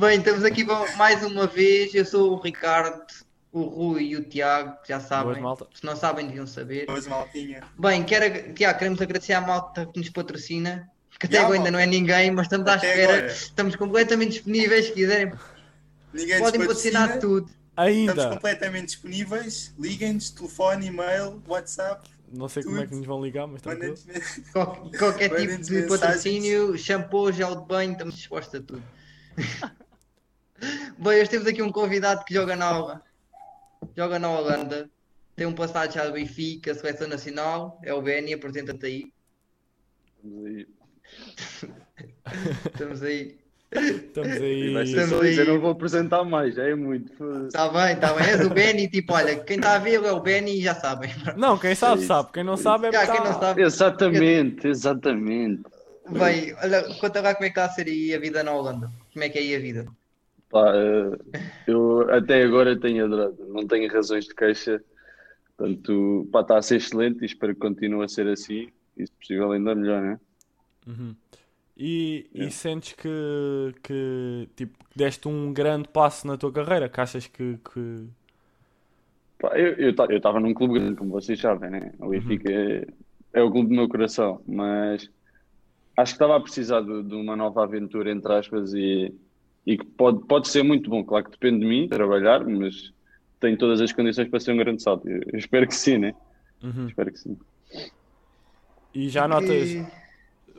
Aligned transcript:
Bem, 0.00 0.18
estamos 0.20 0.44
aqui 0.44 0.62
mais 0.96 1.24
uma 1.24 1.48
vez. 1.48 1.92
Eu 1.92 2.04
sou 2.04 2.34
o 2.34 2.40
Ricardo, 2.40 3.02
o 3.50 3.62
Rui 3.62 4.04
e 4.10 4.16
o 4.16 4.22
Tiago, 4.22 4.80
que 4.82 4.90
já 4.90 5.00
sabem. 5.00 5.32
Boas, 5.32 5.42
malta. 5.42 5.66
Se 5.74 5.84
não 5.84 5.96
sabem, 5.96 6.28
deviam 6.28 6.46
saber. 6.46 6.86
Pois, 6.86 7.08
maltinha. 7.08 7.64
Bem, 7.76 8.04
quero, 8.04 8.54
Tiago, 8.54 8.78
queremos 8.78 9.02
agradecer 9.02 9.32
à 9.32 9.40
malta 9.40 9.86
que 9.86 9.98
nos 9.98 10.08
patrocina. 10.10 10.88
Que 11.18 11.26
até 11.26 11.38
agora 11.38 11.56
ainda 11.58 11.72
não 11.72 11.80
é 11.80 11.86
ninguém, 11.86 12.30
mas 12.30 12.46
estamos 12.46 12.68
à 12.68 12.74
Até 12.74 12.90
espera. 12.90 13.12
agora. 13.14 13.26
Estamos 13.32 13.74
completamente 13.74 14.30
disponíveis. 14.34 14.86
Se 14.86 14.92
quiserem, 14.92 15.32
Ninguém 16.14 16.38
podem 16.38 16.60
patrocinar 16.60 17.08
patrocina. 17.08 17.20
tudo. 17.40 17.50
Estamos 17.70 17.88
Ainda. 18.22 18.30
completamente 18.30 18.86
disponíveis. 18.86 19.74
Liguem-nos, 19.80 20.30
telefone, 20.30 20.86
e-mail, 20.86 21.42
WhatsApp. 21.48 22.08
Não 22.32 22.46
sei 22.48 22.62
como 22.62 22.78
é 22.80 22.86
que 22.86 22.94
nos 22.94 23.04
vão 23.06 23.20
ligar, 23.20 23.48
mas 23.48 23.62
tranquilo. 23.62 23.96
Qual- 24.52 24.90
qualquer 24.96 25.28
tipo 25.34 25.60
de 25.60 25.82
patrocínio, 25.88 26.78
shampoo, 26.78 27.32
gel 27.32 27.56
de 27.56 27.66
banho, 27.66 27.92
estamos 27.92 28.14
dispostos 28.14 28.54
a 28.60 28.62
tudo. 28.62 28.82
Bem, 30.98 31.20
hoje 31.20 31.30
temos 31.30 31.46
aqui 31.46 31.62
um 31.62 31.70
convidado 31.70 32.24
que 32.24 32.34
joga 32.34 32.56
na, 32.56 33.00
joga 33.96 34.18
na 34.18 34.30
Holanda, 34.30 34.90
tem 35.36 35.46
um 35.46 35.54
passado 35.54 35.92
já 35.92 36.04
do 36.04 36.12
Benfica, 36.12 36.74
seleção 36.74 37.06
nacional, 37.08 37.80
é 37.84 37.94
o 37.94 38.02
Benny, 38.02 38.34
apresenta-te 38.34 38.86
aí. 38.86 39.12
Vamos 40.24 40.46
aí. 40.54 40.66
Estamos 42.66 43.02
aí. 43.02 43.38
Estamos 43.70 44.38
vai 44.38 44.42
aí. 44.42 44.82
Estamos 44.82 45.26
isso, 45.26 45.40
eu 45.40 45.42
aí. 45.42 45.46
não 45.46 45.60
vou 45.60 45.70
apresentar 45.70 46.24
mais, 46.24 46.54
já 46.54 46.64
é 46.64 46.74
muito. 46.74 47.12
Está 47.46 47.68
bem, 47.68 47.94
está 47.94 48.14
bem. 48.14 48.26
És 48.26 48.44
o 48.44 48.50
Benny, 48.50 48.88
tipo, 48.88 49.12
olha, 49.12 49.38
quem 49.44 49.56
está 49.56 49.76
a 49.76 49.78
ver 49.78 50.02
é 50.02 50.10
o 50.12 50.20
Benny 50.20 50.58
e 50.58 50.62
já 50.62 50.74
sabem. 50.74 51.10
Não, 51.36 51.56
quem 51.58 51.74
sabe, 51.74 52.02
É 52.02 52.06
sabe. 52.06 52.32
Quem 52.32 52.42
não 52.42 52.56
sabe 52.56 52.88
é 52.88 52.92
Já, 52.92 53.06
quem 53.06 53.20
não 53.22 53.38
sabe. 53.38 53.62
Exatamente, 53.62 54.66
exatamente. 54.66 55.62
Bem, 56.10 56.54
olha, 56.62 56.82
conta 56.98 57.20
lá 57.20 57.34
como 57.34 57.44
é 57.44 57.50
que 57.50 57.60
está 57.60 57.66
a 57.66 57.68
ser 57.74 57.86
aí 57.86 58.14
a 58.14 58.18
vida 58.18 58.42
na 58.42 58.52
Holanda. 58.52 58.90
Como 59.12 59.22
é 59.24 59.28
que 59.28 59.38
é 59.38 59.42
aí 59.42 59.54
a 59.54 59.60
vida? 59.60 59.86
Pá, 60.50 60.72
eh, 60.74 61.40
eu 61.66 62.10
até 62.10 62.42
agora 62.42 62.78
tenho 62.78 63.04
adorado, 63.04 63.36
não 63.48 63.66
tenho 63.66 63.90
razões 63.92 64.26
de 64.26 64.34
queixa. 64.34 64.82
Portanto, 65.56 66.28
pá, 66.32 66.40
está 66.40 66.58
a 66.58 66.62
ser 66.62 66.76
excelente 66.76 67.22
e 67.22 67.26
espero 67.26 67.54
que 67.54 67.60
continue 67.60 68.04
a 68.04 68.08
ser 68.08 68.26
assim. 68.28 68.68
E 68.96 69.06
se 69.06 69.12
possível, 69.12 69.52
ainda 69.52 69.74
melhor, 69.74 70.02
né? 70.02 70.20
Uhum. 70.86 71.14
E, 71.76 72.28
e 72.34 72.50
sentes 72.50 72.94
que, 72.94 73.74
que 73.82 74.48
tipo, 74.56 74.76
deste 74.96 75.28
um 75.28 75.52
grande 75.52 75.88
passo 75.88 76.26
na 76.26 76.36
tua 76.36 76.50
carreira? 76.50 76.88
Que 76.88 77.00
achas 77.00 77.26
que, 77.28 77.58
que... 77.58 78.08
Pá, 79.38 79.56
eu 79.56 79.90
estava 80.16 80.40
num 80.40 80.52
clube 80.52 80.74
grande, 80.74 80.96
como 80.96 81.10
vocês 81.10 81.38
sabem, 81.38 81.70
né? 81.70 81.92
O 82.00 82.08
Benfica 82.08 82.50
é, 82.50 82.86
é 83.32 83.42
o 83.42 83.50
clube 83.50 83.68
do 83.68 83.76
meu 83.76 83.88
coração, 83.88 84.42
mas 84.44 85.08
acho 85.96 86.12
que 86.12 86.16
estava 86.16 86.36
a 86.36 86.40
precisar 86.40 86.80
de, 86.80 87.04
de 87.04 87.14
uma 87.14 87.36
nova 87.36 87.62
aventura, 87.62 88.10
entre 88.10 88.32
aspas, 88.32 88.74
e, 88.74 89.14
e 89.68 89.76
que 89.76 89.84
pode, 89.84 90.24
pode 90.26 90.48
ser 90.48 90.62
muito 90.62 90.88
bom. 90.88 91.04
Claro 91.04 91.26
que 91.26 91.32
depende 91.32 91.60
de 91.60 91.66
mim, 91.66 91.88
trabalhar, 91.88 92.42
mas 92.42 92.90
tenho 93.38 93.58
todas 93.58 93.82
as 93.82 93.92
condições 93.92 94.26
para 94.28 94.40
ser 94.40 94.52
um 94.52 94.56
grande 94.56 94.82
salto. 94.82 95.06
Eu, 95.06 95.20
eu 95.30 95.38
espero 95.38 95.66
que 95.68 95.74
sim, 95.74 95.98
né? 95.98 96.14
Uhum. 96.62 96.88
Espero 96.88 97.12
que 97.12 97.18
sim. 97.18 97.38
E 98.94 99.08
já 99.10 99.28
notas. 99.28 99.48
Que- 99.68 99.86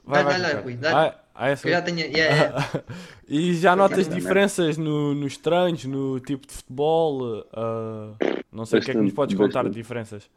Vai, 0.06 0.24
vai, 0.24 0.38
Ricardo. 0.38 0.64
Rui, 0.64 0.76
dá-lhe. 0.76 0.96
Ah, 0.96 1.20
ah, 1.36 1.50
é 1.50 1.56
só- 1.56 1.70
já 1.70 1.82
tenho. 1.82 2.00
yeah, 2.00 2.36
yeah. 2.36 2.84
E 3.28 3.54
já 3.56 3.76
notas 3.76 4.08
Também. 4.08 4.20
diferenças 4.22 4.78
no, 4.78 5.14
nos 5.16 5.38
treinos, 5.38 5.86
no 5.86 6.20
tipo 6.20 6.46
de 6.48 6.54
futebol? 6.54 7.46
ah, 7.54 8.14
não 8.52 8.66
sei 8.66 8.80
o 8.80 8.82
que 8.84 8.92
é 8.92 8.94
que 8.94 9.00
nos 9.00 9.12
Bastante, 9.12 9.16
podes 9.16 9.36
contar 9.38 9.64
de 9.64 9.70
bastante. 9.70 9.76
diferenças. 9.76 10.30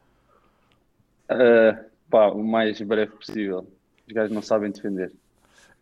Ah, 1.29 1.79
pá, 2.09 2.27
o 2.27 2.43
mais 2.43 2.79
breve 2.81 3.11
possível. 3.13 3.67
Os 4.07 4.13
gajos 4.13 4.31
não 4.33 4.41
sabem 4.41 4.69
defender. 4.71 5.11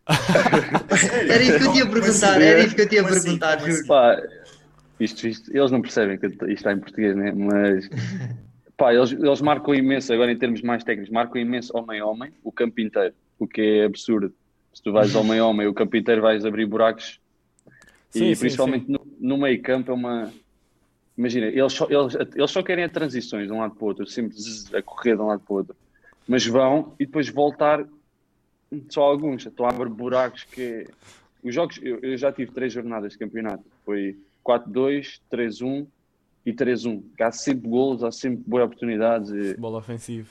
Era 1.29 1.43
isso 1.43 1.57
que 1.57 1.63
eu 1.65 1.71
tinha 1.71 1.83
a 1.83 1.89
perguntar, 1.89 2.31
assim? 2.37 2.43
era 2.43 2.59
isso 2.59 2.75
que 2.75 2.81
eu 2.81 2.89
tinha 2.89 3.01
a 3.01 3.05
assim? 3.07 3.21
perguntar, 3.21 3.59
juro. 3.59 3.71
assim? 3.71 3.87
Pá, 3.87 4.21
isto, 4.99 5.27
isto- 5.27 5.55
eles 5.55 5.71
não 5.71 5.81
percebem 5.81 6.17
que 6.17 6.27
isto 6.27 6.45
está 6.47 6.71
em 6.73 6.79
português, 6.79 7.15
né? 7.15 7.31
Mas 7.31 7.89
pá, 8.77 8.93
eles, 8.93 9.11
eles 9.11 9.41
marcam 9.41 9.73
imenso, 9.75 10.11
agora 10.13 10.31
em 10.31 10.37
termos 10.37 10.61
mais 10.61 10.83
técnicos, 10.83 11.11
marcam 11.11 11.41
imenso 11.41 11.75
homem-homem, 11.77 12.33
o 12.43 12.51
campo 12.51 12.81
inteiro, 12.81 13.13
o 13.39 13.47
que 13.47 13.61
é 13.61 13.85
absurdo. 13.85 14.33
Se 14.73 14.81
tu 14.81 14.91
vais 14.91 15.13
homem-homem, 15.15 15.67
o 15.67 15.73
campo 15.73 15.95
inteiro 15.97 16.21
vais 16.21 16.45
abrir 16.45 16.65
buracos 16.65 17.19
Sim, 18.09 18.31
e 18.31 18.35
sim, 18.35 18.39
principalmente 18.41 18.89
no, 18.89 18.99
no 19.19 19.37
meio 19.37 19.61
campo 19.61 19.91
é 19.91 19.93
uma. 19.93 20.31
Imagina, 21.17 21.47
eles 21.47 21.73
só, 21.73 21.87
eles, 21.89 22.15
eles 22.35 22.51
só 22.51 22.63
querem 22.63 22.83
a 22.83 22.89
transições 22.89 23.47
de 23.47 23.53
um 23.53 23.59
lado 23.59 23.75
para 23.75 23.83
o 23.83 23.87
outro, 23.87 24.07
sempre 24.07 24.35
zzz, 24.37 24.73
a 24.73 24.81
correr 24.81 25.15
de 25.15 25.21
um 25.21 25.27
lado 25.27 25.41
para 25.41 25.53
o 25.53 25.57
outro. 25.57 25.75
Mas 26.27 26.45
vão 26.45 26.95
e 26.99 27.05
depois 27.05 27.29
voltar 27.29 27.85
só 28.89 29.01
alguns. 29.03 29.45
Estão 29.45 29.65
a 29.65 29.69
abrir 29.69 29.89
buracos 29.89 30.43
que. 30.43 30.87
Os 31.43 31.53
jogos, 31.55 31.79
eu, 31.81 31.99
eu 32.01 32.17
já 32.17 32.31
tive 32.31 32.51
três 32.51 32.71
jornadas 32.71 33.13
de 33.13 33.17
campeonato. 33.17 33.63
Foi 33.83 34.17
4-2, 34.45 35.19
3-1 35.31 35.87
e 36.45 36.53
3-1. 36.53 37.03
Que 37.17 37.23
Há 37.23 37.31
sempre 37.31 37.67
golos, 37.67 38.03
há 38.03 38.11
sempre 38.11 38.43
boas 38.45 38.65
oportunidades. 38.65 39.31
E... 39.31 39.49
Futebol 39.49 39.75
ofensivo. 39.75 40.29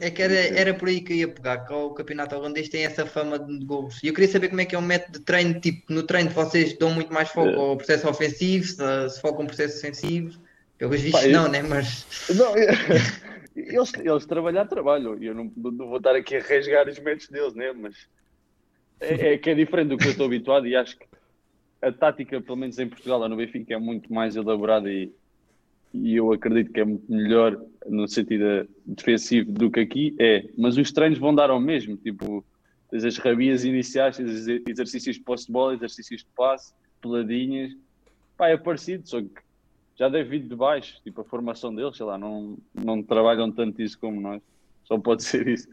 É 0.00 0.10
que 0.10 0.22
era, 0.22 0.34
era 0.34 0.74
por 0.74 0.88
aí 0.88 1.00
que 1.00 1.12
eu 1.12 1.16
ia 1.16 1.28
pegar, 1.28 1.58
que 1.58 1.72
o 1.72 1.90
campeonato 1.90 2.34
holandês 2.34 2.68
tem 2.68 2.84
essa 2.84 3.04
fama 3.04 3.38
de 3.38 3.64
gols. 3.64 4.02
E 4.02 4.08
eu 4.08 4.14
queria 4.14 4.30
saber 4.30 4.48
como 4.48 4.60
é 4.60 4.64
que 4.64 4.74
é 4.74 4.78
um 4.78 4.82
método 4.82 5.18
de 5.18 5.24
treino, 5.24 5.60
tipo, 5.60 5.92
no 5.92 6.02
treino 6.02 6.30
vocês 6.30 6.76
dão 6.78 6.90
muito 6.90 7.12
mais 7.12 7.28
foco 7.28 7.48
É. 7.50 7.54
ao 7.54 7.76
processo 7.76 8.08
ofensivo, 8.08 8.64
se, 8.64 9.10
se 9.10 9.20
focam 9.20 9.42
no 9.42 9.48
processo 9.48 9.76
defensivo. 9.76 10.38
Pelos 10.78 11.00
vistos 11.00 11.26
não, 11.28 11.48
né? 11.48 11.62
Mas 11.62 12.06
Não, 12.34 12.52
eles, 13.56 13.92
eles 13.94 14.26
trabalhar, 14.26 14.66
trabalham. 14.66 15.16
E 15.20 15.26
eu 15.26 15.34
não, 15.34 15.50
não 15.56 15.88
vou 15.88 15.96
estar 15.96 16.14
aqui 16.14 16.36
a 16.36 16.40
rasgar 16.40 16.88
os 16.88 16.98
métodos 16.98 17.28
deles, 17.28 17.54
né? 17.54 17.72
Mas 17.72 18.08
é, 19.00 19.32
é 19.32 19.38
que 19.38 19.50
é 19.50 19.54
diferente 19.54 19.88
do 19.88 19.96
que 19.96 20.06
eu 20.06 20.10
estou 20.10 20.26
habituado 20.26 20.66
e 20.66 20.76
acho 20.76 20.98
que 20.98 21.06
a 21.80 21.92
tática, 21.92 22.40
pelo 22.40 22.56
menos 22.56 22.78
em 22.78 22.88
Portugal, 22.88 23.18
lá 23.18 23.28
no 23.28 23.36
Benfica, 23.36 23.74
é 23.74 23.78
muito 23.78 24.12
mais 24.12 24.36
elaborada 24.36 24.90
e, 24.90 25.12
e 25.92 26.16
eu 26.16 26.32
acredito 26.32 26.72
que 26.72 26.80
é 26.80 26.84
muito 26.84 27.10
melhor 27.10 27.58
no 27.86 28.08
sentido 28.08 28.68
defensivo 28.84 29.52
do 29.52 29.70
que 29.70 29.80
aqui 29.80 30.16
é. 30.18 30.48
Mas 30.56 30.76
os 30.76 30.92
treinos 30.92 31.18
vão 31.18 31.34
dar 31.34 31.50
ao 31.50 31.60
mesmo, 31.60 31.96
tipo, 31.96 32.44
tens 32.90 33.04
as 33.04 33.16
rabias 33.16 33.64
iniciais, 33.64 34.16
tens 34.16 34.30
os 34.30 34.46
exercícios 34.46 35.16
de 35.16 35.22
posse 35.22 35.46
de 35.46 35.52
bola, 35.52 35.74
exercícios 35.74 36.22
de 36.22 36.28
passe, 36.36 36.72
peladinhas. 37.00 37.72
Pá, 38.36 38.48
é 38.48 38.56
parecido, 38.56 39.08
só 39.08 39.20
que 39.20 39.30
já 39.96 40.08
deve 40.08 40.28
vir 40.38 40.48
de 40.48 40.54
baixo, 40.54 41.00
tipo 41.02 41.20
a 41.22 41.24
formação 41.24 41.74
deles, 41.74 41.96
sei 41.96 42.06
lá, 42.06 42.18
não, 42.18 42.56
não 42.74 43.02
trabalham 43.02 43.50
tanto 43.50 43.80
isso 43.82 43.98
como 43.98 44.20
nós. 44.20 44.42
Só 44.84 44.98
pode 44.98 45.24
ser 45.24 45.48
isso. 45.48 45.68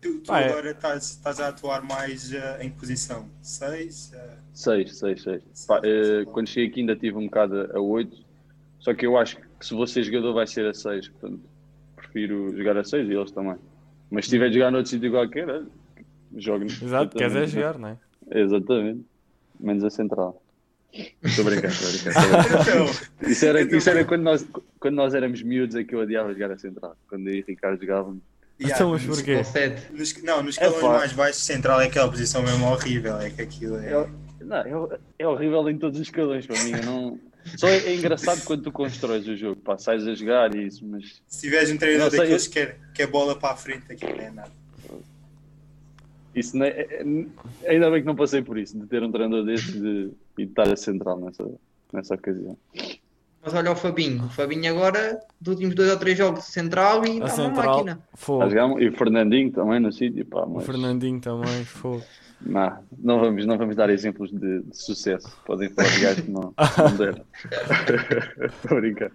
Tu, 0.00 0.20
tu 0.20 0.32
Ah, 0.32 0.40
é. 0.40 0.48
agora 0.50 0.70
estás, 0.70 1.10
estás 1.10 1.40
a 1.40 1.48
atuar 1.48 1.82
mais 1.82 2.32
eh, 2.32 2.58
em 2.64 2.70
posição? 2.70 3.28
6? 3.42 4.12
Seis, 4.54 4.96
seis, 4.96 5.22
seis. 5.22 5.42
Pá, 5.66 5.80
eh, 5.82 6.24
quando 6.32 6.46
cheguei 6.48 6.68
aqui 6.70 6.80
ainda 6.80 6.94
tive 6.94 7.16
um 7.16 7.24
bocado 7.24 7.68
a 7.76 7.80
oito, 7.80 8.16
só 8.78 8.94
que 8.94 9.04
eu 9.06 9.18
acho 9.18 9.36
que 9.36 9.66
se 9.66 9.86
ser 9.88 10.04
jogador 10.04 10.32
vai 10.34 10.46
ser 10.46 10.66
a 10.66 10.72
seis, 10.74 11.08
portanto 11.08 11.40
prefiro 11.96 12.56
jogar 12.56 12.76
a 12.76 12.84
seis 12.84 13.08
e 13.08 13.12
eles 13.12 13.30
também. 13.32 13.56
Mas 14.10 14.24
se 14.26 14.30
tiver 14.30 14.48
de 14.48 14.54
jogar 14.54 14.70
noutro 14.70 14.88
sítio 14.90 15.10
qualquer, 15.10 15.48
olha, 15.48 15.66
jogo. 16.36 16.64
Exato, 16.64 17.16
queres 17.18 17.34
é 17.34 17.46
jogar, 17.46 17.78
não 17.78 17.88
é? 17.88 17.96
Exatamente. 18.30 19.04
Menos 19.60 19.84
a 19.84 19.90
central. 19.90 20.40
Estou 20.92 21.46
a 21.46 21.50
brincar, 21.50 21.68
estou 21.70 21.88
a 21.88 21.92
brincar. 21.92 22.10
estou 22.10 22.22
a 22.22 22.42
brincar. 22.42 22.60
Então, 23.20 23.30
Isso 23.30 23.44
era, 23.46 23.62
Então, 23.62 23.78
isso 23.78 23.90
era 23.90 24.04
quando, 24.04 24.22
nós, 24.22 24.46
quando 24.80 24.94
nós 24.94 25.14
éramos 25.14 25.42
miúdos 25.42 25.76
é 25.76 25.84
que 25.84 25.94
eu 25.94 26.00
odiava 26.00 26.32
jogar 26.32 26.50
a 26.52 26.58
central. 26.58 26.96
Quando 27.08 27.28
eu 27.28 27.34
e 27.34 27.40
o 27.42 27.44
Ricardo 27.46 27.80
jogávamos. 27.80 28.22
yeah, 28.60 28.74
Então, 28.76 28.90
mas 28.90 29.04
porquê? 29.04 29.36
nos- 29.92 30.22
não, 30.22 30.42
nos 30.42 30.54
escalões 30.54 30.80
pá. 30.80 30.98
mais 30.98 31.12
baixos, 31.12 31.42
central 31.44 31.80
é 31.80 31.86
aquela 31.86 32.08
posição 32.10 32.42
mesmo 32.42 32.66
horrível. 32.66 33.16
É 33.18 33.30
que 33.30 33.42
aquilo 33.42 33.76
é. 33.78 33.92
É, 33.92 34.06
não, 34.44 34.56
é, 34.56 34.98
é 35.18 35.28
horrível 35.28 35.68
em 35.68 35.78
todos 35.78 36.00
os 36.00 36.06
escalões 36.06 36.46
para 36.46 36.62
mim. 36.64 36.72
eu 36.72 36.82
não... 36.84 37.20
Só 37.56 37.66
é, 37.68 37.78
é 37.78 37.94
engraçado 37.94 38.42
quando 38.44 38.62
tu 38.64 38.72
constróis 38.72 39.26
o 39.26 39.34
jogo, 39.36 39.56
pá, 39.60 39.78
sais 39.78 40.06
a 40.06 40.14
jogar 40.14 40.54
e 40.54 40.66
isso, 40.66 40.84
mas 40.86 41.22
Se 41.26 41.42
tiveres 41.42 41.70
um 41.70 41.78
treinador 41.78 42.10
sei, 42.10 42.18
daqueles 42.20 42.46
que 42.46 42.52
quer, 42.54 42.78
que 42.92 43.02
é 43.02 43.06
bola 43.06 43.38
para 43.38 43.54
a 43.54 43.56
frente, 43.56 43.90
aquilo 43.90 44.14
não 44.16 44.22
é 44.24 44.30
nada. 44.30 44.52
isso 46.34 46.56
não 46.56 46.66
é, 46.66 46.68
é- 46.68 47.02
é- 47.64 47.70
ainda 47.70 47.90
bem 47.90 48.00
que 48.00 48.06
não 48.06 48.14
passei 48.14 48.42
por 48.42 48.58
isso, 48.58 48.78
de 48.78 48.86
ter 48.86 49.02
um 49.02 49.10
treinador 49.10 49.44
desse 49.46 49.72
de, 49.72 50.10
e 50.38 50.44
de 50.44 50.50
estar 50.52 50.68
a 50.72 50.76
central 50.76 51.18
nessa, 51.20 51.48
nessa 51.92 52.14
ocasião. 52.14 52.56
Mas 53.42 53.54
olha 53.54 53.70
o 53.72 53.76
Fabinho, 53.76 54.24
o 54.24 54.28
Fabinho 54.28 54.70
agora, 54.70 55.18
dos 55.40 55.54
últimos 55.54 55.74
dois 55.74 55.90
ou 55.90 55.96
três 55.96 56.18
jogos 56.18 56.44
de 56.44 56.50
central 56.50 57.04
e 57.06 57.16
A 57.16 57.20
dá 57.20 57.24
uma 57.24 57.28
central, 57.30 57.76
máquina. 57.76 58.00
Fogo. 58.14 58.48
jogar- 58.50 58.82
e 58.82 58.88
o 58.88 58.92
Fernandinho 58.96 59.52
também 59.52 59.80
no 59.80 59.92
sítio, 59.92 60.24
pá, 60.26 60.42
O 60.42 60.54
mas 60.54 60.66
Fernandinho 60.66 61.20
também, 61.20 61.64
fogo. 61.64 62.02
não, 62.40 62.78
não, 62.98 63.20
vamos, 63.20 63.46
não 63.46 63.56
vamos 63.56 63.76
dar 63.76 63.90
exemplos 63.90 64.30
de, 64.32 64.62
de 64.62 64.76
sucesso. 64.76 65.30
Podem 65.46 65.68
falar 65.70 65.88
de 65.88 66.00
gajos 66.00 66.24
que 66.24 66.30
não, 66.30 66.52
não 66.78 66.96
deram. 66.96 67.24
Estou 68.44 68.76
a 68.76 68.80
brincar. 68.80 69.10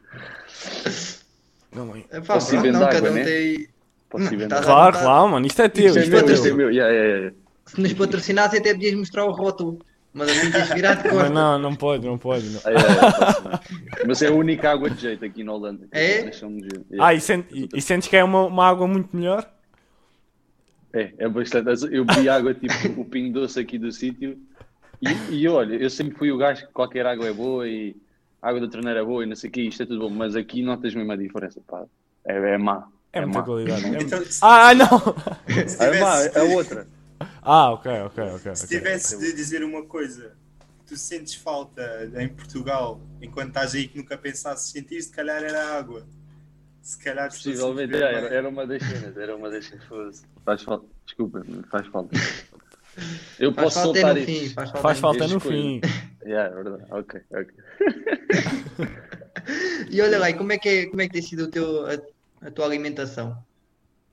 Não, 1.76 1.86
mãe. 1.88 2.06
Epá, 2.12 2.34
Posso 2.36 2.56
ir 2.56 2.72
não, 2.72 2.80
água, 2.82 2.90
cada 2.92 3.12
um 3.12 3.14
né? 3.14 3.24
tem. 3.24 3.68
Posso 4.10 4.32
Não, 4.36 4.48
Claro, 4.62 5.00
claro, 5.00 5.30
mano, 5.30 5.46
isto 5.48 5.62
é 5.62 5.68
teu, 5.70 5.86
Isto 5.88 5.98
é 6.00 6.04
isto 6.04 6.16
é 6.16 6.20
é 6.20 6.24
teu. 6.42 6.56
meu. 6.56 6.70
Yeah, 6.72 6.94
yeah, 6.94 7.18
yeah. 7.18 7.36
Se 7.66 7.82
nos 7.82 7.94
patrocinasse 7.94 8.58
até 8.58 8.74
podias 8.74 8.94
mostrar 8.96 9.26
o 9.26 9.32
rótulo. 9.32 9.80
Mas 10.14 10.32
tens 10.52 10.68
de 10.68 10.74
virar 10.76 10.94
de 10.96 11.12
Mas 11.12 11.32
não, 11.32 11.58
não 11.58 11.76
pode, 11.76 12.06
não 12.06 12.18
pode. 12.18 12.46
Não. 12.50 12.62
Posso 12.62 13.44
ver. 13.44 14.06
Mas 14.08 14.22
é 14.22 14.28
a 14.28 14.32
única 14.32 14.70
água 14.72 14.90
de 14.90 15.02
jeito 15.02 15.26
aqui 15.26 15.44
na 15.44 15.54
Holanda. 15.54 15.88
É? 15.92 16.24
Dizer. 16.30 16.82
Ah, 17.00 17.14
e, 17.14 17.20
sente- 17.20 17.48
e- 17.54 17.70
e 17.74 17.82
sentes 17.82 18.08
que 18.08 18.16
é 18.16 18.24
uma, 18.24 18.46
uma 18.46 18.68
água 18.68 18.88
muito 18.88 19.16
melhor? 19.16 19.50
É, 20.94 21.12
é 21.18 21.28
bastante. 21.28 21.70
Eu 21.92 22.06
bebi 22.06 22.30
água 22.30 22.54
tipo 22.54 23.02
o 23.02 23.06
pingo 23.06 23.34
doce 23.40 23.60
aqui 23.60 23.80
do 23.80 23.92
sítio 23.92 24.38
E, 25.02 25.36
e 25.36 25.48
olha, 25.48 25.76
eu 25.76 25.90
sempre 25.90 26.16
fui 26.18 26.32
o 26.32 26.38
gajo 26.38 26.68
que 26.68 26.72
qualquer 26.74 27.06
água 27.06 27.28
é 27.28 27.34
boa 27.34 27.68
e 27.68 27.96
a 28.42 28.50
água 28.50 28.62
da 28.62 28.68
torneira 28.68 29.00
é 29.00 29.04
boa 29.04 29.24
e 29.24 29.26
não 29.26 29.36
sei 29.36 29.50
o 29.50 29.54
que, 29.54 29.62
isto 29.62 29.82
é 29.84 29.86
tudo 29.86 30.02
bom, 30.02 30.10
mas 30.10 30.36
aqui 30.36 30.62
notas 30.62 30.94
mesmo 30.94 31.12
a 31.12 31.16
diferença, 31.16 31.60
pá. 31.68 31.84
É, 32.26 32.36
é 32.54 32.58
má. 32.58 32.88
É, 33.12 33.22
muita 33.22 33.40
má. 33.40 33.46
qualidade. 33.46 33.84
É- 33.96 34.02
Então, 34.02 34.24
se, 34.24 34.40
Ah, 34.44 34.74
não! 34.76 34.88
se 35.68 35.84
É 35.84 36.00
má, 36.00 36.20
é 36.22 36.42
outra. 36.56 36.88
Ah, 37.46 37.72
ok, 37.72 37.92
ok, 38.06 38.24
ok. 38.36 38.56
se 38.56 38.66
ok. 38.66 38.78
tivesse 38.78 39.18
de 39.20 39.34
dizer 39.34 39.64
uma 39.64 39.84
coisa 39.84 40.36
que 40.80 40.86
tu 40.88 40.98
sentes 40.98 41.36
falta 41.36 42.10
em 42.18 42.30
Portugal, 42.30 43.00
enquanto 43.22 43.50
estás 43.50 43.76
aí 43.76 43.88
que 43.88 43.98
nunca 43.98 44.18
pensasses 44.18 44.72
sentir, 44.72 45.02
se 45.02 45.12
calhar 45.12 45.44
era 45.44 45.64
a 45.64 45.78
água. 45.78 46.06
Se 46.82 46.98
calhar 46.98 47.30
Possivelmente 47.30 47.92
beber 47.94 48.04
era, 48.04 48.28
era 48.28 48.50
uma 48.50 48.68
das 48.68 48.84
cenas, 48.84 49.16
era 49.16 49.36
uma 49.36 49.50
das 49.50 49.66
cenas. 49.66 50.24
Faz 50.44 50.62
falta, 50.64 50.86
desculpa, 51.06 51.46
faz 51.70 51.88
falta. 51.88 52.16
Eu 53.40 53.54
Faz 53.54 53.74
posso 53.74 53.84
falta 53.84 54.00
é 54.00 54.02
soltar 54.02 54.26
fim. 54.26 54.50
Faz 54.50 54.70
falta, 54.70 54.82
Faz 54.82 54.98
no 54.98 55.02
falta 55.02 55.28
no 55.28 55.40
fim. 55.40 55.82
Yeah, 56.26 56.52
é 56.52 56.64
verdade, 56.64 56.84
ok, 56.92 57.22
ok. 57.32 57.54
E 59.90 60.02
olha 60.02 60.18
lá, 60.20 60.30
e 60.30 60.34
como 60.34 60.52
é 60.52 60.58
que, 60.58 60.70
é, 60.70 60.86
como 60.88 61.02
é 61.02 61.08
que 61.08 61.14
tem 61.14 61.22
sido 61.22 61.44
o 61.44 61.48
teu, 61.48 61.86
a, 61.86 62.48
a 62.48 62.52
tua 62.52 62.66
alimentação? 62.66 63.38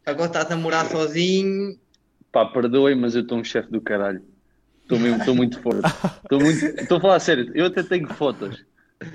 Agora 0.04 0.26
estás 0.26 0.50
a 0.50 0.56
morar 0.56 0.86
sozinho. 0.90 1.78
Pá, 2.32 2.46
perdoem, 2.46 2.94
mas 2.94 3.14
eu 3.14 3.22
estou 3.22 3.38
um 3.38 3.44
chefe 3.44 3.70
do 3.70 3.80
caralho. 3.80 4.22
Estou 4.82 4.98
estou 4.98 5.34
muito 5.34 5.60
forte. 5.60 5.88
Estou 6.22 6.40
muito, 6.40 6.64
estou 6.80 6.98
a 6.98 7.00
falar 7.00 7.16
a 7.16 7.20
sério, 7.20 7.50
eu 7.54 7.66
até 7.66 7.82
tenho 7.82 8.08
fotos. 8.08 8.64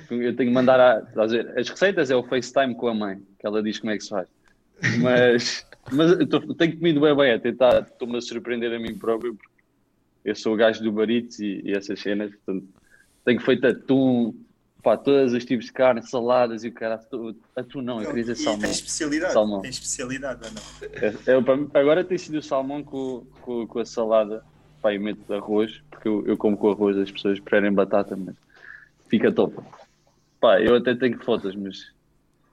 Eu 0.10 0.36
tenho 0.36 0.50
que 0.50 0.54
mandar 0.54 0.80
a, 0.80 0.98
a 1.22 1.28
ver, 1.28 1.58
as 1.58 1.70
receitas 1.70 2.10
é 2.10 2.16
o 2.16 2.24
FaceTime 2.24 2.76
com 2.76 2.88
a 2.88 2.94
mãe, 2.94 3.18
que 3.40 3.46
ela 3.46 3.62
diz 3.62 3.80
como 3.80 3.92
é 3.92 3.98
que 3.98 4.04
se 4.04 4.10
faz. 4.10 4.28
Mas, 5.02 5.66
mas 5.92 6.18
tô- 6.28 6.54
tenho 6.56 6.78
comido 6.78 7.02
bem 7.02 7.16
bem, 7.16 7.34
a 7.34 7.40
tentar, 7.40 7.84
estou-me 7.84 8.18
a 8.18 8.22
surpreender 8.22 8.74
a 8.74 8.80
mim 8.80 8.98
próprio, 8.98 9.36
porque 9.36 9.50
eu 10.26 10.36
sou 10.36 10.54
o 10.54 10.58
gajo 10.58 10.84
do 10.84 10.92
Baritos 10.92 11.40
e, 11.40 11.62
e 11.66 11.72
essas 11.74 12.00
cenas, 12.00 12.32
portanto, 12.32 12.68
tenho 13.24 13.40
feito 13.42 13.68
atum, 13.68 14.34
pá, 14.86 14.96
todos 14.96 15.34
os 15.34 15.44
tipos 15.44 15.66
de 15.66 15.74
carne, 15.74 16.02
saladas 16.04 16.64
e 16.64 16.68
o 16.68 16.72
cara, 16.72 17.02
atum 17.56 17.82
não, 17.82 18.00
eu 18.02 18.08
queria 18.10 18.24
dizer 18.24 18.36
salmão. 18.36 18.62
tem 18.62 18.70
especialidade. 18.72 19.34
Salmão. 19.34 19.62
Tem 19.62 19.70
especialidade 19.72 20.42
ou 20.46 20.52
não? 20.52 20.62
É, 21.02 21.38
é, 21.38 21.42
para 21.42 21.58
mim- 21.58 21.70
agora 21.74 22.04
tem 22.06 22.18
sido 22.20 22.38
o 22.38 22.42
salmão 22.44 22.84
com, 22.84 23.26
com, 23.42 23.66
com 23.66 23.80
a 23.80 23.86
salada. 23.86 24.44
Pá, 24.84 24.94
eu 24.94 25.02
meto 25.02 25.34
arroz, 25.34 25.82
porque 25.90 26.08
eu, 26.08 26.24
eu 26.28 26.38
como 26.38 26.56
com 26.56 26.70
arroz, 26.70 26.96
as 26.98 27.10
pessoas 27.10 27.40
preferem 27.40 27.74
batata, 27.74 28.16
mas 28.16 28.36
fica 29.10 29.32
top. 29.32 29.56
Pá, 30.40 30.62
eu 30.62 30.76
até 30.76 30.94
tenho 30.94 31.18
fotos, 31.24 31.56
mas 31.56 31.88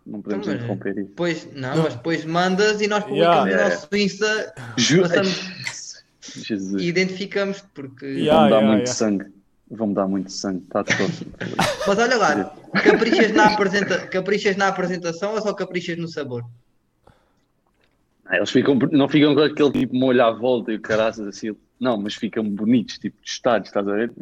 não 0.06 0.22
podemos 0.22 0.46
Então, 0.46 0.54
mas- 0.56 0.64
interromper 0.64 0.98
isso. 0.98 1.08
Depois, 1.10 1.48
não, 1.54 1.82
mas 1.82 1.94
depois 1.94 2.24
mandas 2.24 2.80
e 2.80 2.86
nós 2.88 3.04
publicamos 3.04 3.50
Yeah. 3.50 3.64
no 3.68 3.74
nosso 3.74 3.88
Insta 3.94 4.54
Ju- 4.78 5.02
Passamos- 5.02 6.02
Jesus, 6.22 6.80
e 6.82 6.86
identificamos 6.86 7.60
porque. 7.74 8.06
Yeah. 8.06 8.46
yeah, 8.46 8.60
muito 8.66 8.78
yeah. 8.84 8.86
sangue. 8.86 9.26
Vão-me 9.74 9.94
dar 9.94 10.06
muito 10.06 10.30
sangue, 10.30 10.62
está. 10.64 10.84
Mas 11.88 11.98
olha 11.98 12.16
lá, 12.18 12.44
caprichas 12.84 13.32
na, 13.32 13.46
apresenta... 13.46 14.06
caprichas 14.06 14.54
na 14.54 14.68
apresentação 14.68 15.32
ou 15.32 15.40
só 15.40 15.54
caprichas 15.54 15.96
no 15.96 16.06
sabor? 16.06 16.44
Eles 18.30 18.50
ficam, 18.50 18.74
não 18.92 19.08
ficam 19.08 19.34
com 19.34 19.40
aquele 19.40 19.72
tipo 19.72 19.96
molho 19.96 20.22
à 20.24 20.30
volta 20.30 20.72
e 20.72 20.76
o 20.76 20.80
caraças 20.80 21.26
assim. 21.26 21.56
Não, 21.80 21.96
mas 21.96 22.14
ficam 22.14 22.48
bonitos, 22.48 22.98
tipo, 22.98 23.16
tostados, 23.22 23.68
estás 23.68 23.88
a 23.88 23.92
ver? 23.92 24.12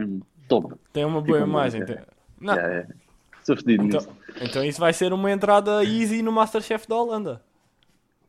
Top. 0.48 0.74
Tem 0.92 1.04
uma 1.04 1.20
boa 1.20 1.40
imagem. 1.40 1.82
é. 1.82 1.84
tem- 1.84 1.98
Não, 2.40 2.54
Yeah, 2.54 2.72
yeah. 2.74 2.94
Sou 3.42 3.56
fedido 3.56 3.84
então, 3.84 4.00
nisso. 4.00 4.10
então 4.40 4.64
isso 4.64 4.80
vai 4.80 4.92
ser 4.92 5.12
uma 5.12 5.30
entrada 5.30 5.82
easy 5.84 6.22
no 6.22 6.30
Masterchef 6.30 6.86
da 6.86 6.96
Holanda. 6.96 7.42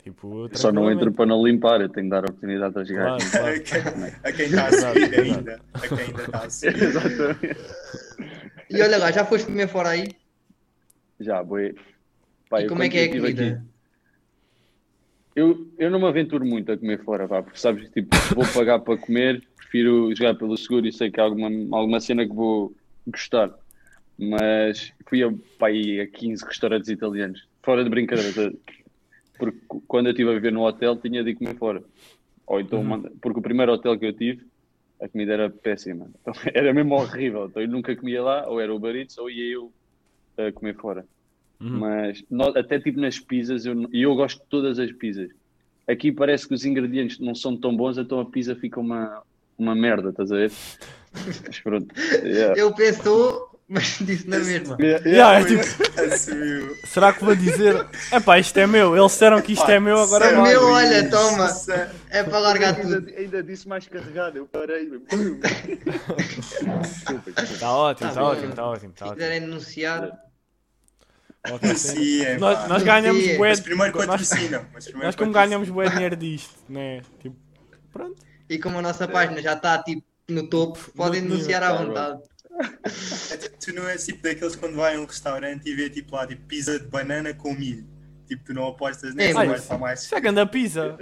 Tipo, 0.04 0.50
Só 0.54 0.72
não 0.72 0.92
entro 0.92 1.12
para 1.14 1.28
não 1.28 1.46
limpar, 1.46 1.80
eu 1.80 1.90
tenho 1.90 2.08
que 2.08 2.12
dar 2.12 2.24
oportunidade 2.24 2.76
aos 2.78 2.90
Claro, 2.90 3.18
gajos. 3.18 3.32
claro. 3.32 3.56
A 3.56 3.60
quem- 3.60 4.14
a 4.24 4.32
quem 4.32 4.46
está 4.48 4.68
a 4.68 4.72
seguir 4.72 5.20
ainda. 5.20 5.62
A 5.74 5.80
quem 5.88 6.00
ainda 6.00 6.24
está 6.24 6.40
a 6.44 6.50
seguir. 6.50 6.84
Exatamente. 6.84 7.58
E 8.70 8.82
olha 8.82 8.98
lá, 8.98 9.12
já 9.12 9.24
foste 9.26 9.46
comer 9.46 9.68
fora 9.68 9.90
aí? 9.90 10.08
Já, 11.20 11.44
boi. 11.44 11.76
Pá, 12.50 12.62
e 12.62 12.68
como 12.68 12.82
é 12.84 12.90
que 12.90 12.98
é 12.98 13.04
a 13.06 13.08
comida? 13.10 13.28
aqui- 13.30 13.58
Eu, 15.36 15.72
eu 15.78 15.90
não 15.92 16.00
me 16.00 16.08
aventuro 16.08 16.44
muito 16.46 16.72
a 16.72 16.78
comer 16.78 17.04
fora, 17.04 17.28
pá, 17.28 17.44
porque 17.44 17.60
sabes, 17.60 17.90
tipo, 17.92 18.16
se 18.18 18.34
vou 18.34 18.44
pagar 18.54 18.80
para 18.80 18.98
comer, 18.98 19.42
prefiro 19.56 20.14
jogar 20.16 20.34
pelo 20.36 20.58
seguro 20.58 20.88
e 20.88 20.92
sei 20.92 21.12
que 21.12 21.22
há 21.22 21.24
alguma, 21.24 21.48
alguma 21.78 22.00
cena 22.00 22.26
que 22.28 22.34
vou 22.34 22.76
gostar. 23.08 23.52
Mas 24.18 24.92
fui 25.08 25.24
a, 25.24 25.32
pá, 25.60 25.68
aí 25.68 26.02
a 26.02 26.08
15 26.08 26.44
restaurantes 26.44 26.90
italianos, 26.90 27.48
fora 27.64 27.84
de 27.84 27.90
brincadeira? 27.90 28.52
Porque 29.42 29.58
quando 29.88 30.06
eu 30.06 30.12
estive 30.12 30.30
a 30.30 30.34
viver 30.34 30.52
no 30.52 30.62
hotel 30.64 30.96
tinha 30.98 31.24
de 31.24 31.32
ir 31.32 31.36
comer 31.36 31.56
fora. 31.58 31.84
Ou 32.46 32.60
então, 32.60 32.84
manda- 32.84 33.12
porque 33.20 33.40
o 33.40 33.42
primeiro 33.42 33.72
hotel 33.74 33.98
que 33.98 34.06
eu 34.06 34.14
tive, 34.14 34.46
a 35.02 35.08
comida 35.10 35.34
era 35.34 35.50
péssima. 35.50 36.08
Então, 36.22 36.34
era 36.54 36.72
mesmo 36.74 36.94
horrível. 36.94 37.48
Então 37.48 37.62
eu 37.64 37.68
nunca 37.68 37.96
comia 37.96 38.22
lá, 38.22 38.48
ou 38.48 38.62
era 38.62 38.74
o 38.74 38.80
Barito, 38.80 39.20
ou 39.20 39.30
ia 39.32 39.54
eu 39.56 39.74
a 40.38 40.52
comer 40.52 40.76
fora. 40.76 41.06
Uhum. 41.60 41.80
Mas 41.80 42.24
no- 42.30 42.56
até 42.58 42.80
tipo 42.80 43.00
nas 43.00 43.20
pizzas, 43.20 43.66
eu, 43.66 43.74
e 43.92 44.04
eu 44.04 44.14
gosto 44.16 44.42
de 44.44 44.48
todas 44.50 44.78
as 44.78 44.92
pizzas. 44.92 45.30
Aqui 45.88 46.12
parece 46.12 46.48
que 46.48 46.54
os 46.54 46.64
ingredientes 46.66 47.18
não 47.20 47.34
são 47.34 47.58
tão 47.58 47.76
bons, 47.76 47.98
então 47.98 48.20
a 48.20 48.26
pizza 48.26 48.56
fica 48.56 48.80
uma, 48.80 49.24
uma 49.58 49.74
merda, 49.76 50.10
estás 50.10 50.32
a 50.32 50.36
ver? 50.36 50.52
Mas 51.48 51.60
pronto. 51.60 51.94
Yeah. 52.24 52.60
Eu 52.60 52.74
pensou, 52.76 53.51
mas 53.72 53.98
disse 54.02 54.28
na 54.28 54.38
mesma. 54.40 54.78
Yeah, 54.80 55.10
Yeah, 55.10 55.34
é 55.40 55.42
Assumiu. 55.44 55.64
tipo, 55.64 56.02
Assumiu. 56.14 56.78
será 56.86 57.14
que 57.14 57.24
vou 57.24 57.36
dizer? 57.36 57.88
Epá, 58.12 58.38
isto 58.38 58.58
é 58.60 58.68
meu. 58.68 58.96
Eles 58.98 59.12
disseram 59.12 59.42
que 59.42 59.54
isto 59.54 59.70
é 59.72 59.80
meu, 59.80 59.98
agora 59.98 60.26
É 60.26 60.42
meu, 60.42 60.64
olha, 60.66 61.10
toma. 61.10 61.48
é- 61.70 62.20
É 62.20 62.24
para 62.24 62.40
largar 62.40 62.76
tudo. 62.76 62.96
Ainda, 62.96 63.12
ainda 63.18 63.44
disse 63.44 63.68
mais 63.68 63.88
carregado, 63.88 64.38
eu 64.38 64.46
parei. 64.46 64.90
Está 67.38 67.72
ótimo, 67.72 68.10
está 68.10 68.22
Tá 68.22 68.24
ótimo, 68.28 68.50
está 68.50 68.66
ótimo. 68.66 68.94
Tá 68.94 68.98
Se 68.98 69.04
ótimo. 69.12 69.16
quiserem 69.16 69.42
denunciar, 69.42 70.12
Ok, 71.50 71.76
sim. 71.76 72.22
É, 72.24 72.38
Nós, 72.38 72.60
pá. 72.60 72.68
nós 72.68 72.84
ganhamos 72.84 73.24
Sim. 73.24 73.38
bué 73.38 73.50
Mas 73.50 73.60
primeiro 73.62 73.98
nós, 73.98 74.06
patrocinam. 74.06 74.64
Mas 74.72 74.84
primeiro 74.84 75.08
nós 75.08 75.16
como 75.16 75.32
ganhamos 75.32 75.70
bué 75.70 75.90
dinheiro 75.90 76.16
disto, 76.16 76.54
né? 76.70 77.02
Tipo, 77.20 77.36
pronto. 77.92 78.16
e 78.48 78.60
como 78.60 78.78
a 78.78 78.82
nossa 78.84 79.08
página 79.08 79.42
já 79.42 79.54
está 79.54 79.82
tipo 79.82 80.04
no 80.30 80.48
topo, 80.48 80.78
podem 80.96 81.20
nível, 81.22 81.38
denunciar 81.38 81.64
à 81.64 81.70
tá 81.76 81.84
vontade. 81.84 82.22
Tu 83.64 83.74
não 83.74 83.88
és 83.88 84.06
tipo 84.06 84.24
daqueles 84.24 84.56
quando 84.56 84.76
vai 84.76 84.96
a 84.96 85.00
um 85.00 85.06
restaurante 85.06 85.68
e 85.70 85.76
vê 85.76 85.90
tipo 85.90 86.16
lá 86.16 86.26
tipo 86.28 86.42
pizza 86.46 86.80
de 86.80 86.88
banana 86.88 87.34
com 87.34 87.54
milho. 87.54 87.86
Tipo, 88.28 88.44
tu 88.46 88.54
não 88.54 88.68
apostas 88.68 89.14
nessa, 89.14 89.34
mas- 89.34 89.50
vai 89.50 89.62
para 89.62 89.78
mais. 89.78 90.04
Isso 90.04 90.16
é 90.16 90.22
grande 90.22 90.46
pizza. 90.48 90.98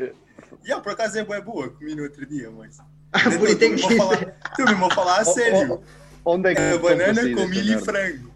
Yeah, 0.65 0.81
por 0.83 0.93
acaso 0.93 1.17
é 1.19 1.23
bué 1.23 1.39
boa, 1.41 1.69
comi 1.69 1.93
no 1.95 2.03
outro 2.03 2.25
dia, 2.25 2.49
mas. 2.49 2.77
Por 3.37 3.47
isso 3.47 3.57
tem 3.59 3.75
que 3.75 3.81
Estou 3.81 3.89
mesmo 3.89 4.03
a 4.03 4.07
falar- 4.17 4.35
estou 4.49 4.65
mesmo 4.65 4.85
a 4.85 4.89
falar 4.91 5.19
a 5.19 5.25
sério. 5.25 5.81
Onde 6.25 6.49
é 6.49 6.55
que 6.55 6.61
para 6.61 6.77
banana 6.79 7.21
com 7.35 7.47
milho 7.47 7.79
e 7.79 7.81
frango. 7.85 8.33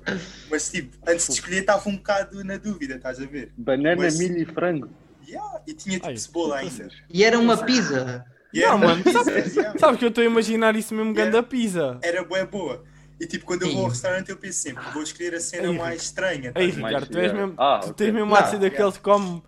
Mas 0.49 0.71
tipo, 0.71 0.95
antes 1.07 1.27
de 1.27 1.33
escolher 1.33 1.59
estava 1.61 1.89
um 1.89 1.95
bocado 1.97 2.43
na 2.43 2.57
dúvida, 2.57 2.95
estás 2.95 3.19
a 3.19 3.25
ver? 3.25 3.51
Banana, 3.57 4.01
Mas- 4.03 4.17
milho 4.17 4.37
e 4.37 4.45
frango. 4.45 4.89
Yeah, 5.27 5.61
e 5.67 5.73
tinha 5.73 5.95
tipo 5.97 6.07
Ai, 6.09 6.17
cebola 6.17 6.57
ainda. 6.57 6.89
E 7.09 7.23
era 7.23 7.37
uma 7.39 7.57
pizza. 7.57 8.25
E 8.53 8.61
era 8.61 8.71
Não, 8.73 8.77
mano, 8.77 9.01
pizza, 9.03 9.23
sabe- 9.23 9.49
yeah. 9.55 9.79
Sabes 9.79 9.97
que 9.99 10.05
eu 10.05 10.09
estou 10.09 10.21
a 10.23 10.27
imaginar 10.27 10.75
isso 10.75 10.93
mesmo 10.93 11.11
Yeah. 11.13 11.31
grande 11.31 11.47
pizza. 11.47 11.97
Era 12.01 12.23
bué 12.23 12.45
boa. 12.45 12.83
E 13.19 13.27
tipo, 13.27 13.45
quando 13.45 13.63
eu 13.63 13.71
vou 13.71 13.83
ao 13.83 13.89
restaurante 13.89 14.29
eu 14.29 14.37
penso 14.37 14.59
sempre, 14.59 14.83
vou 14.91 15.03
escolher 15.03 15.35
a 15.35 15.39
cena 15.39 15.67
Ei, 15.67 15.77
mais 15.77 16.01
estranha. 16.03 16.51
A 16.53 16.59
ver? 16.59 16.69
Ricardo, 16.71 17.07
tu 17.07 17.17
és 17.17 17.33
mesmo, 17.33 17.53
Ah, 17.57 17.79
tu 17.83 17.93
tens 17.93 18.13
mesmo 18.13 18.25
Não, 18.29 18.41
daqueles 18.41 18.61
yeah. 18.73 18.91
que 18.91 18.99
come 18.99 19.43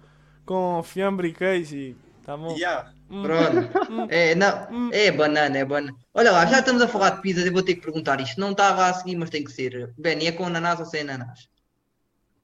com 0.46 0.82
fiambre 0.84 1.30
e 1.30 1.34
queijo 1.34 1.76
e 1.76 1.98
tá 2.24 2.38
bom. 2.38 2.56
Yeah. 2.56 2.92
Hum, 3.10 3.24
Pronto. 3.24 4.08
É, 4.10 4.34
não, 4.36 4.90
é 4.92 5.12
banana, 5.12 5.58
é 5.58 5.66
banana. 5.66 5.96
Olha 6.14 6.32
lá, 6.32 6.46
já 6.46 6.60
estamos 6.60 6.82
a 6.82 6.88
falar 6.88 7.12
de 7.12 7.22
pizzas, 7.22 7.46
eu 7.46 7.52
vou 7.54 7.62
ter 7.62 7.76
que 7.76 7.82
perguntar 7.82 8.20
isto. 8.20 8.40
Não 8.40 8.52
estava 8.52 8.88
a 8.88 8.94
seguir, 8.94 9.16
mas 9.16 9.30
tem 9.30 9.44
que 9.44 9.52
ser. 9.52 9.94
Benny, 9.98 10.28
é 10.28 10.32
com 10.32 10.46
ananás 10.46 10.80
ou 10.80 10.86
sem 10.86 11.02
ananás? 11.02 11.48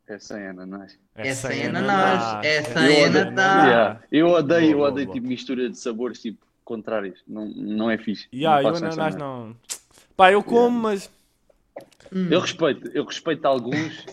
É 0.07 0.19
sem 0.19 0.47
ananás. 0.47 0.99
É 1.15 1.33
sem 1.33 1.65
ananás, 1.67 2.45
é 2.45 2.61
sem 2.63 2.99
Eu 2.99 3.05
ananás. 3.05 3.09
odeio, 3.09 3.35
tá. 3.35 3.65
yeah. 3.67 3.99
eu 4.11 4.27
odeio, 4.27 4.71
eu 4.71 4.79
odeio 4.81 5.11
tipo 5.11 5.25
mistura 5.27 5.69
de 5.69 5.77
sabores 5.77 6.21
tipo 6.21 6.45
contrários. 6.65 7.23
Não, 7.27 7.45
não 7.47 7.89
é 7.89 7.97
fixe. 7.97 8.27
Yeah, 8.33 8.61
não 8.61 8.69
eu 8.71 8.75
ananás 8.75 9.15
não. 9.15 9.55
Pá, 10.15 10.31
eu 10.31 10.43
como, 10.43 10.77
mas. 10.79 11.09
Hum. 12.11 12.27
Eu 12.31 12.39
respeito, 12.41 12.87
eu 12.93 13.05
respeito 13.05 13.45
alguns, 13.45 14.05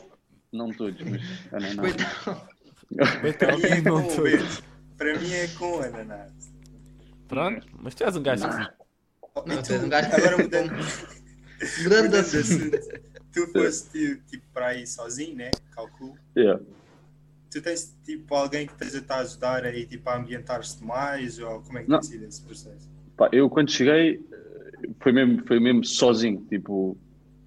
não 0.52 0.71
todos, 0.73 1.00
mas 1.02 1.23
ananás. 1.52 1.97
Mim 1.97 2.05
é 3.25 3.28
Então, 3.28 3.99
não 4.00 4.09
verde. 4.23 4.62
Para 4.97 5.19
mim 5.19 5.33
é 5.33 5.47
com 5.49 5.81
ananás. 5.81 6.33
Pronto, 7.28 7.67
mas 7.81 7.95
tu 7.95 8.05
és 8.05 8.17
um 8.17 8.23
gajo. 8.23 8.45
Oh, 9.35 9.43
Não, 9.47 9.62
tu 9.62 9.73
és 9.73 9.83
um 9.85 9.88
gajo- 9.88 10.09
agora 10.14 10.38
mudando, 10.38 10.71
Mudando 11.83 11.83
de 11.83 11.83
mudando 11.83 12.11
de 12.11 12.17
assunto. 12.17 12.76
assunto. 12.76 13.00
Tu 13.33 13.47
foste 13.52 14.17
tipo 14.28 14.45
para 14.52 14.69
aí 14.69 14.87
sozinho, 14.87 15.37
né? 15.37 15.50
Calculo. 15.73 16.17
Yeah. 16.37 16.61
Tu 17.50 17.61
tens 17.61 17.95
tipo 18.05 18.35
alguém 18.35 18.67
que 18.67 18.73
esteja 18.73 19.05
a 19.09 19.19
ajudar 19.19 19.64
aí 19.64 19.87
tipo 19.87 20.09
a 20.09 20.17
ambientar-te 20.17 20.83
mais 20.85 21.38
ou 21.38 21.61
como 21.62 21.78
é 21.78 21.83
que 21.83 21.90
Não. 21.90 22.00
tem 22.00 22.11
sido 22.11 22.25
esse 22.25 22.43
processo? 22.43 22.88
Pá, 23.17 23.28
eu 23.33 23.49
quando 23.50 23.71
cheguei 23.71 24.21
foi 25.00 25.12
mesmo, 25.12 25.47
foi 25.47 25.61
mesmo 25.61 25.85
sozinho, 25.85 26.44
tipo, 26.49 26.97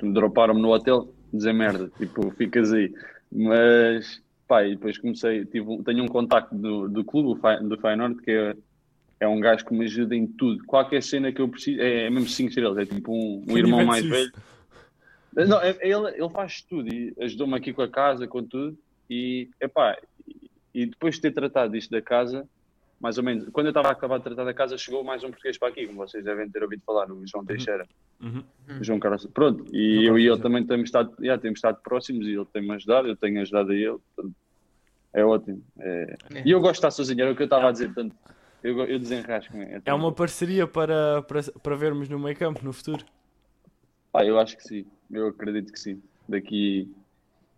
me 0.01 0.13
droparam-me 0.13 0.61
no 0.61 0.71
hotel, 0.73 1.13
dizer 1.33 1.53
merda, 1.53 1.89
tipo, 1.97 2.29
ficas 2.37 2.73
aí. 2.73 2.93
Mas, 3.31 4.21
pá, 4.47 4.63
e 4.65 4.71
depois 4.75 4.97
comecei, 4.97 5.45
tive, 5.45 5.81
tenho 5.83 6.03
um 6.03 6.07
contacto 6.07 6.55
do, 6.55 6.87
do 6.89 7.03
clube, 7.03 7.39
do 7.67 7.77
Feyenoord, 7.79 8.21
que 8.21 8.31
é 8.31 8.55
é 9.21 9.27
um 9.27 9.39
gajo 9.39 9.63
que 9.63 9.73
me 9.73 9.85
ajuda 9.85 10.15
em 10.15 10.25
tudo. 10.25 10.65
Qualquer 10.65 11.01
cena 11.03 11.31
que 11.31 11.39
eu 11.39 11.47
preciso, 11.47 11.79
é, 11.79 12.05
é 12.05 12.09
mesmo 12.09 12.27
5 12.27 12.49
estrelas, 12.49 12.77
é 12.79 12.85
tipo 12.85 13.13
um, 13.13 13.45
um 13.47 13.55
irmão 13.55 13.85
mais 13.85 14.01
suíço. 14.01 14.31
velho. 15.35 15.47
Não, 15.47 15.61
é- 15.61 15.77
ele, 15.79 16.07
ele 16.15 16.29
faz 16.31 16.63
tudo 16.63 16.91
e 16.91 17.13
ajudou-me 17.19 17.55
aqui 17.55 17.71
com 17.71 17.83
a 17.83 17.87
casa, 17.87 18.27
com 18.27 18.43
tudo. 18.43 18.75
E, 19.07 19.47
epá, 19.61 19.95
e 20.73 20.87
depois 20.87 21.15
de 21.15 21.21
ter 21.21 21.33
tratado 21.33 21.77
isto 21.77 21.91
da 21.91 22.01
casa, 22.01 22.47
mais 23.01 23.17
ou 23.17 23.23
menos, 23.23 23.49
quando 23.49 23.65
eu 23.65 23.71
estava 23.71 23.87
a 23.89 23.91
acabar 23.91 24.19
de 24.19 24.23
tratar 24.25 24.43
da 24.45 24.53
casa, 24.53 24.77
chegou 24.77 25.03
mais 25.03 25.23
um 25.23 25.29
português 25.29 25.57
para 25.57 25.69
aqui, 25.69 25.87
como 25.87 25.97
vocês 25.97 26.23
devem 26.23 26.47
ter 26.49 26.61
ouvido 26.61 26.83
falar, 26.85 27.11
o 27.11 27.25
João 27.25 27.43
Teixeira. 27.43 27.87
Uhum. 28.21 28.43
O 28.79 28.83
João 28.83 28.99
Carlos. 28.99 29.25
Pronto, 29.33 29.65
e 29.75 30.05
João 30.05 30.17
eu 30.17 30.19
e 30.19 30.27
ele 30.27 30.39
também 30.39 30.63
temos 30.65 30.85
estado, 30.89 31.11
já, 31.19 31.37
temos 31.37 31.57
estado 31.57 31.81
próximos 31.81 32.27
e 32.27 32.33
ele 32.33 32.45
tem-me 32.45 32.71
ajudado, 32.73 33.07
eu 33.07 33.15
tenho 33.15 33.41
ajudado 33.41 33.71
a 33.71 33.75
ele. 33.75 33.97
portanto, 34.15 34.35
é 35.13 35.25
ótimo. 35.25 35.63
É- 35.79 36.15
É. 36.35 36.43
E 36.45 36.51
eu 36.51 36.59
gosto 36.59 36.73
de 36.73 36.77
estar 36.77 36.91
sozinho, 36.91 37.21
era 37.21 37.31
o 37.31 37.35
que 37.35 37.41
eu 37.41 37.45
estava 37.45 37.67
a 37.69 37.71
dizer, 37.71 37.87
portanto, 37.87 38.15
eu, 38.63 38.79
eu 38.85 38.99
desenrasco-me. 38.99 39.63
É 39.65 39.79
tão 39.79 39.95
uma 39.97 40.09
bom. 40.11 40.15
parceria 40.15 40.67
para, 40.67 41.23
para, 41.23 41.41
para 41.43 41.75
vermos 41.75 42.07
no 42.07 42.19
meio 42.19 42.37
campo 42.37 42.63
no 42.63 42.71
futuro. 42.71 43.03
Ah, 44.13 44.23
eu 44.23 44.37
acho 44.39 44.55
que 44.57 44.63
sim, 44.63 44.85
eu 45.09 45.27
acredito 45.27 45.71
que 45.73 45.79
sim. 45.79 46.01
Daqui. 46.29 46.87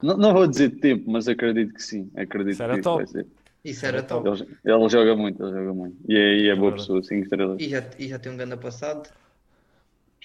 Não, 0.02 0.16
não 0.18 0.34
vou 0.34 0.48
dizer 0.48 0.70
tempo, 0.80 1.12
mas 1.12 1.28
acredito 1.28 1.74
que 1.74 1.84
sim. 1.84 2.10
Acredito 2.16 2.54
Isso 2.54 2.64
era 2.64 2.76
que 2.76 2.82
top. 2.82 2.98
vai 3.04 3.08
ser. 3.08 3.28
Isso 3.64 3.86
era 3.86 4.04
top. 4.04 4.28
Ele, 4.28 4.48
ele 4.66 4.90
joga 4.90 5.16
muito, 5.16 5.42
ele 5.44 5.52
joga 5.54 5.74
muito. 5.74 5.96
E 6.08 6.18
é, 6.18 6.38
e 6.38 6.50
é 6.50 6.56
boa 6.56 6.74
pessoa, 6.74 7.02
5 7.02 7.24
estrelas. 7.24 7.58
E 7.62 7.70
já, 7.70 7.84
e 7.98 8.08
já 8.10 8.20
tem 8.20 8.32
um 8.32 8.38
grande 8.38 8.58
passado. 8.58 9.10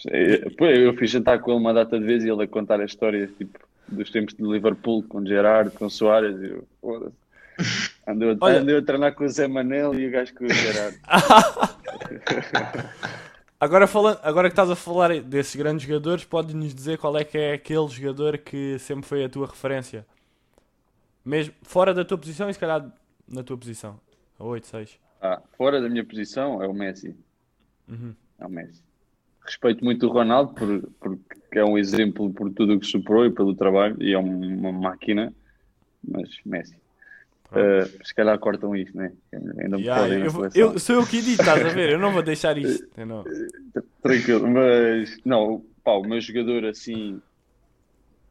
É, 0.09 0.51
pô, 0.51 0.67
Eu 0.67 0.95
fiz 0.97 1.11
jantar 1.11 1.41
com 1.41 1.51
ele 1.53 1.61
uma 1.61 1.73
data 1.75 1.99
de 1.99 2.05
vezes 2.05 2.25
e 2.29 2.31
ele 2.31 2.43
a 2.45 2.49
contar 2.49 2.81
as 2.81 2.91
histórias 2.91 3.31
tipo, 3.39 3.59
dos 3.89 4.11
tempos 4.11 4.35
de 4.35 4.43
Liverpool, 4.43 5.03
com 5.05 5.25
Gerard, 5.25 5.71
com 5.73 5.89
Soares. 5.89 6.41
E 6.41 6.47
eu, 6.51 6.65
foda-se. 6.81 7.17
Andou, 8.07 8.31
a- 8.41 8.47
andou 8.49 8.79
a 8.79 8.83
treinar 8.83 9.15
com 9.15 9.25
o 9.25 9.29
Zé 9.29 9.47
Manel 9.47 9.95
e 9.95 10.07
o 10.07 10.11
gajo 10.11 10.33
com 10.35 10.45
o 10.45 10.49
Gerard. 10.49 10.99
Agora, 13.61 13.89
falando, 13.89 14.21
agora 14.23 14.49
que 14.49 14.53
estás 14.53 14.71
a 14.71 14.77
falar 14.77 15.21
desses 15.21 15.57
grandes 15.57 15.85
jogadores, 15.85 16.25
podes-nos 16.25 16.73
dizer 16.73 16.97
qual 16.97 17.17
é 17.19 17.25
que 17.25 17.37
é 17.37 17.55
aquele 17.55 17.89
jogador 17.89 18.39
que 18.39 18.79
sempre 18.79 19.05
foi 19.05 19.25
a 19.25 19.29
tua 19.29 19.47
referência? 19.49 20.07
Mesmo 21.25 21.53
fora 21.63 21.93
da 21.93 22.05
tua 22.05 22.17
posição 22.17 22.49
e 22.49 22.55
se 22.55 22.59
calhar 22.61 22.89
na 23.29 23.43
tua 23.43 23.57
posição. 23.57 24.01
A 24.39 24.45
8, 24.45 24.67
6. 24.67 24.99
Ah, 25.21 25.43
fora 25.57 25.81
da 25.81 25.89
minha 25.89 26.05
posição 26.05 26.63
é 26.63 26.67
o 26.69 26.73
Messi. 26.73 27.15
Uhum. 27.89 28.15
É 28.39 28.47
o 28.47 28.51
Messi. 28.51 28.83
Respeito 29.45 29.85
muito 29.85 30.07
o 30.07 30.11
Ronaldo 30.11 30.55
por, 30.55 30.83
porque 31.01 31.59
é 31.59 31.65
um 31.65 31.79
exemplo 31.79 32.33
por 32.33 32.53
tudo 32.53 32.75
o 32.75 32.81
que 32.81 32.87
superou 32.87 33.25
e 33.27 33.31
pelo 33.33 33.55
trabalho 33.55 33.97
e 34.03 34.13
é 34.13 34.19
um- 34.19 34.59
uma 34.59 34.73
máquina, 34.73 35.33
mas 36.07 36.29
Messi. 36.45 36.77
Eh, 37.55 37.85
se 38.05 38.15
calhar 38.15 38.39
cortam 38.39 38.77
isto, 38.77 38.95
né? 38.97 39.11
Ainda 39.33 39.79
me 39.79 39.85
Yeah, 39.85 40.03
podem 40.03 40.19
eu, 40.55 40.73
eu- 40.73 40.79
sou 40.79 40.97
eu 40.97 41.07
que 41.07 41.17
edito, 41.17 41.41
estás 41.41 41.65
a 41.65 41.69
ver? 41.71 41.89
Eu 41.91 41.99
não 41.99 42.13
vou 42.13 42.23
deixar 42.23 42.59
isto. 42.59 42.87
não. 43.07 43.25
Tranquilo, 44.03 44.47
mas 44.49 45.19
não, 45.25 45.65
pá, 45.83 45.93
o 45.93 46.03
meu 46.03 46.21
jogador 46.21 46.67
assim, 46.67 47.21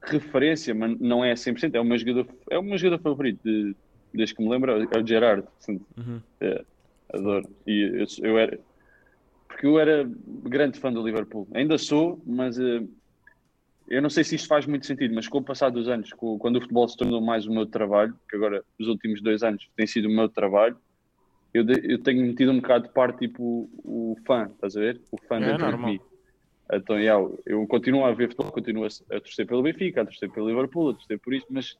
referência, 0.04 0.74
mas 0.76 1.00
não 1.00 1.26
é 1.26 1.36
100%, 1.36 1.74
é 1.76 1.80
o 1.82 1.84
meu 1.84 1.98
jogador, 1.98 2.28
é 2.52 2.60
o 2.60 2.64
meu 2.64 2.78
jogador 2.78 3.02
favorito 3.02 3.40
de- 3.44 3.76
desde 4.18 4.36
que 4.36 4.44
me 4.44 4.50
lembro, 4.50 4.72
é 4.74 4.98
o 5.00 5.06
Gerard. 5.08 5.44
portanto, 5.44 5.86
Uhum. 5.98 6.22
é, 6.42 6.66
adoro. 7.14 7.50
E 7.66 8.02
eu, 8.02 8.30
eu 8.30 8.38
era, 8.38 8.60
porque 9.48 9.66
eu 9.68 9.80
era 9.80 10.04
grande 10.44 10.80
fã 10.80 10.92
do 10.92 11.06
Liverpool, 11.06 11.48
ainda 11.54 11.78
sou, 11.78 12.22
mas 12.26 12.60
eh, 12.60 12.82
eu 13.88 14.02
não 14.02 14.10
sei 14.10 14.24
se 14.24 14.36
isto 14.36 14.48
faz 14.48 14.66
muito 14.66 14.86
sentido, 14.86 15.16
mas 15.16 15.28
com 15.28 15.38
o 15.38 15.44
passar 15.44 15.70
dos 15.70 15.88
anos, 15.88 16.12
com- 16.12 16.38
quando 16.38 16.58
o 16.58 16.62
futebol 16.62 16.88
se 16.88 16.98
tornou 16.98 17.22
mais 17.22 17.48
o 17.48 17.54
meu 17.54 17.66
trabalho, 17.66 18.14
que 18.30 18.36
agora 18.36 18.64
os 18.80 18.88
últimos 18.88 19.22
dois 19.22 19.44
anos 19.44 19.66
tem 19.76 19.88
sido 19.88 20.08
o 20.10 20.12
meu 20.12 20.28
trabalho, 20.28 20.78
eu, 21.54 21.64
de- 21.64 21.94
eu 21.94 22.04
tenho 22.04 22.26
metido 22.26 22.52
um 22.52 22.60
bocado 22.60 22.88
de 22.88 22.94
parte 22.94 23.20
tipo 23.20 23.70
o 23.78 24.16
fã, 24.28 24.52
estás 24.54 24.76
a 24.76 24.80
ver? 24.82 25.02
O 25.12 25.18
fã 25.28 25.38
É 25.38 25.46
dentro 25.46 25.66
normal. 25.72 25.92
de 25.92 25.98
mim. 25.98 26.02
Então, 26.70 27.00
yeah, 27.00 27.26
eu 27.46 27.66
continuo 27.66 28.04
a 28.04 28.12
ver 28.12 28.28
futebol, 28.30 28.52
continuo 28.52 28.84
a, 28.84 28.88
a 29.16 29.22
torcer 29.22 29.48
pelo 29.48 29.64
Benfica, 29.64 30.02
a 30.02 30.06
torcer 30.06 30.30
pelo 30.30 30.50
Liverpool, 30.50 30.90
a 30.90 30.94
torcer 30.96 31.18
por 31.22 31.34
isto, 31.34 31.48
mas 31.50 31.78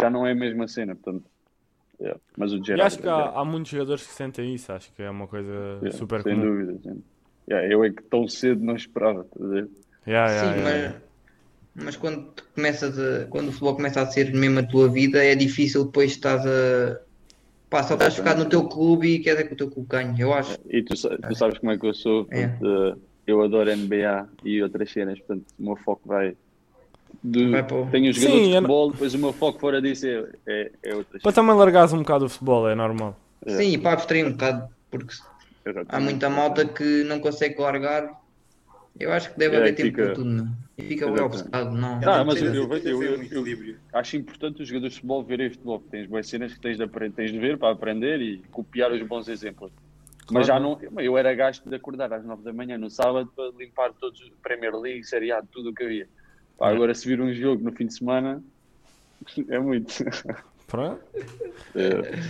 já 0.00 0.08
não 0.08 0.26
é 0.26 0.32
a 0.32 0.34
mesma 0.34 0.66
cena, 0.66 0.94
portanto. 0.96 1.30
Yeah. 2.02 2.20
Mas 2.36 2.52
o 2.52 2.56
E 2.56 2.64
Gerard, 2.64 2.82
acho 2.82 2.98
que 2.98 3.08
há, 3.08 3.30
há 3.30 3.44
muitos 3.44 3.70
jogadores 3.70 4.06
que 4.06 4.12
sentem 4.12 4.54
isso. 4.54 4.72
Acho 4.72 4.92
que 4.94 5.02
é 5.02 5.10
uma 5.10 5.26
coisa 5.28 5.52
yeah, 5.82 5.92
super 5.92 6.22
sem 6.22 6.34
comum. 6.36 6.46
dúvida. 6.46 6.78
sim. 6.82 7.02
Yeah, 7.50 7.68
eu 7.72 7.84
é 7.84 7.90
que 7.90 8.02
tão 8.04 8.28
cedo 8.28 8.64
não 8.64 8.76
esperava, 8.76 9.26
ver? 9.38 9.68
Yeah, 10.06 10.28
Sim, 10.28 10.46
yeah, 10.60 10.70
yeah. 10.70 11.00
mas, 11.74 11.84
mas 11.84 11.96
quando 11.96 12.32
tu 12.32 12.44
começas 12.54 12.98
a, 12.98 13.26
quando 13.28 13.48
o 13.48 13.52
futebol 13.52 13.76
começa 13.76 14.00
a 14.02 14.06
ser 14.06 14.32
mesmo 14.34 14.60
a 14.60 14.62
tua 14.66 14.88
vida, 14.90 15.24
é 15.24 15.34
difícil 15.34 15.84
depois 15.86 16.12
estás 16.12 16.46
a. 16.46 17.00
Pá, 17.70 17.82
só 17.82 17.94
estás 17.94 18.16
focado 18.16 18.44
no 18.44 18.50
teu 18.50 18.68
clube 18.68 19.08
e 19.08 19.18
queres 19.20 19.40
é 19.40 19.44
que 19.44 19.54
o 19.54 19.56
teu 19.56 19.70
clube 19.70 19.88
ganhe, 19.88 20.20
eu 20.20 20.32
acho. 20.34 20.58
E 20.68 20.82
tu, 20.82 20.94
tu 20.94 21.34
sabes 21.34 21.58
como 21.58 21.72
é 21.72 21.78
que 21.78 21.86
eu 21.86 21.94
sou, 21.94 22.26
É. 22.30 22.48
portanto, 22.48 22.66
eh, 22.66 23.00
eu 23.26 23.42
adoro 23.42 23.70
NBA 23.74 24.28
e 24.44 24.62
outras 24.62 24.90
cenas, 24.92 25.18
portanto, 25.20 25.46
o 25.58 25.62
meu 25.64 25.76
foco 25.76 26.02
vai. 26.06 26.36
O- 27.24 27.90
Tenho 27.90 28.10
os 28.10 28.16
Sim, 28.16 28.22
jogadores 28.22 28.46
de 28.48 28.54
não- 28.54 28.60
futebol, 28.62 28.90
depois 28.92 29.14
o 29.14 29.18
meu 29.18 29.32
foco 29.32 29.58
fora 29.60 29.80
disso 29.82 30.06
é, 30.06 30.28
é, 30.46 30.72
é 30.82 30.94
outras 30.94 31.22
Para 31.22 31.32
também 31.32 31.54
largares 31.54 31.92
um 31.92 31.98
bocado 31.98 32.24
o 32.26 32.28
futebol, 32.28 32.68
é 32.68 32.74
normal. 32.74 33.18
É. 33.46 33.56
Sim, 33.56 33.72
e 33.72 33.78
para 33.78 33.92
abstrair 33.92 34.26
um 34.26 34.32
bocado, 34.32 34.68
porque 34.90 35.14
há 35.88 36.00
muita 36.00 36.28
malta 36.30 36.64
que 36.66 37.04
não 37.04 37.20
consegue 37.20 37.60
largar. 37.60 38.20
Eu 39.00 39.10
acho 39.10 39.32
que 39.32 39.38
deve 39.38 39.56
É, 39.56 39.58
haver 39.58 39.74
tempo 39.74 39.88
fica- 39.88 40.04
para 40.04 40.14
tudo, 40.14 40.28
não? 40.30 40.52
E 40.76 40.82
fica 40.82 41.10
bem 41.10 41.22
obcecado, 41.22 41.72
não. 41.74 42.00
Ah, 42.04 42.24
mas 42.24 42.38
que 42.38 42.44
eu- 42.44 42.54
eu- 42.54 42.76
eu- 42.76 43.02
eu- 43.02 43.18
um 43.18 43.22
equilíbrio. 43.22 43.78
Acho 43.92 44.16
importante 44.16 44.60
os 44.62 44.68
jogadores 44.68 44.92
de 44.94 45.00
futebol 45.00 45.24
verem 45.24 45.50
futebol. 45.50 45.82
Tens 45.90 46.06
boas 46.06 46.26
cenas 46.28 46.52
que 46.52 46.60
tens 46.60 46.76
de, 46.76 46.82
apre- 46.82 47.10
tens 47.10 47.32
de 47.32 47.38
ver 47.38 47.56
para 47.56 47.72
aprender 47.72 48.20
e 48.20 48.42
copiar 48.50 48.92
os 48.92 49.02
bons 49.02 49.28
exemplos. 49.28 49.72
Mas 50.30 50.46
já 50.46 50.60
não, 50.60 50.78
eu 50.98 51.16
era 51.18 51.34
gasto 51.34 51.68
de 51.68 51.74
acordar 51.74 52.12
às 52.12 52.24
9 52.24 52.42
da 52.42 52.52
manhã 52.52 52.76
no 52.78 52.90
sábado 52.90 53.30
para 53.34 53.50
limpar 53.58 53.92
todos 53.94 54.20
os 54.20 54.30
Premier 54.42 54.74
League, 54.76 55.04
Série 55.04 55.32
A, 55.32 55.42
tudo 55.42 55.70
o 55.70 55.74
que 55.74 55.82
havia. 55.84 56.08
Pá, 56.62 56.70
É. 56.70 56.74
agora 56.76 56.94
se 56.94 57.08
vir 57.08 57.20
um 57.20 57.34
jogo 57.34 57.64
no 57.64 57.72
fim 57.72 57.86
de 57.88 57.94
semana 57.94 58.40
é 59.50 59.58
muito. 59.58 59.92
Pronto. 60.68 61.02
É, 61.74 62.20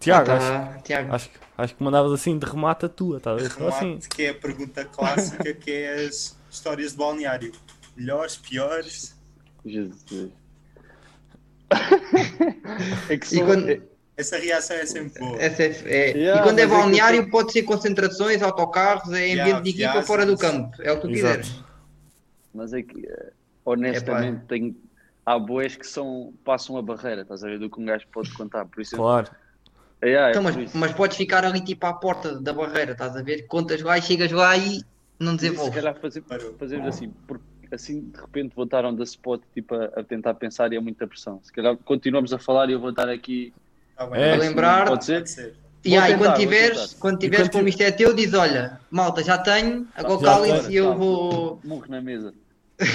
Tiago, 0.00 0.28
Ah, 0.28 0.34
acho, 0.34 0.46
tá, 0.74 0.78
Tiago. 0.82 1.14
acho, 1.14 1.30
que- 1.30 1.38
acho 1.56 1.74
que 1.76 1.82
mandavas 1.84 2.10
assim 2.12 2.36
de 2.36 2.46
remate 2.46 2.86
a 2.86 2.88
tua, 2.88 3.18
estás 3.18 3.38
a 3.38 3.42
ver? 3.42 3.50
Só 3.52 3.68
assim. 3.68 3.86
Remate, 3.90 4.08
que 4.08 4.22
é 4.24 4.30
a 4.30 4.34
pergunta 4.34 4.84
clássica, 4.86 5.54
que 5.54 5.70
é 5.70 5.94
as 6.04 6.36
histórias 6.50 6.90
de 6.92 6.98
balneário. 6.98 7.52
Melhores, 7.96 8.36
piores. 8.38 9.16
Jesus. 9.64 10.32
é 13.08 13.16
que 13.16 13.26
E 13.26 13.38
só- 13.38 13.44
quando- 13.46 13.70
é- 13.70 13.80
Essa 14.16 14.36
reação 14.36 14.76
é 14.76 14.84
sempre 14.84 15.20
boa. 15.20 15.40
Essa 15.40 15.62
é- 15.62 15.82
é- 15.84 16.10
Yeah, 16.10 16.40
e 16.40 16.42
quando 16.44 16.58
é 16.58 16.62
é 16.62 16.66
que 16.66 16.72
balneário, 16.72 17.30
pode 17.30 17.52
ser 17.52 17.62
concentrações, 17.62 18.42
autocarros, 18.42 19.12
é 19.14 19.26
Yeah, 19.28 19.42
ambiente 19.44 19.62
de 19.64 19.70
equipa 19.70 19.86
viagens. 19.92 20.06
fora 20.08 20.26
do 20.26 20.36
campo. 20.36 20.76
É 20.82 20.90
o 20.92 20.96
que 20.96 21.02
tu 21.02 21.10
Exato. 21.10 21.38
quiseres. 21.40 21.64
Mas 22.52 22.72
é 22.74 22.82
que, 22.82 23.08
honestamente, 23.64 24.44
tem, 24.46 24.76
há 25.24 25.38
boés 25.38 25.76
que 25.76 25.86
são, 25.86 26.32
passam 26.44 26.76
a 26.76 26.82
barreira, 26.82 27.22
estás 27.22 27.44
a 27.44 27.46
ver, 27.48 27.58
do 27.58 27.68
que 27.70 27.80
um 27.80 27.84
gajo 27.84 28.06
pode 28.12 28.32
contar. 28.32 28.64
Por 28.66 28.80
isso, 28.80 28.96
Claro. 28.96 29.28
é, 30.02 30.12
é, 30.12 30.30
Então, 30.30 30.42
por 30.42 30.52
mas, 30.54 30.64
isso. 30.68 30.76
mas 30.78 30.92
podes 30.92 31.16
ficar 31.16 31.44
ali 31.44 31.60
tipo 31.60 31.86
à 31.86 31.92
porta 31.92 32.40
da 32.40 32.52
barreira, 32.52 32.92
estás 32.92 33.16
a 33.16 33.22
ver? 33.22 33.46
Contas 33.46 33.80
lá 33.82 33.98
e 33.98 34.02
chegas 34.02 34.30
lá 34.32 34.56
e 34.56 34.82
não 35.18 35.32
se 35.32 35.38
desenvolves. 35.38 35.74
calhar 35.74 35.94
fazer, 35.96 36.22
fazemos 36.58 36.86
assim, 36.88 37.12
porque 37.26 37.44
assim 37.72 38.00
de 38.10 38.20
repente 38.20 38.52
on 38.56 38.96
the 38.96 39.02
spot 39.04 39.40
tipo, 39.54 39.74
a, 39.74 39.84
a 39.96 40.02
tentar 40.02 40.34
pensar 40.34 40.72
e 40.72 40.76
é 40.76 40.80
muita 40.80 41.06
pressão. 41.06 41.40
Se 41.42 41.52
calhar 41.52 41.76
continuamos 41.84 42.32
a 42.32 42.38
falar 42.38 42.68
e 42.68 42.72
eu 42.72 42.80
vou 42.80 42.90
estar 42.90 43.08
aqui. 43.08 43.52
Tá 43.96 44.06
bem. 44.06 44.20
É. 44.20 44.30
Para 44.36 44.40
lembrar, 44.40 44.88
Pode 44.88 45.04
ser? 45.04 45.18
Pode 45.18 45.30
ser. 45.30 45.54
e 45.84 45.96
aí, 45.96 46.12
tentar, 46.14 46.24
quando 46.24 46.36
tiveres, 46.38 46.94
quando 46.94 47.18
tiveres 47.18 47.46
quando 47.48 47.52
como 47.52 47.68
isto 47.68 47.82
é 47.82 47.90
teu, 47.92 48.14
diz: 48.14 48.32
Olha, 48.32 48.80
malta, 48.90 49.22
já 49.22 49.36
tenho, 49.38 49.86
agora 49.94 50.20
Já 50.20 50.26
calem-se 50.26 50.60
tenho. 50.62 50.72
e 50.72 50.76
eu 50.76 50.96
vou. 50.96 51.60
Murro 51.62 51.84
na 51.88 52.00
mesa. 52.00 52.34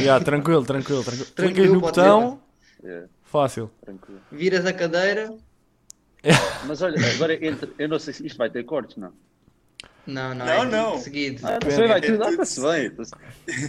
Yeah, 0.01 0.23
tranquilo, 0.23 0.63
tranquilo, 0.65 1.03
tranquilo. 1.03 1.25
Tranquilo, 1.35 1.55
Clicas 1.55 1.73
no 1.73 1.79
botão, 1.81 2.39
É, 2.83 3.03
fácil. 3.23 3.69
tranquilo. 3.83 4.19
Viras 4.31 4.65
a 4.65 4.73
cadeira. 4.73 5.33
Mas 6.67 6.81
olha, 6.81 6.97
agora 7.15 7.33
entre, 7.45 7.71
eu 7.77 7.87
não 7.87 7.99
sei 7.99 8.13
se 8.13 8.25
isto 8.25 8.37
vai 8.37 8.49
ter 8.49 8.63
cortes, 8.63 8.97
não. 8.97 9.11
Não, 10.07 10.35
não, 10.35 10.45
Não, 10.45 10.53
é 10.53 10.65
não. 10.65 10.97
seguido. 10.99 11.41
Ah, 11.47 11.57
não 11.63 11.71
sei, 11.71 11.87
vai 11.87 11.97
É 11.97 12.01
tudo. 12.01 12.23
Ah, 12.23 12.29
bem. 12.73 12.91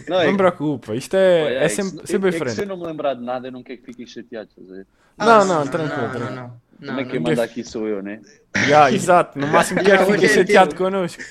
Não, 0.08 0.20
é, 0.20 0.24
Não 0.26 0.32
me 0.32 0.36
preocupa, 0.38 0.94
isto 0.94 1.14
é, 1.16 1.44
olha, 1.44 1.54
é 1.54 1.62
que 1.62 1.68
sempre, 1.70 2.00
se- 2.00 2.06
sempre 2.06 2.28
é 2.28 2.32
que 2.32 2.38
se 2.38 2.44
eu 2.44 2.48
diferente. 2.50 2.68
não 2.68 2.76
me 2.78 2.86
lembrar 2.86 3.14
de 3.14 3.22
nada, 3.24 3.48
eu 3.48 3.52
não 3.52 3.62
quero 3.62 3.78
que 3.80 3.86
fiquem 3.86 4.06
chateados. 4.06 4.54
Não, 4.56 4.84
Ah, 5.18 5.44
não, 5.44 5.66
tranquilo, 5.66 6.02
não, 6.02 6.10
tranquilo. 6.10 6.34
não, 6.34 6.36
não, 6.46 6.60
Como 6.78 7.00
é 7.00 7.02
não, 7.04 7.10
que 7.10 7.18
não. 7.18 7.30
manda 7.30 7.42
aqui 7.42 7.64
sou 7.64 7.88
eu, 7.88 8.02
né? 8.02 8.20
Yeah, 8.66 8.90
exato, 8.92 9.38
no 9.38 9.46
máximo 9.46 9.80
quer 9.80 9.88
Yeah, 9.88 10.04
que 10.06 10.12
hoje 10.12 10.20
fique 10.28 10.32
é 10.32 10.44
chateado 10.44 10.74
connosco. 10.74 11.22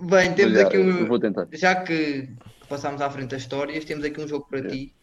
Bem, 0.00 0.34
temos 0.34 0.54
já, 0.54 0.66
aqui 0.66 0.78
um. 0.78 1.06
Vou 1.06 1.18
tentar. 1.20 1.46
Já 1.52 1.74
que 1.76 2.28
passámos 2.68 3.00
à 3.00 3.10
frente 3.10 3.30
das 3.30 3.42
histórias, 3.42 3.84
temos 3.84 4.04
aqui 4.04 4.20
um 4.20 4.28
jogo 4.28 4.46
para 4.48 4.68
ti. 4.68 4.94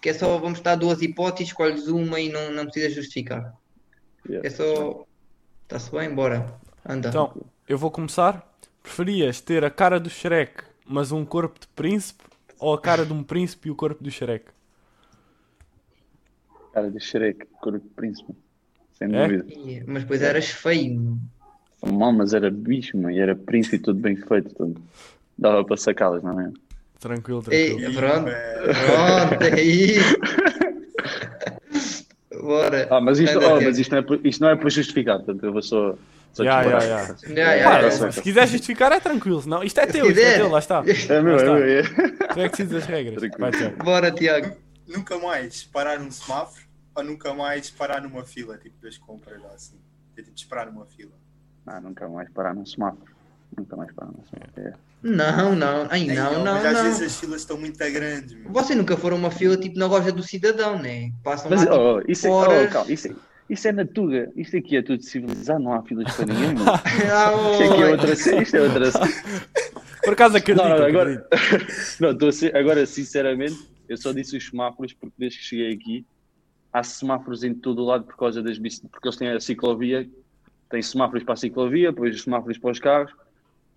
Que 0.00 0.08
é 0.10 0.14
só, 0.14 0.38
vamos 0.38 0.60
dar 0.60 0.76
duas 0.76 1.02
hipóteses, 1.02 1.48
escolhes 1.48 1.86
uma 1.88 2.18
e 2.18 2.30
não, 2.30 2.50
não 2.52 2.64
precisas 2.64 2.94
justificar. 2.94 3.54
Yeah. 4.26 4.46
É 4.46 4.50
só. 4.50 5.04
Está-se 5.62 5.90
bem? 5.92 6.14
Bora. 6.14 6.54
Anda. 6.88 7.08
Então, 7.10 7.36
eu 7.68 7.76
vou 7.78 7.90
começar. 7.90 8.46
Preferias 8.82 9.40
ter 9.42 9.62
a 9.62 9.70
cara 9.70 10.00
do 10.00 10.08
Shrek, 10.08 10.64
mas 10.86 11.12
um 11.12 11.22
corpo 11.24 11.60
de 11.60 11.66
príncipe, 11.68 12.24
ou 12.58 12.72
a 12.72 12.80
cara 12.80 13.04
de 13.04 13.12
um 13.12 13.22
príncipe 13.22 13.68
e 13.68 13.70
o 13.70 13.76
corpo 13.76 14.02
do 14.02 14.10
Shrek? 14.10 14.46
Cara 16.72 16.90
de 16.90 16.98
Shrek, 17.00 17.46
cor 17.60 17.78
de 17.78 17.86
príncipe. 17.88 18.32
Sem 18.94 19.14
É? 19.14 19.28
dúvida. 19.28 19.84
Mas 19.86 20.02
depois 20.02 20.22
eras 20.22 20.48
feio. 20.48 21.18
mal, 21.82 22.12
mas 22.12 22.32
era 22.32 22.50
bicho, 22.50 22.96
mano, 22.96 23.10
e 23.10 23.18
era 23.18 23.34
príncipe 23.36 23.76
e 23.76 23.80
tudo 23.80 23.98
bem 24.00 24.16
feito. 24.16 24.54
Tudo. 24.54 24.80
Dava 25.36 25.64
para 25.64 25.76
sacá-las, 25.76 26.22
não 26.22 26.38
é? 26.40 26.52
Tranquilo, 27.00 27.42
Ei, 27.50 27.68
tranquilo. 27.76 27.94
pronto, 27.94 28.28
É, 28.28 28.62
pronto, 28.62 29.42
é 29.56 29.62
isso. 29.62 30.16
Bora. 32.42 32.86
Ah, 32.90 33.00
mas 33.00 33.18
isto, 33.18 33.38
oh, 33.38 33.60
mas 33.60 33.78
isto, 33.78 33.90
não 33.94 33.98
é, 33.98 34.04
isto 34.24 34.40
não 34.40 34.50
é 34.50 34.56
para 34.56 34.70
justificar, 34.70 35.16
portanto 35.18 35.44
eu 35.44 35.52
vou 35.52 35.62
só. 35.62 35.94
só. 36.32 36.42
Ya, 36.44 36.62
ya, 36.62 36.70
Pá, 36.78 37.78
ya. 37.80 37.90
sei. 37.90 38.12
se 38.12 38.22
quiser 38.22 38.46
justificar 38.48 38.92
é 38.92 39.00
tranquilo, 39.00 39.42
senão 39.42 39.62
isto 39.62 39.78
é 39.80 39.86
teu, 39.86 40.06
isto 40.10 40.20
é 40.20 40.34
teu, 40.38 40.48
lá 40.48 40.58
está. 40.58 40.82
É 41.08 41.20
meu, 41.20 41.38
é 41.38 41.44
meu, 41.44 41.56
é. 41.56 41.82
Tu 41.82 42.40
é 42.40 42.48
que 42.48 42.56
decides 42.64 42.74
as 42.74 42.86
regras. 42.86 43.22
Vai, 43.38 43.50
Tiago. 43.50 43.84
Bora, 43.84 44.10
Tiago. 44.10 44.56
nunca 44.86 45.18
mais 45.18 45.64
parar 45.64 45.98
num 45.98 46.10
semáforo 46.10 46.62
ou 46.94 47.02
nunca 47.04 47.34
mais 47.34 47.70
parar 47.70 48.00
numa 48.02 48.24
fila, 48.24 48.56
tipo 48.58 48.80
das 48.82 48.96
compras 48.98 49.40
lá 49.42 49.50
assim. 49.54 49.76
Ter 50.14 50.22
tipo 50.22 50.34
de 50.34 50.40
esperar 50.42 50.66
numa 50.66 50.86
fila. 50.86 51.12
Ah, 51.66 51.80
nunca 51.80 52.08
mais 52.08 52.28
parar 52.30 52.54
num 52.54 52.64
semáforo. 52.64 53.10
Nunca 53.56 53.76
mais 53.76 53.92
parar 53.92 54.08
num 54.12 54.24
semáforo. 54.24 54.52
É. 54.68 54.89
Não, 55.02 55.54
não. 55.56 55.86
Ai, 55.90 56.02
Ei, 56.02 56.14
não, 56.14 56.44
não, 56.44 56.54
mas 56.54 56.64
às 56.66 56.82
vezes 56.82 56.98
não. 57.00 57.06
as 57.06 57.16
filas 57.20 57.40
estão 57.40 57.58
muito 57.58 57.78
grandes, 57.78 58.32
meu. 58.34 58.52
Você 58.52 58.74
nunca 58.74 58.96
foram 58.96 59.16
uma 59.16 59.30
fila 59.30 59.56
tipo 59.56 59.78
na 59.78 59.86
loja 59.86 60.12
do 60.12 60.22
cidadão, 60.22 60.78
né? 60.78 61.10
Passam 61.24 61.50
Mas 61.50 61.64
lá 61.64 61.72
tipo, 61.72 61.82
oh, 61.82 62.02
isso, 62.06 62.26
é, 62.26 62.30
horas. 62.30 62.68
oh, 62.68 62.72
calma, 62.72 62.92
isso, 62.92 63.08
é, 63.08 63.14
isso 63.48 63.68
é 63.68 63.72
na 63.72 63.86
Tuga. 63.86 64.30
Isto 64.36 64.56
aqui 64.58 64.76
é 64.76 64.82
tudo 64.82 65.02
civilizado, 65.02 65.62
não 65.62 65.72
há 65.72 65.82
filas 65.82 66.14
para 66.14 66.26
ninguém. 66.26 66.54
Ah, 66.66 67.32
Isto 67.52 67.72
aqui 67.72 67.82
é 67.82 67.84
oi. 67.86 67.92
outra 67.92 68.16
cena. 68.16 68.42
Isto 68.42 68.56
é 68.56 68.60
outra 68.60 68.90
cena. 68.92 69.08
Por 70.04 70.12
acaso 70.14 70.36
acredito, 70.36 70.62
Não, 70.64 70.78
não, 70.78 70.84
agora, 70.86 71.26
acredito. 71.30 71.96
não, 72.20 72.32
ser- 72.32 72.56
agora, 72.56 72.84
sinceramente, 72.86 73.58
eu 73.88 73.96
só 73.96 74.12
disse 74.12 74.36
os 74.36 74.46
semáforos 74.48 74.92
porque 74.92 75.14
desde 75.18 75.38
que 75.38 75.44
cheguei 75.44 75.72
aqui 75.72 76.06
há 76.72 76.82
semáforos 76.82 77.42
em 77.42 77.52
todo 77.54 77.82
o 77.82 77.84
lado 77.86 78.04
por 78.04 78.16
causa 78.16 78.42
das 78.42 78.56
bici, 78.58 78.86
porque 78.88 79.08
eles 79.08 79.16
têm 79.18 79.28
a 79.30 79.40
ciclovia, 79.40 80.08
tem 80.70 80.80
semáforos 80.80 81.24
para 81.24 81.34
a 81.34 81.36
ciclovia, 81.36 81.90
depois 81.90 82.14
os 82.14 82.22
semáforos 82.22 82.58
para 82.58 82.70
os 82.70 82.78
carros. 82.78 83.12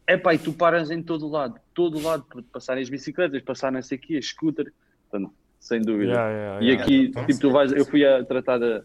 É 0.05 0.17
pá, 0.17 0.33
e 0.33 0.38
tu 0.38 0.51
paras 0.53 0.91
em 0.91 1.01
todo 1.01 1.25
o 1.25 1.29
lado, 1.29 1.60
todo 1.74 1.98
o 1.98 2.01
lado, 2.01 2.24
para 2.25 2.41
passarem 2.51 2.83
as 2.83 2.89
bicicletas, 2.89 3.41
passar 3.41 3.72
não 3.72 3.81
sei 3.81 3.98
aqui, 3.98 4.17
a 4.17 4.22
scooter, 4.22 4.72
portanto, 5.10 5.33
sem 5.60 5.81
dúvida. 5.81 6.12
Ya, 6.12 6.29
ya, 6.29 6.62
E 6.62 6.67
ya. 6.75 6.81
aqui, 6.81 7.05
então, 7.05 7.25
tipo, 7.25 7.39
tu 7.39 7.51
vais, 7.51 7.72
eu 7.72 7.86
fui 7.86 8.05
a 8.05 8.24
tratar 8.25 8.57
da, 8.57 8.83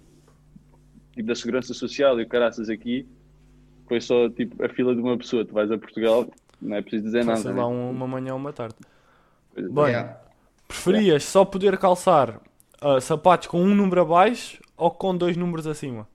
tipo, 1.13 1.27
da 1.27 1.35
segurança 1.35 1.75
social 1.75 2.21
e 2.21 2.23
o 2.23 2.29
caraças 2.29 2.69
aqui, 2.71 3.07
foi 3.89 4.01
só 4.01 4.29
tipo 4.31 4.63
a 4.65 4.69
fila 4.69 4.95
de 4.95 5.01
uma 5.01 5.17
pessoa. 5.19 5.45
Tu 5.45 5.53
vais 5.53 5.71
a 5.73 5.79
Portugal, 5.79 6.31
não 6.63 6.77
é 6.77 6.83
preciso 6.83 7.05
dizer 7.05 7.25
Passas 7.27 7.47
nada. 7.47 7.57
lá 7.63 7.69
né? 7.69 7.75
um- 7.75 7.91
uma 7.91 8.07
manhã 8.07 8.33
ou 8.35 8.39
uma 8.39 8.53
tarde. 8.53 8.77
É. 9.57 9.63
Bem, 9.63 9.85
Yeah. 9.87 10.21
preferias 10.69 11.25
só 11.25 11.45
poder 11.45 11.77
calçar 11.79 12.41
ah, 12.81 13.01
sapatos 13.01 13.49
com 13.49 13.61
um 13.61 13.75
número 13.75 14.03
abaixo 14.03 14.61
ou 14.77 14.89
com 14.91 15.17
dois 15.17 15.37
números 15.37 15.67
acima? 15.67 16.07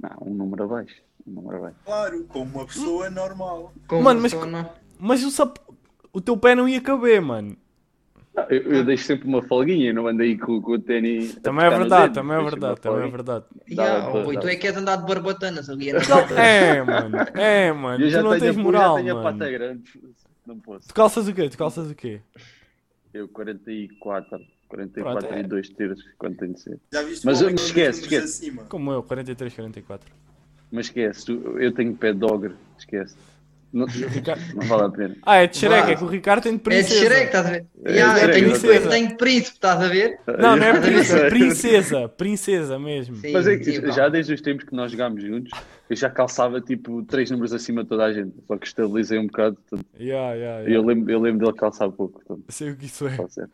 Não, 0.00 0.16
um 0.28 0.34
número 0.34 0.64
abaixo. 0.64 0.96
Abaixo. 1.36 1.76
Claro, 1.84 2.24
como 2.28 2.58
uma 2.58 2.66
pessoa 2.66 3.10
normal. 3.10 3.72
Como 3.86 4.02
Mano, 4.02 4.20
mas 4.20 4.32
não- 4.32 4.72
Mas 4.98 5.22
o, 5.24 5.30
sap... 5.30 5.56
o 6.12 6.20
teu 6.20 6.36
pé 6.36 6.54
não 6.54 6.68
ia 6.68 6.80
caber, 6.80 7.20
mano. 7.20 7.56
Não, 8.34 8.44
eu, 8.44 8.62
eu 8.72 8.84
deixo 8.84 9.04
sempre 9.04 9.26
uma 9.26 9.42
folguinha, 9.42 9.92
não 9.92 10.06
ando 10.06 10.22
aí 10.22 10.38
com, 10.38 10.60
com 10.62 10.72
o 10.72 10.78
ténis. 10.78 11.36
a 11.36 11.40
Também 11.40 11.66
é 11.66 11.70
verdade, 11.70 12.14
também 12.14 12.36
é 12.36 12.42
verdade, 12.42 12.80
também 12.80 13.08
é 13.08 13.10
verdade. 13.10 13.44
Yeah, 13.68 14.08
oh, 14.10 14.32
tu 14.40 14.46
é 14.46 14.50
que 14.54 14.56
queres 14.58 14.76
andar 14.76 14.96
de 14.96 15.06
barbatanas 15.06 15.68
ali. 15.68 15.90
a 15.90 15.94
Não, 15.94 16.18
é, 16.38 16.82
mano. 16.84 17.16
É, 17.34 17.72
mano. 17.72 18.04
Eu 18.04 18.08
Tu 18.08 18.10
já 18.12 18.22
não 18.22 18.30
tenho, 18.30 18.42
tens 18.42 18.56
a- 18.56 18.62
moral, 18.62 18.96
já 18.98 19.02
tenho 19.02 19.18
a 19.18 19.22
mano. 19.22 19.38
pata 19.38 19.50
grande, 19.50 19.82
não 20.46 20.58
posso. 20.60 20.86
Tu 20.88 20.94
calças 20.94 21.26
o 21.26 21.34
quê? 21.34 21.48
Tu 21.48 21.58
calças 21.58 21.90
o 21.90 21.94
quê? 21.96 22.20
Eu 23.12 23.26
44, 23.28 24.38
44 24.68 25.18
Pronto, 25.26 25.34
é. 25.34 25.40
e 25.40 25.42
2 25.42 25.68
tiros 25.70 26.00
quando 26.16 26.36
tem 26.36 26.52
de 26.52 26.60
ser. 26.60 26.78
Já 26.92 27.02
viste 27.02 27.26
Mas 27.26 27.40
eu- 27.40 27.46
números 27.48 27.66
esquece. 27.66 28.16
acima? 28.16 28.64
Como 28.66 28.92
eu, 28.92 29.02
43, 29.02 29.52
44. 29.52 30.12
Mas 30.70 30.86
esquece, 30.86 31.26
tu- 31.26 31.58
eu 31.58 31.72
tenho 31.72 31.94
pé 31.96 32.12
de 32.12 32.24
ogre, 32.24 32.54
esquece. 32.78 33.16
Não, 33.70 33.86
não 34.56 34.66
vale 34.66 34.82
a 34.84 34.88
pena. 34.90 35.16
Ah, 35.22 35.36
é 35.36 35.46
de 35.46 35.58
Shrek, 35.58 35.82
Vá. 35.86 35.90
é 35.92 35.96
que 35.96 36.02
o 36.04 36.06
Ricardo 36.06 36.42
tem 36.42 36.52
de 36.52 36.56
É 36.56 36.58
de 36.58 36.62
princesa. 36.64 37.04
Shrek, 37.04 37.24
estás 37.26 37.46
a 37.46 37.50
ver? 37.50 37.66
É 37.84 37.92
Yeah, 37.92 38.22
eu 38.22 38.32
tenho, 38.32 38.72
eu 38.74 38.88
tenho 38.88 39.16
príncipe, 39.18 39.54
estás 39.56 39.82
a 39.82 39.88
ver? 39.88 40.18
Não, 40.26 40.56
não 40.56 40.64
é 40.64 40.70
Estás 40.70 40.76
a 40.78 40.80
ver? 40.80 40.90
princesa, 40.90 41.28
princesa, 41.28 42.08
princesa 42.08 42.78
mesmo. 42.78 43.16
Sim, 43.16 43.32
Mas 43.32 43.46
é 43.46 43.56
que 43.58 43.64
sim, 43.64 43.92
já 43.92 44.08
desde 44.08 44.32
os 44.32 44.40
tempos 44.40 44.64
que 44.64 44.74
nós 44.74 44.90
jogámos 44.90 45.22
juntos, 45.22 45.50
eu 45.90 45.96
já 45.96 46.08
calçava 46.08 46.62
tipo 46.62 47.02
três 47.04 47.30
números 47.30 47.52
acima 47.52 47.82
de 47.82 47.90
toda 47.90 48.04
a 48.06 48.12
gente. 48.12 48.34
Só 48.46 48.56
que 48.56 48.66
estabilizei 48.66 49.18
um 49.18 49.26
bocado. 49.26 49.56
portanto, 49.56 49.86
Yeah, 50.00 50.32
yeah, 50.34 50.62
Eu, 50.62 50.68
yeah. 50.68 50.88
lembro, 50.88 51.12
eu 51.12 51.20
lembro 51.20 51.44
dele 51.46 51.58
calçar 51.58 51.90
pouco. 51.90 52.22
Portanto, 52.24 52.44
Sei 52.50 52.70
o 52.70 52.76
que 52.76 52.86
isso 52.86 53.06
é. 53.06 53.16
pode 53.16 53.34
ser. 53.34 53.50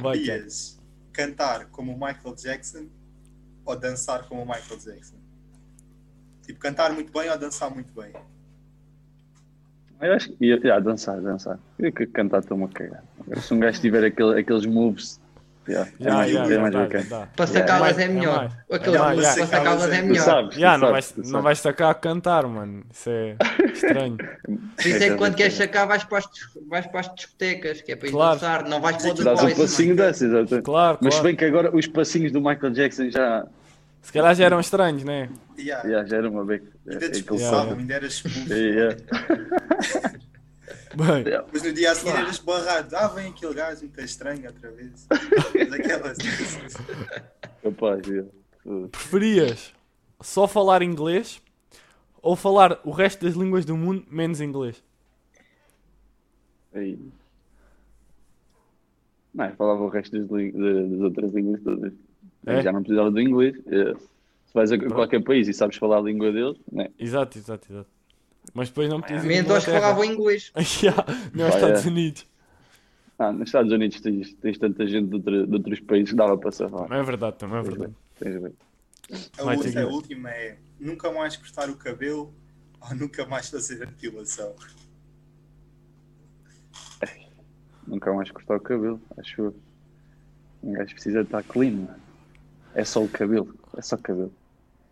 Vai, 0.00 0.18
Tiago. 0.20 0.42
Ias 0.44 0.78
cantar 1.12 1.66
como 1.72 1.90
o 1.92 1.94
Michael 1.98 2.36
Jackson 2.36 2.86
ou 3.64 3.76
dançar 3.76 4.28
como 4.28 4.42
o 4.42 4.46
Michael 4.46 4.78
Jackson? 4.78 5.16
Tipo, 6.48 6.60
cantar 6.60 6.90
muito 6.94 7.12
bem 7.12 7.28
ou 7.30 7.36
dançar 7.36 7.70
muito 7.70 7.92
bem? 7.92 8.10
Eu 10.00 10.14
acho 10.14 10.30
que 10.32 10.46
ia, 10.46 10.58
ia 10.64 10.80
dançar, 10.80 11.20
dançar. 11.20 11.58
Eu 11.78 11.92
que 11.92 12.06
cantar 12.06 12.38
estou-me 12.38 12.64
a 12.64 12.68
cagar. 12.68 13.04
Agora, 13.20 13.38
se 13.42 13.52
um 13.52 13.60
gajo 13.60 13.78
tiver 13.82 14.02
aquele, 14.02 14.40
aqueles 14.40 14.64
moves, 14.64 15.20
yeah, 15.68 15.90
é 16.00 16.04
Já, 16.04 16.14
mais, 16.14 16.30
já, 16.32 16.44
é 16.44 16.48
já 16.54 16.60
mais 16.62 16.72
dá, 16.72 16.80
bacana. 16.84 17.28
Para 17.36 17.46
sacá-las 17.46 17.80
mais- 17.80 17.98
é 17.98 18.04
é 18.04 18.08
melhor. 18.08 18.36
mais. 18.38 18.52
Aquele 18.70 18.96
É 18.96 18.98
mais, 18.98 19.20
para 19.34 19.46
sacá-las 19.46 19.92
é 19.92 20.00
Tu 20.00 20.06
melhor. 20.06 20.24
sabes, 20.24 20.54
tu 20.54 20.60
Já, 20.60 20.78
não 20.78 20.88
sabes, 20.88 20.92
vais, 20.92 21.16
não 21.18 21.24
sabes. 21.24 21.44
vais 21.44 21.58
sacar 21.60 21.90
a 21.90 21.94
cantar, 21.94 22.46
mano. 22.46 22.82
Isso 22.90 23.10
é 23.10 23.36
estranho. 23.74 24.16
Por 24.16 24.86
isso 24.86 25.02
é 25.04 25.10
que 25.10 25.16
quando 25.16 25.34
queres 25.34 25.52
sacar 25.54 25.86
vais 25.86 26.04
para 26.04 26.18
as, 26.18 26.28
vais 26.66 26.86
para 26.86 27.00
as 27.00 27.14
discotecas, 27.14 27.82
que 27.82 27.92
é 27.92 27.96
para 27.96 28.08
ir 28.08 28.12
Claro. 28.12 28.34
dançar, 28.40 28.64
não 28.66 28.80
vais 28.80 28.96
para 28.96 29.10
o 29.10 29.14
Dás 29.14 29.40
Dás 29.42 29.52
um 29.52 29.56
passinho 29.60 29.94
desse, 29.94 30.24
exatamente. 30.24 30.64
Claro, 30.64 30.98
Mas 31.02 31.12
se 31.14 31.20
claro. 31.20 31.28
bem 31.28 31.36
que 31.36 31.44
agora 31.44 31.76
os 31.76 31.86
passinhos 31.86 32.32
do 32.32 32.40
Michael 32.40 32.70
Jackson 32.72 33.10
já, 33.10 33.44
Se 34.02 34.12
calhar 34.12 34.34
já 34.34 34.44
eram 34.44 34.60
estranhos, 34.60 35.04
né? 35.04 35.28
Yeah. 35.58 35.88
já, 35.88 36.04
já 36.06 36.16
era 36.16 36.30
uma. 36.30 36.54
É, 36.54 36.60
Ainda 36.88 37.10
te 37.10 37.18
expulsavam, 37.18 37.58
Yeah. 37.64 37.80
ainda 37.80 37.94
eras 37.94 38.12
expulso. 38.14 38.48
Bem, 40.94 41.24
Mas 41.52 41.62
no 41.62 41.72
dia 41.72 41.92
a 41.92 41.94
seguir 41.94 42.16
eras 42.16 42.38
barrado. 42.38 42.96
Ah, 42.96 43.08
vem 43.08 43.28
aquele 43.28 43.54
gajo 43.54 43.82
muito 43.82 44.00
estranho 44.00 44.46
outra 44.46 44.70
vez. 44.70 45.06
Mas 45.10 45.72
aquelas. 45.72 46.18
Capaz, 47.62 48.00
é. 48.10 48.24
preferias 48.90 49.72
só 50.20 50.48
falar 50.48 50.82
inglês 50.82 51.40
ou 52.22 52.34
falar 52.34 52.80
o 52.84 52.90
resto 52.90 53.24
das 53.24 53.34
línguas 53.34 53.64
do 53.64 53.76
mundo 53.76 54.04
menos 54.10 54.40
inglês? 54.40 54.82
Aí. 56.74 56.98
Não, 59.34 59.44
eu 59.44 59.56
falava 59.56 59.82
o 59.82 59.88
resto 59.88 60.18
das, 60.18 60.28
das 60.28 61.00
outras 61.00 61.32
línguas 61.32 61.62
todas. 61.62 61.92
É? 62.52 62.62
Já 62.62 62.72
não 62.72 62.80
precisava 62.82 63.10
do 63.10 63.20
inglês. 63.20 63.56
É. 63.66 63.94
Se 63.94 64.54
vais 64.54 64.72
a 64.72 64.78
qualquer 64.78 65.22
país 65.22 65.46
e 65.48 65.52
sabes 65.52 65.76
falar 65.76 65.98
a 65.98 66.00
língua 66.00 66.32
deles, 66.32 66.56
né? 66.72 66.88
Exato, 66.98 67.38
exato, 67.38 67.70
exato. 67.70 67.88
Mas 68.54 68.68
depois 68.70 68.88
não 68.88 69.00
Menos 69.22 69.50
aos 69.50 69.64
que 69.64 69.70
falavam 69.70 70.04
inglês. 70.04 70.50
yeah, 70.82 71.04
não 71.34 71.44
aos 71.44 71.54
Vai, 71.54 71.62
Estados 71.62 71.84
é. 71.84 71.88
Unidos. 71.88 72.26
Ah, 73.18 73.32
nos 73.32 73.48
Estados 73.48 73.72
Unidos 73.72 74.00
tens, 74.00 74.32
tens 74.34 74.58
tanta 74.58 74.86
gente 74.86 75.08
de, 75.08 75.14
outra- 75.16 75.46
de 75.46 75.52
outros 75.54 75.80
países 75.80 76.10
que 76.10 76.16
dava 76.16 76.38
para 76.38 76.50
safar. 76.52 76.90
É 76.92 77.02
verdade, 77.02 77.36
também 77.36 77.58
é 77.58 77.62
verdade. 77.62 77.92
Tens 78.18 78.40
bem. 78.40 78.52
A, 79.38 79.42
Vai, 79.44 79.56
outra, 79.56 79.82
a 79.82 79.86
última 79.86 80.30
é 80.30 80.56
nunca 80.80 81.10
mais 81.12 81.36
cortar 81.36 81.68
o 81.68 81.76
cabelo 81.76 82.32
ou 82.80 82.94
nunca 82.96 83.26
mais 83.26 83.50
fazer 83.50 83.82
a 83.82 83.86
depilação. 83.86 84.54
Nunca 87.86 88.12
mais 88.12 88.30
cortar 88.30 88.56
o 88.56 88.60
cabelo, 88.60 89.00
acho 89.16 89.42
eu. 89.42 89.54
Um 90.62 90.72
gajo 90.72 90.92
precisa 90.94 91.20
estar 91.22 91.42
clean, 91.42 91.72
mano. 91.72 92.07
É 92.74 92.84
só 92.84 93.02
o 93.02 93.08
cabelo, 93.08 93.54
é 93.76 93.82
só 93.82 93.96
o 93.96 93.98
cabelo. 93.98 94.32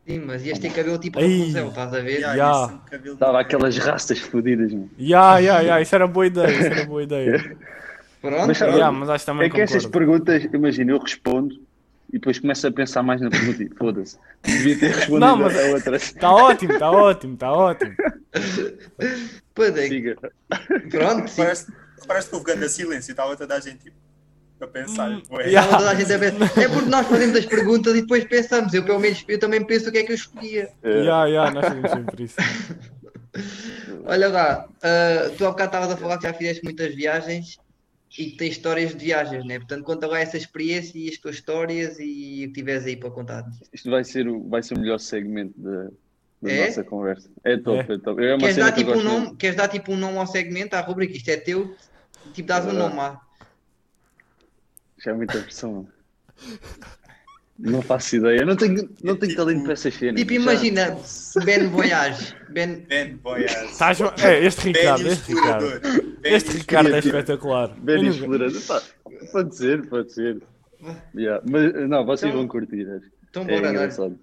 Sim, 0.07 0.21
mas 0.21 0.45
ias 0.45 0.59
ter 0.59 0.73
cabelo 0.73 0.99
tipo 0.99 1.19
Ei. 1.19 1.39
Rapunzel, 1.41 1.69
estás 1.69 1.95
a 1.95 2.01
ver? 2.01 2.21
Yeah, 2.21 2.35
Yeah. 2.35 3.13
um 3.13 3.17
Dava 3.17 3.41
aquelas 3.41 3.77
rastas 3.79 4.19
fodidas, 4.21 4.73
mano. 4.73 4.91
Ya, 4.99 5.39
ya, 5.39 5.61
ya, 5.63 5.81
isso 5.81 5.95
era 5.95 6.07
boa 6.07 6.27
ideia, 6.27 6.51
isso 6.51 6.67
era 6.67 6.85
boa 6.87 7.03
ideia. 7.03 7.57
Pronto, 8.23 8.47
Mas. 8.47 8.61
Ya, 8.61 8.91
mas 8.93 9.11
acho 9.11 9.25
que 9.25 9.27
também 9.31 9.47
É 9.47 9.51
que 9.51 9.61
essas 9.61 9.85
perguntas, 9.87 10.45
imagina, 10.53 10.93
eu 10.93 10.99
respondo 10.99 11.55
e 12.09 12.13
depois 12.15 12.39
começo 12.39 12.67
a 12.67 12.73
pensar 12.73 13.03
mais 13.03 13.21
na 13.21 13.31
pergunta 13.31 13.63
e 13.63 13.69
foda-se. 13.77 14.17
Devia 14.43 14.79
ter 14.79 14.87
respondido 14.89 15.19
Não, 15.21 15.37
mas- 15.37 15.57
a 15.59 15.63
outra. 15.71 15.97
Está 15.97 16.33
ótimo, 16.33 16.73
está 16.73 16.91
ótimo, 16.91 17.35
está 17.35 17.53
ótimo. 17.53 17.95
Pois 19.55 19.77
é, 19.77 19.89
pronto, 20.91 21.29
sim. 21.29 21.41
Reparaste, 21.41 21.73
reparaste 22.01 22.31
que 22.31 22.37
houve 22.37 22.47
grande 22.47 22.69
silêncio 22.69 23.11
e 23.11 23.13
estava 23.13 23.37
toda 23.37 23.55
a 23.57 23.61
gente 23.61 23.79
tipo, 23.79 23.97
a 24.61 24.67
pensar. 24.67 25.11
Hum, 25.11 25.23
"Ué, 25.31 25.49
yeah. 25.49 25.77
A 25.91 25.95
gente 25.95 26.13
a 26.13 26.17
ver. 26.19 26.33
É 26.57 26.69
porque 26.69 26.89
nós 26.89 27.07
fazemos 27.07 27.37
as 27.37 27.45
perguntas 27.47 27.95
e 27.95 28.01
depois 28.01 28.25
pensamos. 28.25 28.73
Eu, 28.75 28.85
pelo 28.85 28.99
menos, 29.01 29.25
eu 29.29 29.39
também 29.39 29.65
penso 29.65 29.89
o 29.89 29.93
que 29.93 29.99
é 29.99 30.03
que 30.05 30.13
eu 30.13 30.17
escolhia. 30.17 30.69
É, 30.83 31.03
Ya, 31.05 31.27
ya, 31.27 31.51
nós 31.51 31.67
fazemos 31.67 31.91
sempre 31.91 32.25
isso. 32.25 32.37
Olha 34.05 34.29
lá, 34.29 34.69
ah, 34.83 35.31
tu 35.37 35.45
há 35.47 35.51
bocado 35.51 35.69
estavas 35.69 35.91
a 35.91 35.97
falar 35.97 36.17
que 36.19 36.25
já 36.25 36.33
fizeste 36.33 36.65
muitas 36.65 36.95
viagens 36.95 37.59
e 38.19 38.31
que 38.31 38.37
tens 38.37 38.53
histórias 38.53 38.95
de 38.95 39.05
viagens, 39.05 39.45
né? 39.45 39.59
Portanto, 39.59 39.85
conta 39.85 40.07
lá 40.07 40.21
essa 40.21 40.37
experiência 40.37 40.97
e 40.99 41.09
as 41.09 41.19
tuas 41.19 41.35
histórias 41.37 41.99
e 41.99 42.45
o 42.45 42.49
que 42.49 42.53
tiveres 42.55 42.87
aí 42.87 42.97
para 42.97 43.11
contar. 43.11 43.45
Isto 43.73 43.91
vai 43.91 44.05
ser, 44.05 44.27
o, 44.29 44.49
vai 44.49 44.63
ser 44.63 44.75
o 44.75 44.81
melhor 44.81 44.99
segmento 44.99 45.53
da, 45.61 45.89
da 46.41 46.51
É? 46.51 46.67
nossa 46.67 46.85
conversa. 46.85 47.29
É 47.45 47.57
top, 47.59 47.93
É. 47.93 47.95
é, 47.95 47.99
top. 47.99 48.25
É 48.25 48.31
uma 48.31 48.39
Queres 48.39 48.55
cena 48.55 48.67
dar, 48.67 48.73
que 48.73 48.85
tipo 48.85 48.97
um 48.99 49.03
nome, 49.03 49.37
queres 49.37 49.57
dar 49.57 49.69
tipo 49.69 49.93
um 49.93 49.97
nome 49.97 50.17
ao 50.19 50.27
segmento, 50.27 50.75
à 50.77 50.81
rubrica? 50.81 51.15
Isto 51.17 51.29
é 51.31 51.37
teu, 51.37 51.75
tipo 52.33 52.49
dás 52.49 52.65
um 52.65 52.71
É. 52.71 52.73
nome 52.73 52.97
lá. 52.97 53.21
É 55.07 55.13
muita 55.13 55.39
pressão. 55.39 55.87
Não 57.59 57.81
faço 57.81 58.17
ideia. 58.17 58.41
Eu 58.41 58.47
não 58.47 58.57
tenho, 58.57 58.75
não 59.03 59.17
tenho 59.17 59.31
Tipo- 59.31 59.37
talento 59.37 59.63
para 59.65 59.73
essas 59.73 59.95
cenas. 59.95 60.21
Tipo, 60.21 60.35
Já- 60.35 60.41
imagina, 60.41 60.99
Ben 61.45 61.69
Voyage. 61.69 62.35
Ben... 62.51 62.81
Ben 62.87 63.17
Boyaz. 63.17 63.71
Estás- 63.73 64.01
É, 64.23 64.45
este 64.45 64.65
Ben 64.65 64.73
Ricardo, 64.75 65.09
este 65.09 65.33
Ricardo. 65.35 65.67
explorador. 65.67 66.03
Ben 66.21 66.35
Este 66.35 66.53
Ricardo 66.53 66.89
é 66.95 66.99
explorador. 66.99 66.99
espetacular. 67.21 67.77
Eu 67.87 68.03
nunca- 68.03 68.09
explorando. 68.17 68.61
Pá, 68.61 68.83
pode 69.33 69.57
ser, 69.57 69.87
pode 69.89 70.13
ser. 70.13 70.43
Yeah. 71.17 71.43
Mas, 71.49 71.89
não, 71.89 72.05
vocês 72.05 72.29
Então- 72.29 72.41
vão 72.43 72.49
curtir. 72.49 72.87
acho. 72.91 73.07
Então 73.31 73.43
É 73.45 73.47
bora 73.47 73.63
dar. 73.63 73.71
engraçado. 73.71 74.19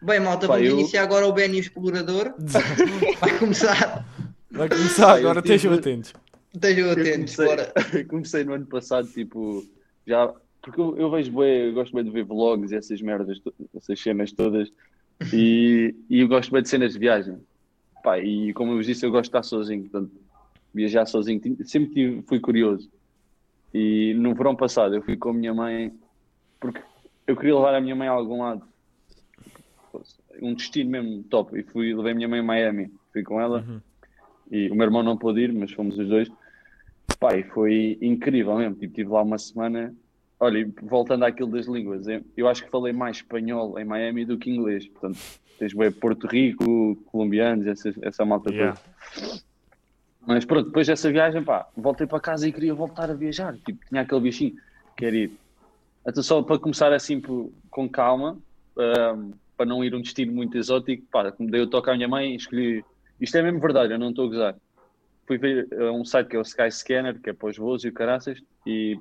Bem, 0.00 0.20
malta, 0.20 0.46
Pá, 0.46 0.54
vamos 0.54 0.68
eu- 0.68 0.78
iniciar 0.78 1.02
agora 1.02 1.26
o 1.26 1.32
Ben 1.32 1.50
e 1.52 1.56
o 1.56 1.60
Explorador. 1.60 2.34
Vai 3.20 3.38
começar. 3.38 4.06
Vai 4.52 4.68
começar 4.68 5.06
Pá, 5.06 5.16
agora, 5.18 5.42
tive- 5.42 5.54
estejam 5.56 5.76
atentos. 5.76 6.12
Estejam 6.54 6.90
atentos, 6.92 7.34
comecei, 7.34 7.46
bora. 7.46 7.72
comecei 8.08 8.44
no 8.44 8.52
ano 8.54 8.66
passado, 8.66 9.08
tipo, 9.08 9.64
já. 10.06 10.32
Porque 10.62 10.80
eu, 10.80 10.96
eu 10.96 11.10
vejo 11.10 11.30
bem, 11.32 11.66
eu 11.66 11.74
gosto 11.74 11.94
bem 11.94 12.04
de 12.04 12.10
ver 12.10 12.24
vlogs 12.24 12.72
e 12.72 12.76
essas 12.76 13.00
merdas, 13.02 13.40
essas 13.76 14.00
cenas 14.00 14.32
todas. 14.32 14.70
E, 15.32 15.94
e 16.08 16.20
eu 16.20 16.28
gosto 16.28 16.50
bem 16.50 16.62
de 16.62 16.68
cenas 16.68 16.94
de 16.94 16.98
viagem. 16.98 17.38
Pá, 18.02 18.18
e 18.18 18.52
como 18.54 18.72
eu 18.72 18.76
vos 18.76 18.86
disse, 18.86 19.04
eu 19.04 19.10
gosto 19.10 19.24
de 19.24 19.28
estar 19.28 19.42
sozinho, 19.42 19.82
portanto, 19.82 20.12
viajar 20.72 21.06
sozinho. 21.06 21.40
Sempre 21.64 21.94
tive- 21.94 22.22
fui 22.22 22.40
curioso. 22.40 22.90
E 23.72 24.14
no 24.14 24.34
verão 24.34 24.54
passado 24.54 24.94
eu 24.94 25.02
fui 25.02 25.16
com 25.16 25.30
a 25.30 25.34
minha 25.34 25.52
mãe, 25.52 25.92
porque 26.60 26.80
eu 27.26 27.36
queria 27.36 27.54
levar 27.54 27.74
a 27.74 27.80
minha 27.80 27.96
mãe 27.96 28.08
a 28.08 28.12
algum 28.12 28.42
lado. 28.42 28.62
Um 30.40 30.54
destino 30.54 30.90
mesmo 30.90 31.22
top. 31.24 31.58
E 31.58 31.62
fui, 31.62 31.94
levei 31.94 32.12
a 32.12 32.14
minha 32.14 32.28
mãe 32.28 32.40
a 32.40 32.42
Miami. 32.42 32.92
Fui 33.12 33.22
com 33.22 33.40
ela. 33.40 33.64
Uhum. 33.66 33.80
E 34.50 34.68
o 34.70 34.74
meu 34.74 34.84
irmão 34.84 35.02
não 35.02 35.16
pôde 35.16 35.40
ir, 35.40 35.52
mas 35.52 35.72
fomos 35.72 35.98
os 35.98 36.08
dois. 36.08 36.30
Pai, 37.18 37.42
foi 37.44 37.98
incrível 38.00 38.56
mesmo. 38.56 38.74
Tipo, 38.74 38.86
estive 38.86 39.10
lá 39.10 39.22
uma 39.22 39.38
semana. 39.38 39.94
Olha, 40.40 40.58
e 40.58 40.64
voltando 40.82 41.24
àquilo 41.24 41.50
das 41.50 41.66
línguas, 41.66 42.06
eu- 42.36 42.48
acho 42.48 42.64
que 42.64 42.70
falei 42.70 42.92
mais 42.92 43.18
espanhol 43.18 43.78
em 43.78 43.84
Miami 43.84 44.24
do 44.24 44.36
que 44.36 44.50
inglês. 44.50 44.86
Portanto, 44.88 45.18
tens 45.58 45.72
bem 45.72 45.90
Porto 45.92 46.26
Rico, 46.26 46.96
colombianos, 47.06 47.66
essa, 47.66 47.94
essa 48.02 48.24
malta 48.24 48.50
Yeah. 48.50 48.78
toda. 48.78 49.40
Mas 50.26 50.44
pronto, 50.44 50.66
depois 50.66 50.86
dessa 50.86 51.10
viagem, 51.10 51.42
pá, 51.44 51.68
voltei 51.76 52.06
para 52.06 52.18
casa 52.20 52.48
e 52.48 52.52
queria 52.52 52.74
voltar 52.74 53.10
a 53.10 53.14
viajar. 53.14 53.54
Tipo, 53.58 53.78
tinha 53.86 54.00
aquele 54.00 54.20
bichinho, 54.22 54.54
quero 54.96 55.16
ir. 55.16 55.32
Então, 56.06 56.22
só 56.22 56.42
para 56.42 56.58
começar 56.58 56.92
assim 56.92 57.20
por- 57.20 57.52
com 57.70 57.88
calma, 57.88 58.38
ahm, 58.76 59.32
para 59.56 59.66
não 59.66 59.84
ir 59.84 59.94
a 59.94 59.96
um 59.96 60.02
destino 60.02 60.32
muito 60.32 60.56
exótico, 60.58 61.06
pá, 61.12 61.32
dei 61.38 61.60
o 61.60 61.68
toque 61.68 61.90
à 61.90 61.94
minha 61.94 62.08
mãe, 62.08 62.34
escolhi. 62.34 62.84
Isto 63.20 63.38
é 63.38 63.42
mesmo 63.42 63.60
verdade, 63.60 63.92
eu 63.92 63.98
não 63.98 64.10
estou 64.10 64.26
a 64.26 64.28
gozar. 64.28 64.56
Fui 65.26 65.38
ver 65.38 65.68
eh, 65.70 65.90
um 65.90 66.04
site 66.04 66.28
que 66.28 66.36
é 66.36 66.38
o 66.38 66.42
Skyscanner, 66.42 67.20
que 67.20 67.30
é 67.30 67.32
para 67.32 67.48
os 67.48 67.56
voos 67.56 67.84
e 67.84 67.88
o 67.88 67.92
caraças, 67.92 68.40
e 68.66 68.98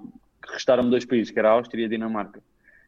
restaram-me 0.51 0.89
dois 0.89 1.05
países, 1.05 1.31
que 1.31 1.39
era 1.39 1.49
a 1.49 1.53
Áustria 1.53 1.83
e 1.83 1.85
a 1.85 1.89
Dinamarca. 1.89 2.41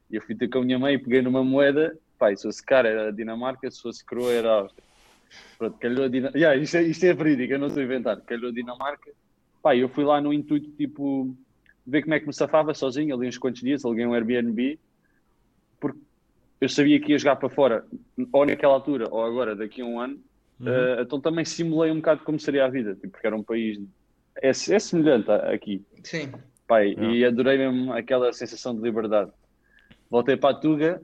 E 0.09 0.15
eu 0.15 0.21
fui 0.21 0.35
ter 0.35 0.47
com 0.47 0.59
a 0.59 0.63
minha 0.63 0.79
mãe 0.79 0.95
e 0.95 0.99
peguei 0.99 1.21
numa 1.21 1.43
moeda, 1.43 1.97
e 2.21 2.37
se 2.37 2.43
fosse 2.43 2.65
cara 2.65 2.87
era 2.87 3.07
a 3.09 3.11
Dinamarca, 3.11 3.69
se 3.69 3.81
fosse 3.81 4.05
coroa 4.05 4.31
era 4.31 4.49
a 4.49 4.55
Áustria. 4.61 4.83
Pronto, 5.57 5.77
calhou 5.77 6.05
a 6.05 6.07
Dinamarca. 6.07 6.37
Yeah, 6.37 6.61
isto, 6.61 6.77
é, 6.77 6.83
isto 6.83 7.03
é 7.05 7.13
verídico, 7.13 7.53
eu 7.53 7.59
não 7.59 7.67
estou 7.67 7.81
a 7.81 7.85
inventar. 7.85 8.21
Calhou 8.21 8.49
a 8.49 8.53
Dinamarca. 8.53 9.11
Pá, 9.61 9.75
eu 9.75 9.89
fui 9.89 10.03
lá 10.03 10.21
no 10.21 10.31
intuito, 10.31 10.71
tipo, 10.71 11.35
ver 11.85 12.01
como 12.01 12.13
é 12.13 12.19
que 12.19 12.27
me 12.27 12.33
safava 12.33 12.73
sozinho, 12.73 13.15
ali 13.15 13.27
uns 13.27 13.37
quantos 13.37 13.61
dias, 13.61 13.83
aluguei 13.83 14.05
um 14.05 14.13
Airbnb, 14.13 14.79
porque 15.79 15.99
eu 16.61 16.69
sabia 16.69 16.99
que 16.99 17.11
ia 17.11 17.19
jogar 17.19 17.35
para 17.35 17.49
fora, 17.49 17.85
ou 18.31 18.45
naquela 18.45 18.73
altura, 18.73 19.07
ou 19.09 19.23
agora, 19.23 19.55
daqui 19.55 19.81
a 19.81 19.85
um 19.85 19.99
ano, 19.99 20.19
Uhum. 20.59 20.67
eh, 20.69 21.01
então 21.01 21.19
também 21.19 21.43
simulei 21.45 21.91
um 21.91 21.97
bocado 21.97 22.23
como 22.23 22.39
seria 22.39 22.65
a 22.65 22.69
vida, 22.69 22.95
tipo, 22.95 23.09
porque 23.11 23.27
era 23.27 23.35
um 23.35 23.43
país. 23.43 23.77
É, 24.41 24.49
é 24.49 24.53
semelhante 24.53 25.29
a- 25.31 25.53
aqui, 25.53 25.85
Sim. 26.03 26.31
pai, 26.67 26.93
e 26.93 27.25
adorei 27.25 27.57
mesmo 27.57 27.93
aquela 27.93 28.31
sensação 28.33 28.75
de 28.75 28.81
liberdade. 28.81 29.31
Voltei 30.09 30.37
para 30.37 30.55
a 30.55 30.59
Tuga, 30.59 31.01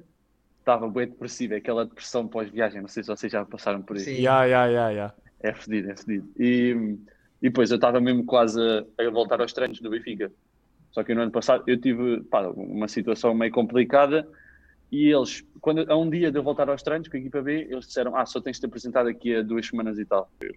estava 0.59 0.89
bem 0.89 1.07
depressivo, 1.07 1.55
aquela 1.55 1.85
depressão 1.85 2.27
pós-viagem, 2.27 2.81
não 2.81 2.87
sei 2.87 3.03
se 3.03 3.09
vocês 3.09 3.31
já 3.31 3.43
passaram 3.45 3.81
por 3.81 3.95
isso. 3.95 4.05
Sim. 4.05 4.21
Yeah, 4.21 4.45
yeah, 4.45 4.65
yeah, 4.67 4.89
yeah. 4.91 5.15
É 5.41 5.53
fedido, 5.53 5.91
é 5.91 5.95
fedido. 5.95 6.31
E, 6.37 6.75
e 7.41 7.49
depois 7.49 7.71
eu 7.71 7.75
estava 7.75 7.99
mesmo 7.99 8.25
quase 8.25 8.59
a, 8.61 9.03
a 9.03 9.09
voltar 9.09 9.41
aos 9.41 9.53
treinos 9.53 9.79
do 9.81 9.89
Benfica. 9.89 10.31
Só 10.91 11.03
que 11.03 11.15
no 11.15 11.21
ano 11.21 11.31
passado 11.31 11.63
eu 11.67 11.79
tive 11.79 12.21
pá, 12.25 12.47
uma 12.49 12.87
situação 12.87 13.33
meio 13.33 13.51
complicada 13.51 14.27
e 14.91 15.07
eles, 15.07 15.43
quando, 15.61 15.89
a 15.89 15.95
um 15.97 16.09
dia 16.09 16.31
de 16.31 16.37
eu 16.37 16.43
voltar 16.43 16.69
aos 16.69 16.83
treinos 16.83 17.07
com 17.07 17.15
a 17.15 17.19
equipa 17.19 17.41
B, 17.41 17.67
eles 17.69 17.85
disseram: 17.87 18.15
Ah, 18.15 18.25
só 18.25 18.41
tens 18.41 18.57
de 18.57 18.61
te 18.61 18.65
apresentar 18.65 19.03
daqui 19.03 19.35
a 19.35 19.41
duas 19.41 19.65
semanas 19.65 19.97
e 19.97 20.05
tal. 20.05 20.29
Eu, 20.41 20.53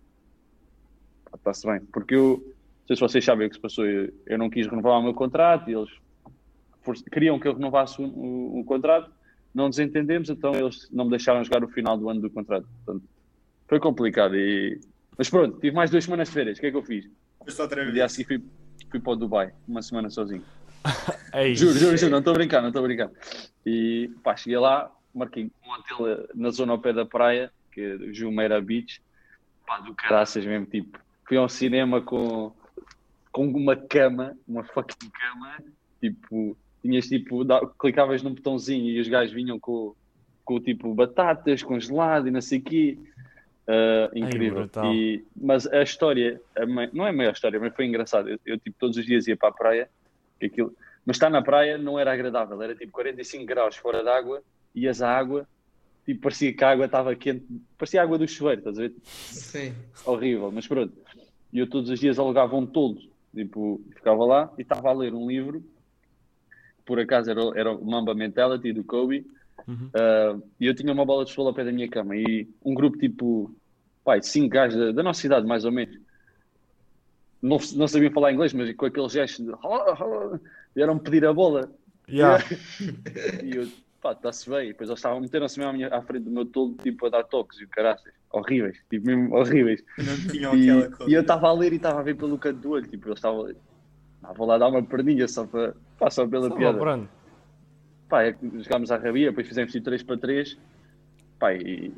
Está-se 1.35 1.67
bem. 1.67 1.81
Porque 1.93 2.15
eu, 2.15 2.39
não 2.45 2.87
sei 2.87 2.97
se 2.97 3.01
vocês 3.01 3.25
sabem 3.25 3.47
o 3.47 3.51
que 3.51 3.57
se 3.57 3.63
passou, 3.63 3.87
eu, 3.87 4.13
eu 4.27 4.39
não 4.39 4.49
quis 4.51 4.67
renovar 4.67 4.99
o 4.99 5.03
meu 5.03 5.15
contrato 5.15 5.69
e 5.71 5.75
eles 5.75 5.91
for- 6.83 6.97
queriam 7.13 7.39
que 7.39 7.49
eu 7.49 7.55
renovasse 7.55 8.01
o, 8.01 8.05
o- 8.07 8.61
o 8.61 8.65
contrato, 8.65 9.11
não 9.55 9.67
nos 9.67 9.79
entendemos, 9.79 10.31
então 10.31 10.55
eles 10.55 10.89
não 10.93 11.05
me 11.05 11.11
deixaram 11.11 11.43
jogar 11.45 11.65
o 11.65 11.69
final 11.69 11.97
do 11.99 12.09
ano 12.09 12.21
do 12.21 12.31
contrato. 12.31 12.67
Portanto, 12.85 13.05
foi 13.69 13.81
complicado. 13.81 14.37
E... 14.37 14.81
Mas 15.19 15.29
pronto, 15.31 15.59
tive 15.61 15.75
mais 15.75 15.91
duas 15.91 16.05
semanas 16.05 16.29
de 16.29 16.35
férias. 16.35 16.59
O 16.59 16.61
que 16.61 16.67
é 16.67 16.71
que 16.71 16.77
eu 16.77 16.83
fiz? 16.83 17.09
Mas 17.45 17.59
outra 17.59 17.77
No 17.79 17.83
vez. 17.85 17.95
dia 17.95 18.05
a 18.05 18.09
seguir 18.09 18.27
fui, 18.27 18.45
fui 18.91 19.01
para 19.01 19.13
o 19.13 19.17
Dubai, 19.17 19.53
uma 19.67 19.83
semana 19.83 20.09
sozinho. 20.11 20.43
Ei, 21.35 21.55
Juro, 21.55 21.79
juro, 21.79 21.97
juro, 21.97 22.11
não 22.11 22.19
estou 22.19 22.33
a 22.33 22.37
brincar, 22.37 22.61
não 22.61 22.69
estou 22.69 22.83
a 22.85 22.87
brincar. 22.87 23.11
E 23.67 24.11
pá, 24.23 24.37
cheguei 24.37 24.59
lá, 24.59 24.91
marquei 25.15 25.51
um 25.65 25.73
hotel 25.73 26.09
eh, 26.09 26.27
na 26.35 26.51
zona 26.51 26.73
ao 26.73 26.79
pé 26.81 26.93
da 26.93 27.05
praia, 27.07 27.51
que 27.73 27.81
é 27.81 28.13
Jumeira 28.13 28.61
Beach, 28.61 29.01
pá, 29.67 29.81
do 29.81 29.95
caraças 29.95 30.45
mesmo, 30.45 30.67
tipo, 30.67 30.99
fui 31.27 31.37
ao 31.37 31.49
cinema 31.49 32.01
com, 32.03 32.55
com 33.33 33.47
uma 33.49 33.77
cama, 33.77 34.37
uma 34.47 34.65
fucking 34.65 35.11
cama, 35.11 35.59
tipo, 36.01 36.57
tinhas 36.83 37.07
tipo, 37.09 37.45
dá- 37.45 37.67
clicavas 37.81 38.23
num 38.23 38.35
botãozinho 38.35 38.91
e 38.91 39.01
os 39.01 39.09
gajos 39.09 39.35
vinham 39.35 39.59
com, 39.59 39.95
com 40.45 40.61
tipo 40.61 40.95
batatas, 40.95 41.63
congelado 41.63 42.29
e 42.29 42.31
não 42.31 42.41
sei 42.43 42.59
o 42.59 42.63
quê. 42.63 42.99
Ah, 43.67 44.11
incrível. 44.15 44.61
brutal. 44.61 44.93
E- 44.93 45.25
mas 45.35 45.67
a 45.67 45.83
história, 45.83 46.39
a 46.57 46.67
não 46.67 47.07
é 47.07 47.11
a 47.11 47.13
maior 47.13 47.33
história, 47.33 47.59
mas 47.59 47.75
foi 47.75 47.87
engraçado. 47.87 48.29
Eu, 48.29 48.39
eu, 48.45 48.59
tipo, 48.59 48.77
todos 48.79 48.99
os 48.99 49.07
dias 49.07 49.27
ia 49.27 49.37
para 49.37 49.49
a 49.49 49.53
praia, 49.53 49.91
aquilo, 50.43 50.75
mas 51.05 51.17
estar 51.17 51.31
na 51.31 51.43
praia 51.43 51.79
não 51.79 51.99
era 51.99 52.13
agradável, 52.13 52.61
era 52.63 52.75
tipo 52.75 52.93
45 52.93 53.45
graus 53.47 53.77
fora 53.77 54.03
d'água, 54.03 54.43
ias 54.75 55.03
à 55.03 55.11
água, 55.17 55.47
tipo, 56.05 56.21
parecia 56.23 56.55
que 56.55 56.65
a 56.65 56.71
água 56.71 56.87
estava 56.87 57.15
quente, 57.15 57.47
parecia 57.79 58.01
a 58.01 58.05
água 58.05 58.19
do 58.19 58.27
chuveiro, 58.29 58.61
estás 58.61 58.79
a 58.79 58.83
ver? 58.83 58.95
Sim. 59.29 59.75
horrível, 60.05 60.51
mas 60.53 60.67
pronto. 60.67 60.93
E 61.53 61.59
eu 61.59 61.69
todos 61.69 61.89
os 61.91 61.99
dias 62.01 62.19
alugava 62.19 62.57
um 62.57 62.67
todo, 62.67 63.01
tipo, 63.35 63.81
ficava 63.95 64.25
lá 64.25 64.53
e 64.59 64.63
estava 64.63 64.89
a 64.91 64.93
ler 64.93 65.15
um 65.15 65.27
livro, 65.27 65.63
por 66.85 66.99
acaso 67.01 67.31
era, 67.31 67.43
o- 67.43 67.55
era 67.57 67.73
o 67.73 67.85
Mamba 67.85 68.15
Mentality 68.15 68.73
do 68.73 68.85
Kobe, 68.85 69.25
Uhum. 69.67 69.91
ah, 69.95 70.39
e 70.61 70.67
eu 70.67 70.75
tinha 70.75 70.93
uma 70.93 71.07
bola 71.07 71.25
de 71.25 71.31
futebol 71.31 71.49
ao 71.49 71.55
pé 71.55 71.65
da 71.65 71.73
minha 71.73 71.89
cama 71.89 72.17
e 72.17 72.49
um 72.63 72.75
grupo 72.75 72.99
tipo, 72.99 73.55
pai, 74.05 74.21
cinco 74.23 74.49
gajos 74.51 74.79
da, 74.79 74.93
da 74.93 75.03
nossa 75.03 75.25
idade, 75.27 75.47
mais 75.47 75.65
ou 75.65 75.73
menos, 75.73 75.97
não, 77.49 77.59
não 77.77 77.87
sabiam 77.89 78.11
falar 78.13 78.33
inglês, 78.33 78.53
mas 78.53 78.73
com 78.75 78.87
aqueles 78.87 79.13
gestos 79.13 79.45
de 79.45 79.53
vieram 80.75 80.99
pedir 80.99 81.25
a 81.27 81.33
bola. 81.33 81.71
Yeah. 82.09 82.43
E 83.43 83.57
eu, 83.57 83.69
pá, 84.01 84.13
está-se 84.13 84.49
bem. 84.51 84.65
E 84.65 84.73
depois 84.73 84.89
eles 84.89 84.99
estavam 84.99 85.21
meteram-se 85.21 85.59
mesmo 85.59 85.71
à, 85.71 85.73
minha- 85.75 85.89
à 85.95 86.03
frente 86.03 86.25
do 86.25 86.31
meu 86.31 86.45
tolo, 86.47 86.75
tipo, 86.83 87.07
a 87.07 87.11
dar 87.11 87.25
toques 87.25 87.61
e 87.61 87.65
o 87.65 87.69
caraças. 87.69 88.13
Horríveis, 88.31 88.79
tipo, 88.91 89.07
mesmo 89.07 89.35
horríveis. 89.35 89.83
Não 89.99 90.33
tinham 90.33 90.57
E, 90.57 90.71
aquela 90.71 90.91
coisa. 90.97 91.13
e 91.13 91.15
eu 91.15 91.21
estava 91.23 91.49
a 91.49 91.53
ler 91.53 91.73
e 91.73 91.77
estava 91.77 92.01
a 92.01 92.03
ver 92.03 92.17
pelo 92.17 92.37
canto 92.39 92.61
do 92.61 92.71
olho, 92.71 92.87
tipo, 92.87 93.07
eles 93.09 93.19
estavam. 93.19 93.53
Ah, 94.23 94.33
vou 94.33 94.47
lá 94.47 94.59
dar 94.59 94.69
uma 94.69 94.83
perninha 94.83 95.29
só 95.29 95.47
para, 95.47 95.75
pá, 95.99 96.11
só 96.11 96.27
pela 96.27 96.49
Só 96.49 96.57
piada. 96.57 96.79
Pá, 98.09 98.25
é 98.25 98.35
jogámos 98.59 98.91
à 98.91 98.97
rabia, 98.97 99.29
depois 99.31 99.47
fizemos 99.47 99.71
tipo 99.73 99.85
3 99.85 100.03
para 100.03 100.19
3. 100.19 100.59
Pá, 101.39 101.55
e 101.55 101.93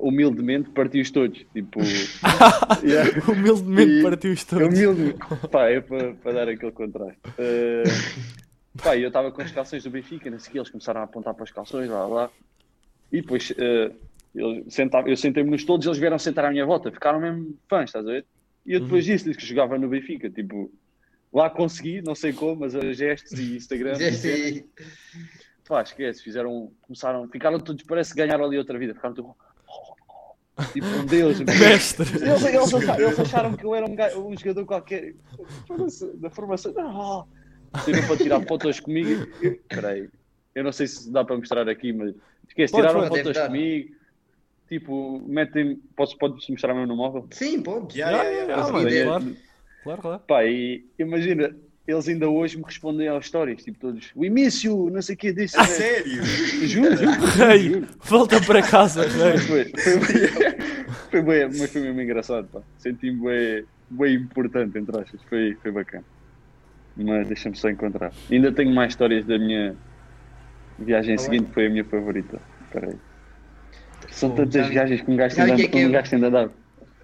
humildemente 0.00 0.70
parti-os 0.70 1.10
todos. 1.10 1.38
Tipo, 1.52 1.80
yeah. 2.84 3.10
Humildemente 3.30 3.90
E- 3.98 4.02
partiu-os 4.02 4.44
todos. 4.44 4.66
humilde. 4.68 5.14
Pá, 5.50 5.68
é 5.68 5.80
para, 5.80 6.14
para 6.14 6.32
dar 6.32 6.48
aquele 6.48 6.72
contraste. 6.72 7.18
Eh, 7.38 7.82
pá, 8.82 8.96
e 8.96 9.02
eu 9.02 9.08
estava 9.08 9.30
com 9.30 9.42
as 9.42 9.50
calções 9.52 9.84
do 9.84 9.90
Benfica, 9.90 10.30
não 10.30 10.38
sei 10.38 10.48
o 10.48 10.52
que, 10.52 10.58
eles 10.58 10.70
começaram 10.70 11.00
a 11.00 11.04
apontar 11.04 11.34
para 11.34 11.44
as 11.44 11.50
calções, 11.50 11.88
lá, 11.88 12.06
lá. 12.06 12.30
E 13.12 13.20
depois 13.20 13.52
eh, 13.58 13.90
eles 14.34 14.72
sentavam- 14.74 15.08
eu 15.10 15.16
sentei-me 15.16 15.50
nos 15.50 15.64
todos, 15.64 15.86
eles 15.86 15.98
vieram 15.98 16.18
sentar 16.18 16.44
à 16.44 16.50
minha 16.50 16.64
volta, 16.64 16.90
ficaram 16.90 17.20
mesmo 17.20 17.56
fãs, 17.68 17.90
estás 17.90 18.06
a 18.06 18.10
ver? 18.10 18.24
E 18.66 18.74
eu 18.74 18.80
depois 18.80 19.04
disse-lhes 19.04 19.36
que 19.36 19.44
jogava 19.46 19.78
no 19.78 19.88
Benfica, 19.88 20.28
tipo, 20.30 20.70
lá 21.32 21.48
consegui, 21.50 22.02
não 22.02 22.14
sei 22.14 22.32
como, 22.32 22.60
mas 22.60 22.74
a 22.76 22.92
gestos 22.92 23.32
e 23.38 23.56
Instagram. 23.56 23.92
e 23.92 24.12
cenas. 24.12 24.24
aí. 24.24 24.64
Pá, 25.66 25.82
esquece, 25.82 26.22
fizeram, 26.22 26.72
começaram, 26.82 27.28
ficaram 27.28 27.58
todos, 27.60 27.84
parece 27.84 28.12
que 28.12 28.18
ganharam 28.20 28.44
ali 28.44 28.58
outra 28.58 28.76
vida, 28.78 28.92
ficaram 28.92 29.14
todos, 29.14 29.30
tipo 30.72 30.86
um 30.86 31.04
deus. 31.06 31.40
Mestre. 31.40 32.08
Eles, 32.16 32.44
eles 32.44 32.74
acharam, 32.74 33.00
eles 33.04 33.20
acharam 33.20 33.52
que 33.54 33.64
eu 33.64 33.74
era 33.74 33.86
um, 33.86 33.94
ga- 33.94 34.16
um 34.18 34.36
jogador 34.36 34.64
qualquer 34.66 35.14
da 36.14 36.30
formação. 36.30 36.72
Não, 36.72 37.26
Tiram 37.84 38.06
para 38.06 38.16
tirar 38.16 38.40
fotos 38.46 38.80
comigo. 38.80 39.26
Espera 39.42 39.90
aí, 39.90 40.08
eu 40.54 40.64
não 40.64 40.72
sei 40.72 40.86
se 40.86 41.10
dá 41.10 41.24
para 41.24 41.36
mostrar 41.36 41.68
aqui, 41.68 41.92
mas 41.92 42.14
esquece, 42.48 42.72
Pode, 42.72 42.86
tiraram 42.88 43.08
pode, 43.08 43.22
fotos 43.22 43.42
comigo. 43.46 43.94
Tipo, 44.68 45.20
metem. 45.26 45.80
Posso, 45.96 46.16
pode 46.16 46.34
mostrar 46.50 46.74
mesmo 46.74 46.86
no 46.88 46.96
móvel? 46.96 47.26
Sim, 47.32 47.60
pode. 47.62 47.98
Yeah, 47.98 48.22
yeah, 48.22 48.46
yeah. 48.46 49.16
Ah. 49.18 49.20
Claro, 49.82 50.02
claro. 50.02 50.22
Pá, 50.28 50.44
e 50.44 50.84
imagina, 50.98 51.56
eles 51.86 52.08
ainda 52.08 52.28
hoje 52.28 52.56
me 52.56 52.64
respondem 52.64 53.08
às 53.08 53.24
histórias, 53.24 53.62
tipo 53.62 53.78
todos, 53.78 54.10
o 54.14 54.24
início, 54.24 54.88
não 54.90 55.02
sei 55.02 55.14
o 55.14 55.18
que 55.18 55.32
disse. 55.32 55.58
A 55.58 55.64
sério? 55.64 56.22
Juro, 56.66 56.96
juro. 56.96 57.26
Rei, 57.36 57.84
volta 58.04 58.40
para 58.40 58.62
casa, 58.62 59.02
rei. 59.06 59.38
Foi, 59.38 59.64
foi, 59.64 60.00
foi, 61.10 61.22
bem, 61.22 61.46
mas 61.58 61.72
foi 61.72 61.80
mesmo 61.82 62.00
engraçado, 62.00 62.46
pá. 62.48 62.60
Senti-me 62.78 63.20
bem, 63.24 63.64
bem 63.90 64.14
importante, 64.16 64.78
entre 64.78 65.00
aspas. 65.00 65.20
Foi, 65.28 65.56
foi 65.62 65.72
bacana. 65.72 66.04
Mas 66.96 67.26
deixa-me 67.26 67.56
só 67.56 67.70
encontrar. 67.70 68.12
Ainda 68.30 68.52
tenho 68.52 68.72
mais 68.74 68.92
histórias 68.92 69.24
da 69.24 69.38
minha 69.38 69.74
viagem 70.78 71.16
Tá 71.16 71.22
seguinte, 71.22 71.50
foi 71.52 71.66
a 71.66 71.70
minha 71.70 71.84
favorita. 71.84 72.38
Espera 72.66 72.88
aí. 72.88 72.96
São 74.10 74.30
Pô, 74.30 74.36
tantas 74.36 74.64
já- 74.64 74.68
viagens 74.68 75.00
que 75.00 75.10
um 75.10 75.16
gajo 75.16 75.34
de 75.36 75.56
que 75.56 75.62
é 75.62 75.68
que 75.68 75.86
um 75.86 75.90
gajo. 75.90 76.50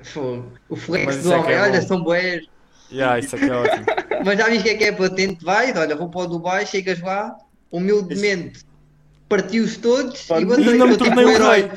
Fogo. 0.03 0.53
O 0.69 0.77
flex 0.77 1.23
do 1.23 1.33
é 1.33 1.37
que 1.37 1.43
homem, 1.43 1.55
é 1.55 1.61
olha, 1.63 1.83
são 1.83 2.03
boés. 2.03 2.47
Yeah, 2.93 3.19
isso 3.19 3.35
aqui 3.35 3.47
é 3.47 3.53
ótimo. 3.53 3.85
Mas 4.25 4.39
já 4.39 4.49
viste 4.49 4.61
o 4.61 4.65
que 4.65 4.71
é 4.71 4.77
que 4.77 4.85
é 4.85 4.93
patente? 4.93 5.45
Vais, 5.45 5.77
olha, 5.77 5.97
vou 5.97 6.09
para 6.09 6.21
o 6.21 6.27
Dubai, 6.29 6.65
chegas 6.65 7.01
lá, 7.01 7.37
humildemente 7.73 8.61
partiu-os 9.29 9.77
todos 9.77 10.25
e 10.25 10.29
Partiu. 10.29 10.49
você 10.49 10.71
Ainda 10.71 10.87
me 10.87 10.93
tipo 10.93 11.05
tornei 11.05 11.25
um 11.25 11.31
herói. 11.31 11.61
rei. 11.63 11.71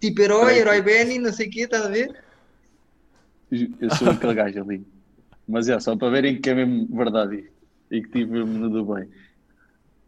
Tipo 0.00 0.22
herói, 0.22 0.58
herói 0.58 0.82
Benny, 0.82 1.18
não 1.18 1.32
sei 1.32 1.46
o 1.46 1.50
quê, 1.50 1.60
estás 1.62 1.84
a 1.84 1.88
ver? 1.88 2.16
Eu 3.50 3.90
sou 3.96 4.10
aquele 4.10 4.34
gajo 4.34 4.60
ali. 4.62 4.84
Mas 5.46 5.68
é, 5.68 5.78
só 5.80 5.96
para 5.96 6.10
verem 6.10 6.40
que 6.40 6.50
é 6.50 6.54
mesmo 6.54 6.88
verdade. 6.96 7.50
E 7.90 8.00
que 8.00 8.06
estive 8.06 8.32
mesmo 8.32 8.58
no 8.58 8.70
Dubai. 8.70 9.06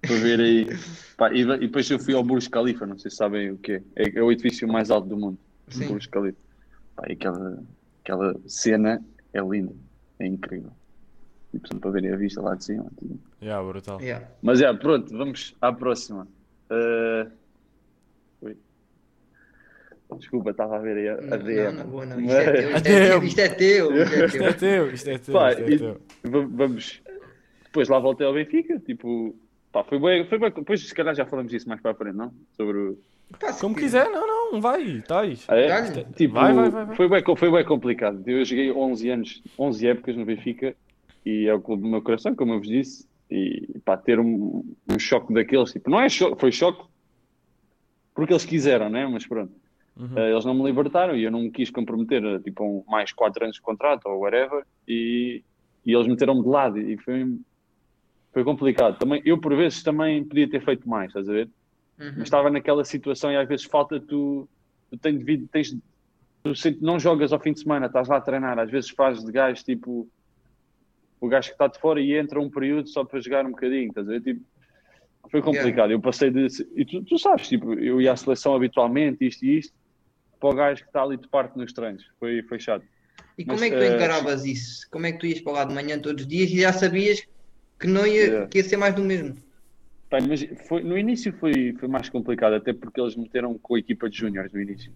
Para 0.01 0.17
ver 0.17 0.41
aí. 0.41 0.69
Pá, 1.17 1.33
e, 1.33 1.41
e 1.43 1.59
depois 1.59 1.89
eu 1.91 1.99
fui 1.99 2.15
ao 2.15 2.25
Burj 2.25 2.49
Khalifa, 2.49 2.87
não 2.87 2.99
sei 2.99 3.11
se 3.11 3.17
sabem 3.17 3.51
o 3.51 3.59
que 3.59 3.73
é. 3.73 3.83
É, 3.97 4.19
é 4.19 4.23
o 4.23 4.31
edifício 4.33 4.67
mais 4.67 4.91
alto 4.91 5.09
do 5.09 5.17
mundo. 5.17 5.39
o 5.69 5.73
Sim. 5.75 5.87
Burj 5.89 6.09
Khalifa. 6.09 6.39
Pá, 6.97 7.05
e 7.09 7.13
aquela, 7.13 7.63
aquela 8.03 8.37
cena 8.47 9.03
é 9.33 9.41
linda. 9.41 9.73
É 10.23 10.27
incrível. 10.27 10.71
Tipo, 11.51 11.69
só 11.69 11.79
para 11.81 11.91
verem 11.91 12.13
a 12.13 12.17
vista 12.17 12.41
lá 12.41 12.55
de 12.55 12.65
cima. 12.65 12.87
tipo. 12.99 13.19
Yeah, 13.43 13.67
brutal. 13.67 14.01
Yeah. 14.01 14.27
Mas 14.41 14.61
é, 14.63 14.73
pronto, 14.73 15.11
vamos 15.17 15.55
à 15.61 15.73
próxima. 15.73 16.27
Ah, 16.71 17.27
ui. 18.41 18.57
Desculpa, 20.19 20.51
estava 20.51 20.77
a 20.77 20.79
ver 20.79 20.97
aí 20.97 21.09
a, 21.09 21.15
a 21.15 21.39
Não, 21.39 21.45
DM. 21.45 21.77
não, 21.79 21.87
boa, 21.87 22.07
não. 22.07 22.21
Isto 22.23 22.39
é 22.39 22.53
teu, 22.53 23.23
isto 23.25 23.39
é 23.41 23.49
teu, 23.49 23.93
isto 23.97 24.01
é 24.11 24.19
teu. 24.19 24.27
Isto 24.27 24.43
é 24.43 24.53
teu. 24.53 24.55
teu, 24.59 24.91
isto 24.95 25.11
é 25.11 25.19
teu, 25.19 25.35
Pá, 25.35 25.51
isto 25.51 25.63
é 25.63 25.71
e- 25.71 25.79
teu. 25.79 26.01
Va- 26.25 26.47
vamos. 26.51 27.03
Depois 27.65 27.89
lá 27.89 27.99
voltei 27.99 28.27
ao 28.27 28.35
Benfica, 28.35 28.79
tipo. 28.79 29.35
Pá, 29.73 29.83
foi 29.85 29.99
bem, 29.99 30.27
foi 30.29 30.39
bem. 30.39 30.51
Depois, 30.53 30.87
se 30.87 30.95
calhar, 30.95 31.15
já 31.15 31.25
falamos 31.27 31.51
disso 31.51 31.67
mais 31.69 31.81
para 31.81 31.91
a 31.93 31.95
frente, 31.95 32.15
não? 32.17 32.33
Sobre 32.57 32.77
o. 32.79 32.99
Se 33.53 33.61
Como 33.61 33.75
quiser. 33.75 34.09
não, 34.11 34.53
não, 34.53 34.61
vai, 34.61 35.01
tais. 35.03 35.45
Ah, 35.49 35.57
é? 35.57 35.69
Dá-lhe. 35.69 36.05
Tipo, 36.15 36.35
Vai, 36.35 36.53
vai, 36.53 36.71
vai, 36.71 36.87
vai. 36.87 36.97
Foi, 36.97 37.09
bem, 37.09 37.37
foi 37.37 37.51
bem 37.51 37.65
complicado. 37.65 38.23
Eu 38.27 38.45
joguei 38.45 38.71
11 38.73 39.11
anos, 39.11 39.43
11 39.59 39.87
épocas 39.89 40.17
no 40.17 40.25
Benfica 40.25 40.77
e 41.25 41.47
é 41.47 41.55
o 41.55 41.61
clube 41.61 41.83
do 41.83 41.89
meu 41.89 42.03
coração, 42.03 42.35
como 42.35 42.53
eu 42.53 42.59
vos 42.59 42.69
disse. 42.69 43.07
E 43.31 43.79
pá, 43.85 43.97
ter 43.97 44.21
um, 44.21 44.63
um 44.89 44.99
choque 44.99 45.33
daqueles, 45.33 45.73
tipo, 45.73 45.89
não 45.91 46.01
é 46.01 46.09
choque, 46.09 46.39
foi 46.39 46.53
choque 46.53 46.85
porque 48.15 48.33
eles 48.33 48.45
quiseram, 48.45 48.91
né? 48.91 49.07
Mas 49.07 49.27
pronto. 49.27 49.53
Uhum. 49.97 50.19
Eh, 50.19 50.33
eles 50.33 50.45
não 50.45 50.55
me 50.55 50.65
libertaram 50.65 51.17
e 51.17 51.25
eu 51.25 51.31
não 51.31 51.41
me 51.43 51.51
quis 51.51 51.71
comprometer 51.71 52.25
a 52.25 52.41
tipo, 52.41 52.65
um, 52.65 52.85
mais 52.91 53.13
4 53.13 53.45
anos 53.45 53.57
de 53.57 53.63
contrato 53.63 54.07
ou 54.07 54.21
whatever. 54.21 54.65
E, 54.87 55.43
e 55.85 55.95
eles 55.95 56.07
meteram-me 56.07 56.43
de 56.43 56.49
lado 56.49 56.79
e 56.79 56.97
foi, 56.99 57.39
foi 58.33 58.45
complicado. 58.45 58.99
Também, 58.99 59.23
eu, 59.25 59.39
por 59.39 59.55
vezes, 59.57 59.83
também 59.83 60.25
podia 60.25 60.49
ter 60.49 60.63
feito 60.65 60.89
mais, 60.89 61.09
estás 61.09 61.29
a 61.29 61.33
ver? 61.33 61.49
Uhum. 61.99 62.15
mas 62.17 62.25
estava 62.25 62.51
naquela 62.51 62.85
situação 62.85 63.31
e 63.31 63.37
às 63.37 63.47
vezes 63.47 63.67
falta 63.67 64.01
tu, 64.01 64.49
tu 64.91 64.99
tens 64.99 65.19
devido, 65.19 65.47
tens, 65.49 65.71
tu 65.71 66.53
não 66.81 66.99
jogas 66.99 67.33
ao 67.33 67.41
fim 67.41 67.53
de 67.53 67.61
semana, 67.61 67.87
estás 67.87 68.09
lá 68.09 68.17
a 68.17 68.21
treinar, 68.21 68.59
às 68.59 68.71
vezes 68.71 68.91
fazes 68.91 69.25
de 69.25 69.31
gajo 69.31 69.63
tipo 69.63 70.09
o 71.21 71.29
gajo 71.29 71.49
que 71.49 71.55
está 71.55 71.69
de 71.69 71.79
fora 71.79 72.01
e 72.01 72.17
entra 72.17 72.41
um 72.41 72.51
período 72.51 72.89
só 72.89 73.05
para 73.05 73.21
jogar 73.21 73.47
um 73.47 73.51
bocadinho, 73.51 73.89
estás 73.89 74.09
a 74.09 74.11
ver? 74.11 74.23
Tipo, 74.23 74.45
foi 75.31 75.41
complicado, 75.41 75.93
eu 75.93 76.01
passei 76.01 76.31
de 76.31 76.49
e 76.75 76.85
tu, 76.85 77.05
tu 77.05 77.17
sabes, 77.17 77.49
tipo, 77.49 77.75
eu 77.75 78.01
ia 78.01 78.13
à 78.13 78.17
seleção 78.17 78.57
habitualmente, 78.57 79.25
isto 79.25 79.45
e 79.45 79.59
isto, 79.59 79.73
para 80.41 80.51
o 80.51 80.55
gajo 80.55 80.83
que 80.83 80.89
está 80.89 81.03
ali 81.03 81.17
de 81.17 81.29
parte 81.29 81.57
nos 81.57 81.73
treinos, 81.73 82.03
foi, 82.19 82.43
foi 82.43 82.59
chato. 82.59 82.85
E 83.39 83.45
como 83.45 83.61
Mas, 83.61 83.63
é 83.63 83.71
que 83.71 83.77
tu 83.77 83.83
eh, 83.83 83.95
encaravas 83.95 84.45
isso? 84.45 84.87
Como 84.91 85.07
é 85.07 85.13
que 85.13 85.19
tu 85.19 85.27
ias 85.27 85.41
para 85.41 85.53
lá 85.53 85.65
de 85.65 85.73
manhã 85.73 85.99
todos 86.01 86.23
os 86.23 86.29
dias 86.29 86.51
e 86.51 86.61
já 86.61 86.73
sabias 86.73 87.23
que 87.79 87.87
não 87.87 88.05
ia, 88.05 88.27
Yeah. 88.27 88.49
que 88.49 88.59
ia 88.59 88.65
ser 88.65 88.77
mais 88.77 88.95
do 88.95 89.03
mesmo? 89.03 89.37
Mas 90.21 90.45
foi, 90.69 90.83
no 90.83 90.97
início 90.99 91.33
foi, 91.33 91.73
foi 91.79 91.89
mais 91.89 92.09
complicado, 92.09 92.55
até 92.55 92.73
porque 92.73 93.01
eles 93.01 93.17
meteram 93.17 93.57
com 93.59 93.75
a 93.75 93.79
equipa 93.79 94.11
de 94.11 94.19
júniores 94.19 94.53
no 94.53 94.61
início. 94.61 94.93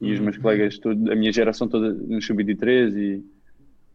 E 0.00 0.12
os 0.12 0.20
meus 0.20 0.36
colegas, 0.36 0.78
todo, 0.78 1.10
a 1.10 1.14
minha 1.16 1.32
geração 1.32 1.66
toda 1.68 1.92
no 1.92 2.20
sub-23 2.20 2.96
e 2.96 3.24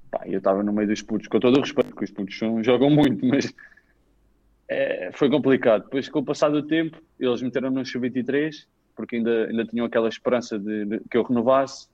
pá, 0.10 0.24
eu 0.26 0.40
estava 0.40 0.64
no 0.64 0.74
meio 0.74 0.88
dos 0.88 1.02
putos, 1.02 1.28
com 1.28 1.40
todo 1.40 1.58
o 1.58 1.62
respeito, 1.62 1.90
porque 1.90 2.06
os 2.06 2.12
putos 2.12 2.38
são- 2.38 2.64
jogam 2.64 2.90
muito, 2.90 3.24
mas 3.26 3.54
é, 4.68 5.12
foi 5.14 5.30
complicado. 5.30 5.84
Depois, 5.84 6.10
com 6.10 6.20
o 6.20 6.26
passar 6.26 6.50
do 6.50 6.64
tempo, 6.64 7.02
eles 7.20 7.42
meteram 7.42 7.70
no 7.72 7.86
sub-23, 7.86 8.66
porque 8.96 9.18
ainda, 9.18 9.46
ainda 9.48 9.66
tinham 9.66 9.86
aquela 9.86 10.10
esperança 10.10 10.58
de, 10.60 10.86
de- 10.86 11.00
que 11.10 11.18
eu 11.18 11.24
renovasse. 11.24 11.88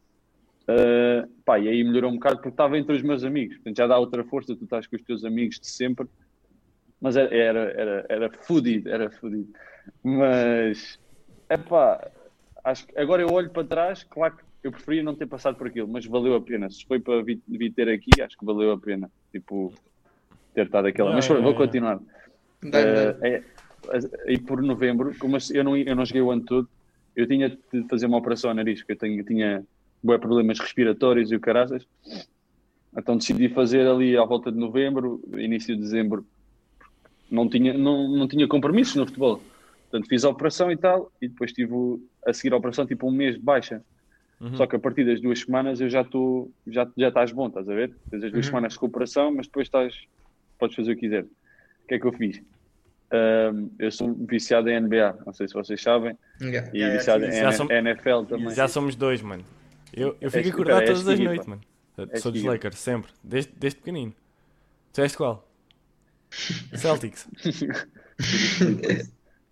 Uh, 0.68 1.28
pá, 1.46 1.60
e 1.60 1.68
aí 1.68 1.84
melhorou 1.84 2.10
um 2.10 2.16
bocado 2.16 2.38
porque 2.38 2.50
estava 2.50 2.78
entre 2.78 2.96
os 2.96 3.02
meus 3.04 3.24
amigos. 3.24 3.56
Portanto, 3.58 3.78
já 3.78 3.86
dá 3.86 4.00
outra 4.00 4.24
força, 4.24 4.56
tu 4.56 4.64
estás 4.64 4.88
com 4.88 4.96
os 4.96 5.02
teus 5.04 5.24
amigos 5.24 5.60
de 5.60 5.68
sempre. 5.68 6.08
Mas 7.06 7.16
era, 7.16 7.36
era, 7.36 8.06
era, 8.10 8.32
fudido, 8.32 8.90
era 8.90 9.12
fudido. 9.12 9.54
Mas, 10.04 11.00
epá, 11.48 12.10
acho 12.64 12.88
que 12.88 12.98
agora 12.98 13.22
eu 13.22 13.32
olho 13.32 13.52
para 13.52 13.64
trás, 13.64 14.04
claro 14.04 14.38
que 14.38 14.44
eu 14.64 14.72
preferia 14.72 15.04
não 15.04 15.14
ter 15.14 15.28
passado 15.28 15.56
por 15.56 15.68
aquilo, 15.68 15.88
mas 15.88 16.04
valeu 16.08 16.34
a 16.34 16.42
pena. 16.42 16.68
Se 16.68 16.84
foi 16.84 17.00
para 17.00 17.22
vir, 17.22 17.40
vir 17.48 17.72
ter 17.74 17.90
aqui, 17.90 18.10
acho 18.24 18.36
que 18.36 18.44
valeu 18.44 18.72
a 18.72 18.80
pena. 18.80 19.12
Tipo, 19.32 19.72
ter 20.56 20.66
estado 20.66 20.88
aquela. 20.88 21.14
Mas 21.14 21.30
é, 21.30 21.40
vou 21.40 21.52
é. 21.52 21.56
continuar. 21.56 22.00
Eh, 22.74 23.18
é, 23.22 23.44
e 24.34 24.40
por 24.40 24.64
novembro, 24.64 25.14
como 25.20 25.38
eu 25.54 25.64
não, 25.64 25.78
eu 25.78 25.96
não 25.96 26.08
joguei 26.08 26.24
o 26.24 26.32
ano 26.32 26.42
todo, 26.42 26.68
eu 27.16 27.28
tinha 27.28 27.50
de 27.50 27.88
fazer 27.88 28.08
uma 28.08 28.18
operação 28.18 28.50
ao 28.50 28.56
nariz, 28.56 28.82
porque 28.82 29.06
eu 29.06 29.26
tinha 29.26 29.64
bué 30.02 30.18
problemas 30.18 30.58
respiratórios 30.58 31.32
e 31.32 31.36
o 31.36 31.40
caraças. 31.40 31.86
Então 32.98 33.16
decidi 33.16 33.48
fazer 33.48 33.88
ali 33.88 34.18
à 34.18 34.26
volta 34.26 34.52
de 34.52 34.58
novembro, 34.58 35.22
início 35.38 35.76
de 35.76 35.84
dezembro. 35.84 36.26
Não 37.30 37.50
tinha, 37.50 37.74
não, 37.74 38.08
não 38.08 38.28
tinha 38.28 38.48
compromissos 38.48 38.96
no 38.96 39.06
futebol. 39.06 39.42
Portanto, 39.90 40.08
fiz 40.10 40.24
a 40.26 40.30
operação 40.30 40.72
e 40.72 40.78
tal, 40.78 41.12
e 41.22 41.28
depois 41.28 41.52
tive 41.54 41.74
a 42.26 42.34
seguir 42.34 42.54
a 42.54 42.58
operação 42.58 42.86
tipo 42.86 43.08
um 43.08 43.12
mês 43.12 43.36
de 43.36 43.42
baixa. 43.42 43.82
Uhum. 44.42 44.56
Só 44.58 44.68
que 44.68 44.76
a 44.76 44.80
partir 44.80 45.06
das 45.06 45.22
duas 45.22 45.40
semanas 45.40 45.80
eu 45.80 45.90
já 45.90 46.02
estou, 46.02 46.52
já, 46.68 46.86
já 46.98 47.08
estás 47.08 47.32
bom, 47.32 47.48
estás 47.48 47.68
a 47.70 47.74
ver? 47.74 47.96
Tens 48.12 48.24
as 48.24 48.32
duas 48.32 48.46
Uhum. 48.46 48.50
semanas 48.52 48.74
de 48.74 48.80
recuperação, 48.80 49.34
mas 49.34 49.48
depois 49.48 49.68
estás, 49.68 49.96
podes 50.60 50.76
fazer 50.76 50.92
o 50.92 50.96
que 50.96 51.02
quiser. 51.02 51.24
O 51.24 51.88
que 51.88 51.96
é 51.96 52.00
que 52.00 52.06
eu 52.06 52.12
fiz? 52.14 52.42
Ahm, 53.12 53.68
eu 53.80 53.92
sou 53.92 54.14
viciado 54.14 54.68
em 54.70 54.76
NBA, 54.82 55.18
não 55.26 55.32
sei 55.34 55.48
se 55.48 55.54
vocês 55.54 55.82
sabem, 55.82 56.18
Yeah. 56.42 56.70
e 56.74 56.78
Yeah, 56.80 56.98
viciado 56.98 57.24
yeah, 57.24 57.38
em 57.38 57.42
já 57.44 57.50
N- 57.50 57.56
som- 57.58 57.72
NFL 57.72 58.26
também. 58.28 58.50
Já 58.56 58.68
somos 58.68 58.96
dois, 58.96 59.22
mano. 59.22 59.44
Eu, 59.94 60.18
eu 60.20 60.30
fico 60.30 60.48
És- 60.48 60.54
acordado 60.54 60.82
és 60.82 60.90
todas 60.90 61.08
as 61.08 61.20
noites, 61.20 61.48
mano. 61.48 61.62
És 62.12 62.22
Sou 62.22 62.32
dos? 62.32 62.44
Lakers, 62.44 62.78
sempre. 62.80 63.12
Desde, 63.24 63.54
desde 63.56 63.80
pequenino. 63.80 64.14
Tu 64.92 65.02
és 65.02 65.16
qual? 65.16 65.45
Celtics. 66.74 67.28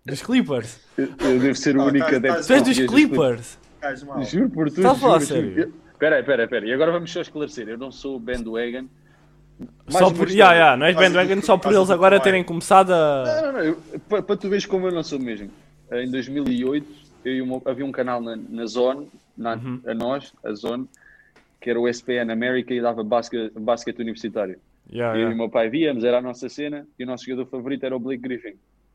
Dos 0.06 0.22
Clippers. 0.22 0.80
Eu, 0.98 1.08
eu 1.20 1.38
devo 1.40 1.54
ser 1.54 1.76
o 1.76 1.82
Ah, 1.82 1.86
único 1.86 2.10
tá- 2.10 2.16
adepto. 2.16 2.46
Tu 2.46 2.52
és 2.52 2.62
dos 2.62 2.78
Clippers. 2.78 3.58
Estás 3.76 4.02
mal. 4.02 4.22
Juro 4.22 4.50
por 4.50 4.68
tudo. 4.70 4.82
Tá 4.82 4.92
a 4.92 4.94
falar 4.94 5.20
sério? 5.20 5.72
Espera 5.92 6.16
aí, 6.16 6.20
espera 6.20 6.42
aí, 6.42 6.46
espera. 6.46 6.66
E 6.66 6.72
agora 6.72 6.92
vamos 6.92 7.10
só 7.10 7.20
esclarecer. 7.22 7.68
Eu 7.68 7.78
não 7.78 7.90
sou 7.90 8.18
bandwagon. 8.18 8.86
Mais 9.58 9.98
Só 9.98 10.08
uma 10.08 10.14
por. 10.16 10.28
Yeah, 10.28 10.52
yeah, 10.54 10.76
não 10.76 10.86
és 10.86 10.96
bandwagon 10.96 11.40
só 11.40 11.56
por 11.56 11.72
eles 11.72 11.88
agora 11.90 12.20
terem 12.20 12.44
começado 12.44 12.90
a. 12.92 13.24
Não, 13.24 13.52
não, 13.52 13.64
não. 13.64 14.00
Para, 14.22 14.36
tu 14.36 14.48
veres 14.48 14.66
como 14.66 14.88
eu 14.88 14.92
não 14.92 15.02
sou 15.02 15.18
mesmo. 15.18 15.50
Em 15.92 16.10
2008, 16.10 16.86
eu 17.24 17.32
e 17.36 17.40
o 17.42 17.46
meu- 17.46 17.62
havia 17.64 17.84
um 17.86 17.92
canal 17.92 18.20
na, 18.20 18.36
na 18.36 18.66
Zone, 18.66 19.08
na, 19.36 19.54
Uhum. 19.54 19.80
a 19.86 19.94
nós, 19.94 20.32
a 20.44 20.52
Zone, 20.54 20.86
que 21.60 21.70
era 21.70 21.78
o 21.80 21.88
SPN 21.88 22.30
América 22.32 22.74
e 22.74 22.80
dava 22.80 23.02
basquete, 23.04 23.52
basquete 23.58 24.00
universitário. 24.00 24.58
Yeah, 24.92 25.14
Eu 25.14 25.20
e 25.20 25.24
o 25.24 25.26
yeah. 25.28 25.36
meu 25.36 25.48
pai 25.48 25.68
víamos, 25.70 26.04
era 26.04 26.18
a 26.18 26.22
nossa 26.22 26.48
cena, 26.48 26.86
e 26.98 27.04
o 27.04 27.06
nosso 27.06 27.24
jogador 27.24 27.46
favorito 27.50 27.84
era 27.84 27.96
o 27.96 27.98
Blake 27.98 28.22
Griffin. 28.22 28.54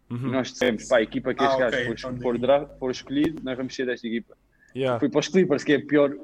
E 0.10 0.14
Uhum. 0.14 0.32
nós 0.32 0.52
dissemos, 0.52 0.86
pá, 0.88 0.98
a 0.98 1.02
equipa 1.02 1.34
que 1.34 1.44
Ah, 1.44 1.48
este 1.48 1.56
ok, 1.64 1.72
gajo 1.72 1.86
for, 1.86 1.94
então 2.10 2.18
for, 2.22 2.34
daí. 2.34 2.42
draft, 2.42 2.72
for 2.80 2.92
escolhido, 2.92 3.42
nós 3.44 3.58
vamos 3.58 3.76
ser 3.76 3.86
desta 3.86 4.08
equipa. 4.08 4.36
Yeah. 4.76 5.00
Foi 5.00 5.10
para 5.10 5.20
os 5.20 5.28
Clippers, 5.28 5.64
que 5.64 5.74
é 5.74 5.76
a 5.78 5.86
pior, 5.86 6.16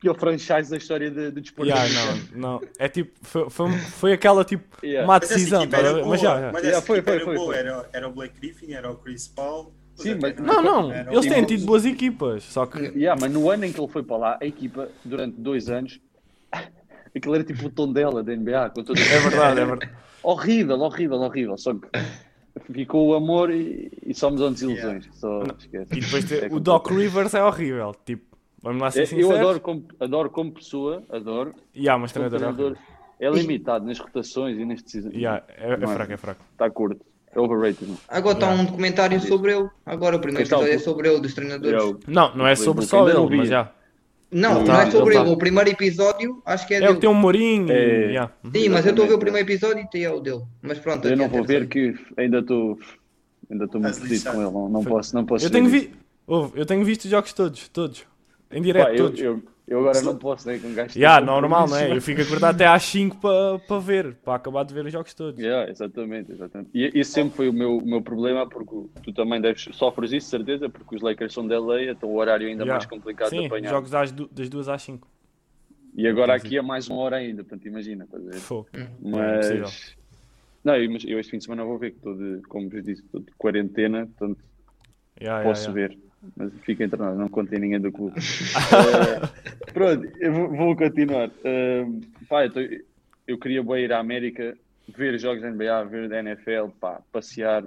pior 0.00 0.14
franchise 0.18 0.70
da 0.70 0.76
história 0.76 1.10
de, 1.10 1.30
de 1.30 1.40
desporto. 1.40 1.70
Yeah, 1.70 1.88
não, 2.34 2.60
não. 2.60 2.68
É 2.78 2.88
tipo, 2.88 3.12
foi, 3.22 3.48
foi, 3.50 3.72
foi 3.78 4.12
aquela 4.12 4.44
tipo, 4.44 4.64
Yeah. 4.84 5.06
má 5.06 5.18
Mas 5.20 5.28
decisão, 5.28 5.66
tá 5.66 5.76
a 5.76 5.80
era 5.80 5.92
boa, 5.94 6.06
mas 6.08 6.20
já, 6.20 6.40
já. 6.40 6.52
mas 6.52 6.62
Yeah, 6.64 6.86
foi, 6.86 7.02
foi, 7.02 7.14
era 7.14 7.24
foi, 7.24 7.36
foi. 7.36 7.56
Era, 7.56 7.88
era 7.92 8.08
o 8.08 8.12
Blake 8.12 8.34
Griffin, 8.38 8.72
era 8.72 8.90
o 8.90 8.96
Chris 8.96 9.28
Paul. 9.28 9.72
Sim, 9.96 10.18
mas- 10.20 10.36
Não, 10.36 10.60
não, 10.62 10.92
eles 11.12 11.26
têm 11.26 11.44
tido 11.44 11.64
boas 11.64 11.84
equipas, 11.86 12.42
só 12.44 12.66
que. 12.66 12.78
Yeah, 12.78 13.18
mas 13.20 13.30
no 13.32 13.48
ano 13.48 13.64
em 13.64 13.72
que 13.72 13.80
ele 13.80 13.88
foi 13.88 14.02
para 14.02 14.16
lá, 14.16 14.38
a 14.40 14.44
equipa, 14.44 14.88
durante 15.04 15.36
dois 15.40 15.68
anos, 15.70 16.00
aquilo 17.14 17.34
era 17.34 17.44
tipo 17.44 17.66
o 17.66 17.70
tom 17.70 17.92
dela 17.92 18.22
da 18.22 18.34
NBA. 18.34 18.70
Com 18.70 18.82
todo... 18.84 18.98
É 19.00 19.18
verdade, 19.20 19.60
é 19.60 19.64
verdade. 19.64 19.92
Horrível, 20.22 20.80
horrível, 20.80 21.20
horrível. 21.20 21.58
Só 21.58 21.74
que 21.74 21.86
ficou 22.72 23.08
o 23.08 23.14
amor 23.14 23.50
e, 23.50 23.90
e 24.06 24.14
somos 24.14 24.40
as 24.40 24.52
desilusões. 24.54 25.06
Só 25.12 25.42
esquece. 25.58 25.94
E 25.94 26.00
depois 26.00 26.24
ter- 26.24 26.44
É 26.50 26.54
o 26.54 26.58
Doc 26.60 26.88
Rivers 26.90 27.34
é 27.34 27.44
horrível, 27.44 27.94
tipo, 28.06 28.34
vamos 28.62 28.80
lá 28.80 28.90
ser 28.90 29.02
É, 29.02 29.06
sinceros. 29.06 29.30
Eu 29.30 29.36
adoro 29.38 29.60
como, 29.60 29.84
adoro 30.00 30.30
como 30.30 30.52
pessoa, 30.52 31.02
adoro. 31.10 31.54
Yeah, 31.76 32.00
mas 32.00 32.12
Como 32.12 32.28
treinador 32.30 32.76
é. 33.20 33.26
É 33.26 33.30
limitado 33.30 33.84
nas 33.86 33.98
rotações 33.98 34.58
e 34.58 34.64
nas 34.64 34.82
decisões. 34.82 35.14
Yeah, 35.14 35.44
é, 35.56 35.70
é 35.70 35.72
é. 35.74 35.86
fraco, 35.86 36.12
é 36.12 36.16
fraco. 36.16 36.40
Está 36.52 36.70
curto. 36.70 37.04
É 37.34 37.40
overrated. 37.40 37.86
mano. 37.86 37.98
Agora 38.08 38.34
está 38.34 38.46
Yeah. 38.46 38.62
um 38.62 38.66
documentário 38.66 39.20
sobre 39.20 39.56
ele. 39.56 39.68
Agora 39.84 40.16
o 40.16 40.20
primeiro 40.20 40.46
Então, 40.46 40.60
episódio 40.60 40.74
é 40.74 40.78
sobre 40.82 41.08
ele, 41.10 41.20
dos 41.20 41.34
treinadores. 41.34 41.82
Eu- 41.82 42.00
Não, 42.08 42.34
não 42.34 42.46
é 42.46 42.54
sobre 42.56 42.84
só 42.86 43.08
ele, 43.08 43.36
mas 43.36 43.48
já. 43.48 43.70
Não, 44.32 44.60
Ele 44.60 44.68
não 44.68 44.80
é 44.80 44.90
sobre 44.90 45.14
ele 45.14 45.24
tá- 45.24 45.30
O 45.30 45.36
primeiro 45.36 45.70
episódio 45.70 46.42
acho 46.44 46.66
que 46.66 46.74
é 46.74 46.78
É 46.78 46.80
o 46.80 46.82
dele. 46.82 46.94
que 46.94 47.00
tem 47.02 47.10
um 47.10 47.14
Mourinho 47.14 47.70
É. 47.70 48.06
yeah. 48.06 48.32
Sim, 48.52 48.68
mas 48.68 48.84
eu 48.84 48.90
estou 48.90 49.04
a 49.04 49.08
ver 49.08 49.14
o 49.14 49.18
primeiro 49.18 49.46
episódio 49.48 49.86
e 49.94 50.04
é 50.04 50.10
o 50.10 50.20
dele. 50.20 50.42
Mas 50.60 50.78
pronto, 50.78 51.06
Eu 51.06 51.16
não 51.16 51.26
adianta, 51.26 51.36
vou 51.36 51.46
ver 51.46 51.68
que 51.68 51.94
ainda 52.16 52.38
estou 52.40 52.78
ainda 53.50 53.64
estou 53.66 53.80
muito 53.80 53.94
fedido 53.94 54.14
lixado. 54.14 54.34
com 54.36 54.42
ele. 54.42 54.50
Não, 54.50 54.68
não 54.68 54.84
posso, 54.84 55.14
não 55.14 55.24
posso 55.24 55.46
Eu 55.46 55.50
tenho, 55.50 55.68
vi... 55.68 55.92
Ouve, 56.26 56.58
eu 56.58 56.66
tenho 56.66 56.84
visto 56.84 57.04
os 57.04 57.10
jogos 57.10 57.32
todos, 57.32 57.68
todos. 57.68 58.04
Em 58.54 58.62
direto, 58.62 58.90
eu, 58.94 58.96
todos. 59.06 59.20
eu, 59.20 59.42
eu 59.66 59.78
agora 59.80 60.00
não 60.02 60.16
posso, 60.16 60.46
né? 60.46 60.58
Com 60.58 60.68
um 60.68 60.74
gajo 60.74 60.94
tão 60.98 61.24
normal, 61.26 61.66
não 61.68 61.76
é? 61.76 61.96
Eu 61.96 62.00
fico 62.00 62.20
acordado 62.22 62.54
até 62.54 62.66
às 62.66 62.82
5 62.84 63.16
para 63.16 63.58
pa 63.58 63.78
ver, 63.78 64.14
para 64.16 64.34
acabar 64.36 64.64
de 64.64 64.72
ver 64.74 64.84
os 64.86 64.92
jogos 64.92 65.12
todos. 65.14 65.40
Yeah, 65.40 65.70
exatamente, 65.70 66.32
exatamente. 66.32 66.70
E 66.74 66.90
esse 66.94 67.10
sempre 67.12 67.36
foi 67.36 67.48
o 67.48 67.52
meu, 67.52 67.78
o 67.78 67.86
meu 67.86 68.00
problema, 68.02 68.48
porque 68.48 68.72
tu 69.02 69.12
também 69.12 69.40
deves, 69.40 69.68
sofres 69.72 70.12
isso, 70.12 70.28
certeza, 70.28 70.68
porque 70.68 70.94
os 70.96 71.02
Lakers 71.02 71.32
são 71.32 71.46
da 71.46 71.56
LA, 71.58 71.84
então 71.84 72.08
o 72.10 72.16
horário 72.16 72.46
é 72.46 72.50
ainda 72.50 72.62
Yeah. 72.64 72.74
mais 72.74 72.86
complicado 72.86 73.30
de 73.30 73.38
Sim, 73.38 73.46
apanhar. 73.46 73.70
jogos 73.70 73.94
às 73.94 74.12
du- 74.12 74.28
das 74.28 74.48
2 74.48 74.68
às 74.68 74.82
5. 74.82 75.08
E 75.96 76.06
agora 76.08 76.34
aqui 76.34 76.56
é 76.58 76.62
mais 76.62 76.88
uma 76.88 76.98
hora 76.98 77.16
ainda, 77.16 77.42
portanto 77.44 77.66
imagina, 77.68 78.04
estás 78.04 78.26
a 78.26 78.30
ver? 78.30 78.40
Fogo. 78.40 78.68
Mas. 79.00 79.34
impossível. 79.34 79.68
não, 80.64 80.76
eu, 80.76 80.90
eu 81.06 81.20
este 81.20 81.30
fim 81.30 81.38
de 81.38 81.44
semana 81.44 81.64
vou 81.64 81.78
ver 81.78 81.90
que 81.92 81.98
estou 81.98 82.14
de, 82.16 82.42
como 82.48 82.68
vos 82.68 82.82
disse, 82.82 83.02
estou 83.04 83.20
de 83.20 83.30
quarentena, 83.38 84.06
portanto 84.06 84.42
Yeah, 85.20 85.40
yeah, 85.40 85.44
posso 85.48 85.70
yeah. 85.70 85.94
ver. 85.94 85.98
Mas 86.36 86.52
fica 86.62 86.84
entre 86.84 86.98
nós, 86.98 87.16
não 87.16 87.28
contém 87.28 87.58
ninguém 87.60 87.80
do 87.80 87.92
clube. 87.92 88.14
Eh, 89.66 89.72
pronto, 89.72 90.06
eu 90.20 90.32
vou, 90.32 90.48
vou 90.56 90.76
continuar. 90.76 91.30
Eh, 91.44 91.84
pá, 92.28 92.44
eu, 92.46 92.52
tô- 92.52 92.60
eu 93.26 93.38
queria 93.38 93.60
ir 93.78 93.92
à 93.92 93.98
América, 93.98 94.56
ver 94.96 95.18
jogos 95.18 95.42
da 95.42 95.50
NBA, 95.50 95.84
ver 95.84 96.08
da 96.08 96.20
NFL, 96.20 96.68
pá, 96.80 97.00
passear. 97.12 97.64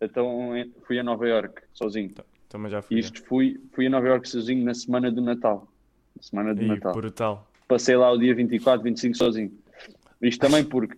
Então 0.00 0.52
fui 0.86 0.98
a 0.98 1.02
Nova 1.02 1.26
York 1.28 1.62
sozinho. 1.72 2.12
Também 2.48 2.70
já 2.70 2.82
fui. 2.82 2.98
Isto 2.98 3.22
fui, 3.26 3.60
fui 3.72 3.86
a 3.86 3.90
Nova 3.90 4.08
York 4.08 4.28
sozinho 4.28 4.64
na 4.64 4.74
semana 4.74 5.10
do 5.10 5.20
Natal. 5.20 5.68
Na 6.16 6.22
semana 6.22 6.54
do 6.54 6.62
Ih, 6.62 6.66
Natal. 6.66 6.92
brutal. 6.94 7.50
Passei 7.68 7.96
lá 7.96 8.10
o 8.10 8.18
dia 8.18 8.34
24, 8.34 8.82
25 8.82 9.16
sozinho. 9.16 9.52
Isto 10.20 10.40
também 10.40 10.64
porque 10.64 10.96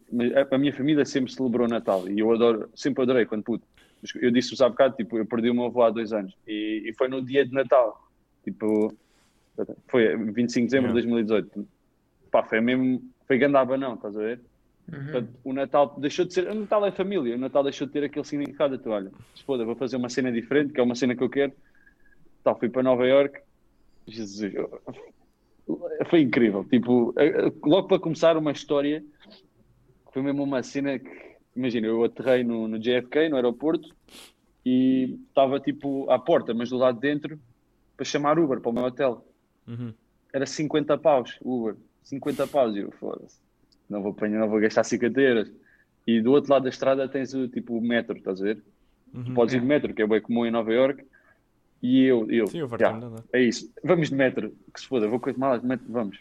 a 0.50 0.54
a 0.54 0.58
minha 0.58 0.72
família 0.72 1.04
sempre 1.04 1.32
celebrou 1.32 1.68
Natal 1.68 2.08
e 2.08 2.18
eu 2.18 2.32
adoro, 2.32 2.68
sempre 2.74 3.02
adorei 3.02 3.24
quando 3.26 3.42
puto. 3.44 3.64
Eu 4.20 4.30
disse-vos 4.30 4.60
há 4.60 4.68
bocado, 4.68 4.96
tipo, 4.96 5.16
eu 5.16 5.26
perdi 5.26 5.50
o 5.50 5.54
meu 5.54 5.66
avô 5.66 5.82
há 5.82 5.90
dois 5.90 6.12
anos 6.12 6.36
e, 6.46 6.82
e 6.86 6.94
foi 6.94 7.08
no 7.08 7.22
dia 7.22 7.44
de 7.44 7.52
Natal. 7.52 8.10
Tipo, 8.42 8.92
foi 9.88 10.16
25 10.16 10.66
de 10.66 10.70
dezembro 10.70 10.88
de 10.88 10.94
2018. 10.94 11.68
Pá, 12.30 12.42
foi 12.42 12.60
mesmo, 12.60 13.02
foi 13.26 13.38
gandaba 13.38 13.76
não, 13.76 13.94
estás 13.94 14.16
a 14.16 14.20
ver? 14.20 14.40
Uhum. 14.90 15.02
Portanto, 15.04 15.28
o 15.44 15.52
Natal 15.52 15.94
deixou 15.98 16.24
de 16.24 16.34
ser. 16.34 16.48
O 16.48 16.54
Natal 16.54 16.84
é 16.84 16.90
família, 16.90 17.36
o 17.36 17.38
Natal 17.38 17.62
deixou 17.62 17.86
de 17.86 17.92
ter 17.92 18.04
aquele 18.04 18.24
significado. 18.24 18.78
Tu, 18.78 18.90
olha, 18.90 19.12
se 19.34 19.44
foda, 19.44 19.64
vou 19.64 19.76
fazer 19.76 19.96
uma 19.96 20.08
cena 20.08 20.32
diferente, 20.32 20.72
que 20.72 20.80
é 20.80 20.82
uma 20.82 20.94
cena 20.94 21.14
que 21.14 21.22
eu 21.22 21.30
quero. 21.30 21.52
Tal, 22.42 22.58
fui 22.58 22.68
para 22.68 22.82
Nova 22.82 23.06
York. 23.06 23.40
Jesus, 24.06 24.52
foi 26.10 26.20
incrível. 26.20 26.64
Tipo, 26.64 27.14
eh, 27.16 27.52
logo 27.64 27.86
para 27.86 28.00
começar, 28.00 28.36
uma 28.36 28.50
história. 28.50 29.04
Foi 30.12 30.22
mesmo 30.22 30.42
uma 30.42 30.62
cena 30.62 30.98
que, 30.98 31.31
imagina, 31.54 31.86
eu 31.86 32.04
aterrei 32.04 32.44
no, 32.44 32.66
no 32.68 32.78
JFK, 32.78 33.28
no 33.28 33.36
aeroporto, 33.36 33.94
e 34.64 35.18
estava 35.28 35.58
tipo 35.60 36.10
à 36.10 36.18
porta, 36.18 36.54
mas 36.54 36.70
do 36.70 36.76
lado 36.76 36.96
de 36.96 37.00
dentro, 37.00 37.38
para 37.96 38.04
chamar 38.04 38.38
Uber 38.38 38.60
para 38.60 38.70
o 38.70 38.72
meu 38.72 38.84
hotel 38.84 39.26
Uhum. 39.66 39.92
era 40.32 40.44
50 40.44 40.98
paus, 40.98 41.38
Uber. 41.40 41.76
50 42.02 42.46
paus. 42.48 42.74
E 42.74 42.80
eu, 42.80 42.90
foda-se. 42.92 43.38
Não 43.88 44.02
vou 44.02 44.12
apanhar, 44.12 44.40
não 44.40 44.48
vou 44.48 44.60
gastar 44.60 44.84
50 44.84 45.20
euros. 45.20 45.52
E 46.06 46.20
do 46.20 46.32
outro 46.32 46.50
lado 46.50 46.64
da 46.64 46.68
estrada 46.68 47.08
tens 47.08 47.32
o 47.32 47.46
tipo 47.46 47.76
o 47.76 47.80
metro, 47.80 48.16
estás 48.16 48.40
a 48.40 48.44
ver? 48.44 48.62
Uhum. 49.14 49.34
Podes 49.34 49.54
ir 49.54 49.60
de 49.60 49.66
metro, 49.66 49.94
que 49.94 50.02
é 50.02 50.06
bem 50.06 50.20
comum 50.20 50.44
em 50.46 50.50
Nova 50.50 50.72
York. 50.72 51.04
E 51.82 52.04
eu, 52.04 52.30
eu 52.30 52.46
Sim, 52.46 52.58
eu 52.58 52.68
já, 52.78 52.98
é 53.32 53.42
isso. 53.42 53.72
Vamos 53.84 54.08
de 54.08 54.14
metro, 54.14 54.54
que 54.72 54.80
se 54.80 54.86
foda, 54.86 55.08
vou 55.08 55.20
com 55.20 55.30
as 55.30 55.36
malas 55.36 55.60
de 55.60 55.66
metro, 55.66 55.86
vamos. 55.88 56.18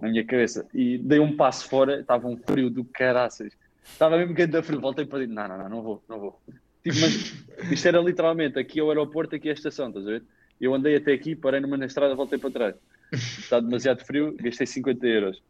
Na 0.00 0.08
minha 0.08 0.24
cabeça. 0.24 0.66
E 0.74 0.98
dei 0.98 1.20
um 1.20 1.36
passo 1.36 1.68
fora, 1.68 2.00
estava 2.00 2.26
um 2.26 2.36
frio 2.36 2.68
do 2.68 2.84
caraças. 2.84 3.52
Estava 3.92 4.16
mesmo 4.18 4.34
grande 4.34 4.62
frio, 4.62 4.80
voltei 4.80 5.06
para 5.06 5.20
dentro. 5.20 5.34
Não, 5.34 5.48
não, 5.48 5.58
não, 5.58 5.68
não 5.68 5.82
vou, 5.82 6.04
não 6.08 6.18
vou. 6.20 6.42
Tipo, 6.82 7.00
mas 7.00 7.72
isto 7.72 7.88
era 7.88 8.00
literalmente 8.00 8.58
aqui 8.58 8.80
é 8.80 8.82
o 8.82 8.88
aeroporto, 8.90 9.34
aqui 9.36 9.48
é 9.48 9.52
a 9.52 9.54
estação, 9.54 9.88
estás 9.88 10.06
a 10.06 10.10
ver? 10.10 10.24
Eu 10.60 10.74
andei 10.74 10.96
até 10.96 11.12
aqui, 11.12 11.34
parei 11.34 11.60
numa 11.60 11.76
na 11.76 11.86
estrada, 11.86 12.14
voltei 12.14 12.38
para 12.38 12.50
trás. 12.50 12.76
Está 13.12 13.60
demasiado 13.60 14.04
frio, 14.04 14.34
gastei 14.36 14.66
50 14.66 15.06
euros. 15.06 15.40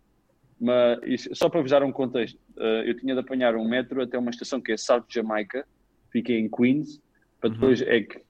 Mas 0.60 0.98
isto- 1.04 1.34
só 1.34 1.48
para 1.48 1.60
vos 1.60 1.70
dar 1.70 1.82
um 1.82 1.92
contexto, 1.92 2.38
eh, 2.58 2.84
eu 2.90 2.96
tinha 2.96 3.14
de 3.14 3.20
apanhar 3.20 3.56
um 3.56 3.66
metro 3.68 4.02
até 4.02 4.16
uma 4.16 4.30
estação 4.30 4.60
que 4.60 4.72
é 4.72 4.76
South 4.76 5.04
Jamaica, 5.10 5.66
fiquei 6.12 6.38
em 6.38 6.48
Queens, 6.48 7.00
para 7.40 7.50
depois 7.50 7.82
é 7.82 8.00
que 8.02 8.22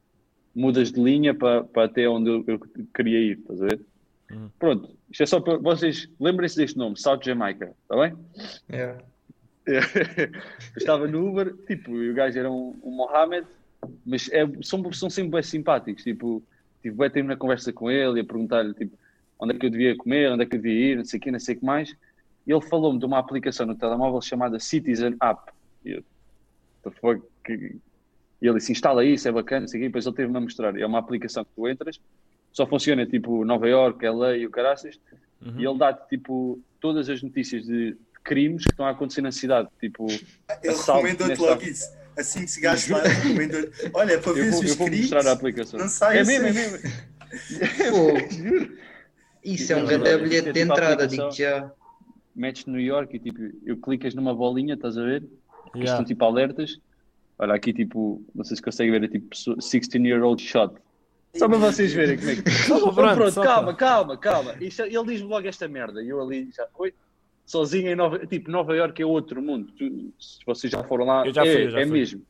mudas 0.55 0.91
de 0.93 1.01
linha 1.01 1.35
para, 1.35 1.65
para 1.65 1.85
até 1.85 2.09
onde 2.09 2.31
eu, 2.31 2.45
eu 2.47 2.59
queria 2.95 3.19
ir, 3.19 3.39
estás 3.39 3.61
a 3.63 3.67
ver? 3.67 3.81
Uhum. 4.33 4.51
Pronto, 4.59 4.97
isto 5.11 5.23
é 5.23 5.27
só 5.27 5.41
para 5.41 5.59
vocês 5.59 6.09
lembrem-se 6.19 6.57
deste 6.57 6.79
nome, 6.79 6.99
South 6.99 7.21
Jamaica, 7.23 7.75
está 7.83 7.97
bem? 7.97 8.17
Yeah. 8.73 9.05
Estava 10.77 11.07
no 11.07 11.29
Uber, 11.29 11.55
tipo, 11.67 11.97
e 12.03 12.11
o 12.11 12.15
gajo 12.15 12.39
era 12.39 12.51
um, 12.51 12.79
um 12.83 12.91
Mohamed, 12.91 13.47
mas 14.05 14.29
é, 14.33 14.47
são, 14.63 14.93
são 14.93 15.09
sempre 15.11 15.33
bem 15.33 15.43
simpáticos, 15.43 16.03
tipo, 16.03 16.43
tive 16.83 16.97
bem 16.97 17.11
tempo 17.11 17.29
na 17.29 17.37
conversa 17.37 17.73
com 17.73 17.91
ele 17.91 18.19
e 18.19 18.23
a 18.23 18.25
perguntar-lhe, 18.25 18.75
tipo, 18.75 18.99
onde 19.39 19.55
é 19.55 19.59
que 19.59 19.67
eu 19.67 19.71
devia 19.71 19.97
comer, 19.97 20.31
onde 20.33 20.43
é 20.45 20.47
que 20.47 20.57
eu 20.57 20.61
devia 20.61 20.93
ir, 20.93 20.97
não 20.97 21.05
sei 21.05 21.19
o 21.19 21.23
que, 21.23 21.31
não 21.31 21.41
sei 21.41 21.55
o 21.55 21.59
que 21.59 21.65
mais, 21.65 21.95
e 22.47 22.53
ele 22.53 22.61
falou-me 22.61 22.99
de 22.99 23.07
uma 23.07 23.19
aplicação 23.19 23.67
no 23.67 23.75
telemóvel 23.75 24.21
chamada 24.21 24.59
Citizen 24.61 25.17
App, 25.21 25.51
e 25.85 25.93
eu, 25.93 26.05
"The 26.83 26.91
fuck?" 27.01 27.23
Que- 27.45 27.77
e 28.43 28.47
ele 28.47 28.59
disse, 28.59 28.73
instala 28.73 29.05
isso, 29.05 29.27
é 29.27 29.33
bacana, 29.33 29.63
não 29.63 29.69
sei 29.69 29.81
o 29.81 29.83
que, 29.83 29.89
depois 29.89 30.05
ele 30.07 30.17
teve-me 30.17 30.37
a 30.37 30.41
mostrar, 30.41 30.79
é 30.79 30.85
uma 30.85 30.99
aplicação 30.99 31.45
que 31.45 31.51
tu 31.57 31.67
entras, 31.69 31.99
só 32.53 32.67
funciona, 32.67 33.07
tipo, 33.07 33.45
Nova 33.45 33.67
York, 33.69 34.05
LA 34.05 34.37
e 34.37 34.47
o 34.47 34.51
caraças, 34.51 35.01
Uhum. 35.41 35.61
e 35.61 35.67
ele 35.67 35.79
dá-te, 35.79 36.09
tipo, 36.09 36.61
todas 36.81 37.09
as 37.11 37.23
notícias 37.23 37.65
de 37.65 37.97
crimes 38.25 38.65
que 38.65 38.71
estão 38.73 38.87
a 38.87 38.91
acontecer 38.91 39.21
na 39.21 39.31
cidade, 39.31 39.69
tipo... 39.81 40.07
Recomendou-te 40.63 41.29
nesta- 41.29 41.45
logo 41.45 41.63
isso. 41.63 41.85
Assim 42.17 42.45
que 42.45 42.51
chegaste 42.53 42.93
lá, 42.93 43.01
ele 43.05 43.09
recomendou-te. 43.09 43.91
Olha, 43.93 44.19
para 44.21 44.31
Eu 44.31 44.35
ver 44.37 44.49
os 44.55 44.63
eu 44.71 44.77
vou 44.77 44.87
crimes. 44.87 45.11
mostrar 45.11 45.27
a 45.29 45.33
aplicação. 45.33 45.81
não 45.81 45.89
sai 45.89 46.19
é 46.19 46.21
assim. 46.21 46.39
mesmo, 46.39 46.47
é 46.49 46.53
mesmo. 46.53 46.79
Fogo. 47.91 48.75
Isso 49.43 49.73
é 49.73 49.77
um 49.77 49.85
grande 49.85 50.17
bilhete 50.19 50.49
é 50.49 50.53
de 50.53 50.61
tipo 50.61 50.73
a 50.73 50.75
entrada, 50.77 51.05
aplicação. 51.05 51.29
digo 51.29 51.43
já. 51.43 51.73
Metes 52.35 52.67
New 52.67 52.81
York 52.81 53.17
e 53.17 53.19
tipo, 53.19 53.41
eu 53.67 53.77
clicas 53.79 54.15
numa 54.15 54.35
bolinha, 54.35 54.75
estás 54.75 54.97
a 54.97 55.03
ver? 55.03 55.21
Que 55.73 55.79
Yeah. 55.81 55.93
Estão 55.93 56.05
tipo 56.05 56.25
alertas. 56.25 56.79
Olha, 57.37 57.55
aqui 57.55 57.73
tipo, 57.73 58.25
não 58.33 58.45
sei 58.45 58.57
se 58.57 58.63
consegue 58.63 58.93
ver, 58.93 59.03
é 59.05 59.09
tipo 59.09 59.29
16-year-old 59.35 60.41
shot. 60.41 60.73
Só 61.37 61.49
para 61.49 61.59
vocês 61.59 61.93
verem 61.93 62.17
como 62.17 62.31
é 62.31 62.37
que. 62.37 62.49
Só 62.69 62.93
pronto, 62.93 63.17
pronto, 63.17 63.43
calma, 63.43 63.75
calma, 63.75 64.17
calma. 64.17 64.55
Isto, 64.61 64.83
é- 64.83 64.87
ele 64.87 65.05
diz-me 65.07 65.27
logo 65.29 65.49
esta 65.49 65.67
merda. 65.67 66.01
E 66.01 66.09
eu 66.11 66.21
ali 66.23 66.49
já. 66.57 66.65
Oi? 66.79 66.95
Sozinho 67.47 67.89
em 67.91 67.95
Nova 67.95 68.27
Tipo, 68.27 68.51
Nova 68.51 68.75
York 68.75 69.01
é 69.03 69.07
outro 69.07 69.43
mundo. 69.43 69.71
Tu- 69.77 70.13
se 70.19 70.39
vocês 70.47 70.71
já 70.73 70.83
foram 70.83 71.05
lá, 71.05 71.27
Eu 71.27 71.35
já 71.35 71.45
é, 71.47 71.53
fui, 71.53 71.65
eu 71.67 71.71
já 71.71 71.81
é 71.81 71.87
fui. 71.87 71.99
mesmo. 71.99 72.23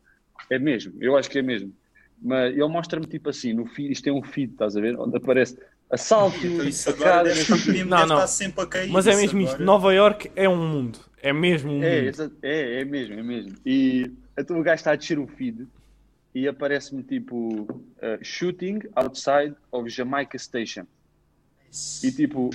É 0.50 0.59
mesmo. 0.59 0.92
Eu 1.00 1.16
acho 1.16 1.31
que 1.31 1.38
é 1.38 1.42
mesmo. 1.42 1.72
Mas 2.20 2.53
ele 2.53 2.66
mostra-me 2.68 3.07
tipo 3.07 3.29
assim, 3.31 3.53
no 3.53 3.66
feed, 3.66 3.92
isto 3.92 4.09
é 4.09 4.12
um 4.12 4.22
feed, 4.22 4.53
estás 4.53 4.77
a 4.77 4.81
ver? 4.81 4.98
Onde 4.98 5.16
aparece 5.16 5.59
assalto, 5.90 6.37
Então 6.44 6.66
isso 6.66 6.90
agora 6.90 7.22
deve, 7.24 7.48
não 7.50 7.57
Não, 7.59 7.64
deve 7.66 7.85
não. 7.85 8.03
estar 8.16 8.27
sempre 8.27 8.62
a 8.62 8.66
cair. 8.66 8.90
Mas 8.90 9.07
é 9.07 9.14
mesmo 9.16 9.40
isto. 9.40 9.50
agora. 9.55 9.64
Nova 9.64 9.94
York 9.94 10.31
é 10.35 10.48
um 10.48 10.57
mundo. 10.68 10.98
É 11.22 11.33
mesmo 11.33 11.72
um 11.72 11.83
É, 11.83 12.05
mundo. 12.12 12.37
é, 12.42 12.81
é 12.81 12.85
mesmo, 12.85 13.14
é 13.18 13.22
mesmo. 13.22 13.57
E 13.64 14.11
então 14.38 14.59
o 14.59 14.62
gajo 14.62 14.77
está 14.77 14.92
a 14.92 14.96
descer 14.96 15.18
o 15.18 15.27
feed 15.27 15.66
e 16.35 16.48
aparece-me 16.48 17.03
tipo 17.03 17.62
uh, 17.62 18.18
shooting 18.22 18.81
outside 18.96 19.55
of 19.70 19.88
Jamaica 19.88 20.37
Station. 20.38 20.85
E 22.03 22.13
tipo, 22.13 22.51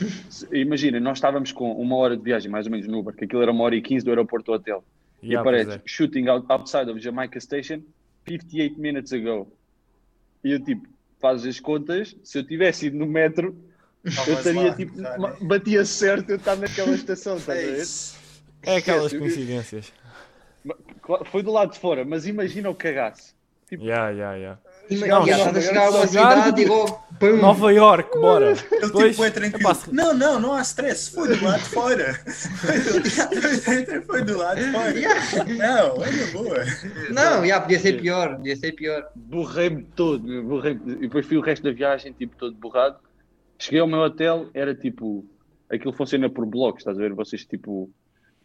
imagina, 0.52 1.00
nós 1.00 1.18
estávamos 1.18 1.52
com 1.52 1.72
uma 1.74 1.96
hora 1.98 2.16
de 2.16 2.24
viagem, 2.24 2.50
mais 2.50 2.66
ou 2.66 2.72
menos 2.72 2.88
no 2.88 3.00
Uber, 3.00 3.16
que 3.16 3.26
aquilo 3.26 3.42
era 3.42 3.52
uma 3.52 3.64
hora 3.64 3.76
e 3.76 3.82
quinze 3.82 4.06
do 4.06 4.12
aeroporto 4.12 4.52
ao 4.52 4.58
hotel. 4.58 4.84
E 5.22 5.28
Yeah, 5.28 5.44
pois 5.44 5.62
aparece 5.68 5.80
é. 5.80 5.82
shooting 5.86 6.28
out- 6.28 6.46
outside 6.50 6.90
of 6.90 7.00
Jamaica 7.00 7.40
Station 7.40 7.82
58 8.28 8.80
minutes 8.80 9.12
ago. 9.12 9.52
E 10.44 10.52
eu 10.52 10.64
tipo, 10.64 10.88
fazes 11.20 11.46
as 11.56 11.60
contas, 11.60 12.16
se 12.24 12.38
eu 12.38 12.46
tivesse 12.46 12.88
ido 12.88 12.98
no 12.98 13.06
metro, 13.06 13.54
eu 14.06 14.34
estaria 14.36 14.70
lá, 14.70 14.76
tipo, 14.76 14.96
né? 15.02 15.18
batia 15.42 15.84
certo 15.84 16.30
eu 16.30 16.38
estar 16.38 16.56
naquela 16.56 16.96
estação, 16.96 17.36
estás 17.38 17.60
a 17.60 17.62
É 17.62 17.66
ver? 17.76 18.74
É 18.74 18.76
aquelas 18.78 19.12
eu- 19.12 19.20
coincidências. 19.20 19.92
Foi 21.26 21.42
do 21.44 21.52
lado 21.52 21.74
de 21.74 21.80
fora, 21.80 22.06
mas 22.06 22.28
imagina 22.28 22.70
o 22.70 22.76
cagaço. 22.76 23.36
Tipo, 23.68 23.84
Yeah, 23.84 24.10
yeah, 24.12 24.36
yeah. 24.36 24.62
Não, 24.90 25.24
uma 25.24 26.08
cidade 26.08 26.62
e 26.62 26.66
logo. 26.66 27.10
Pum. 27.20 27.36
Nova 27.36 27.74
York, 27.74 28.18
bora. 28.18 28.52
Ele 28.52 28.82
Depois, 28.82 29.18
tipo 29.18 29.70
é 29.70 29.74
se- 29.74 29.94
Não, 29.94 30.14
não, 30.14 30.40
não 30.40 30.54
há 30.54 30.62
stress. 30.62 31.12
Foi 31.12 31.28
do 31.28 31.44
lado 31.44 31.60
de 31.62 31.70
fora. 31.70 32.14
Foi 34.06 34.24
do 34.24 34.38
lado 34.38 34.58
de 34.58 34.72
fora. 34.72 35.46
Não, 35.46 36.04
é 36.04 36.12
na 36.12 36.32
boa. 36.32 36.66
Não, 37.12 37.46
já 37.46 37.60
podia 37.60 37.80
ser 37.80 38.00
pior. 38.00 38.38
Podia 38.38 38.56
ser 38.56 38.72
pior. 38.72 39.06
borrei-me 39.16 39.84
todo, 39.84 40.24
meu, 40.26 40.44
borrei-me. 40.44 40.94
E 40.94 40.96
depois 41.02 41.26
fui 41.26 41.36
o 41.38 41.42
resto 41.42 41.64
da 41.64 41.72
viagem, 41.72 42.14
tipo, 42.14 42.38
todo 42.38 42.56
borrado. 42.56 42.98
Cheguei 43.58 43.82
ao 43.82 43.88
meu 43.88 44.00
hotel, 44.00 44.50
era 44.54 44.74
tipo 44.74 45.26
aquilo 45.70 45.94
funciona 45.94 46.30
por 46.30 46.46
blocos, 46.46 46.82
estás 46.82 46.98
a 46.98 47.02
ver? 47.02 47.14
Vocês 47.14 47.46
tipo, 47.46 47.90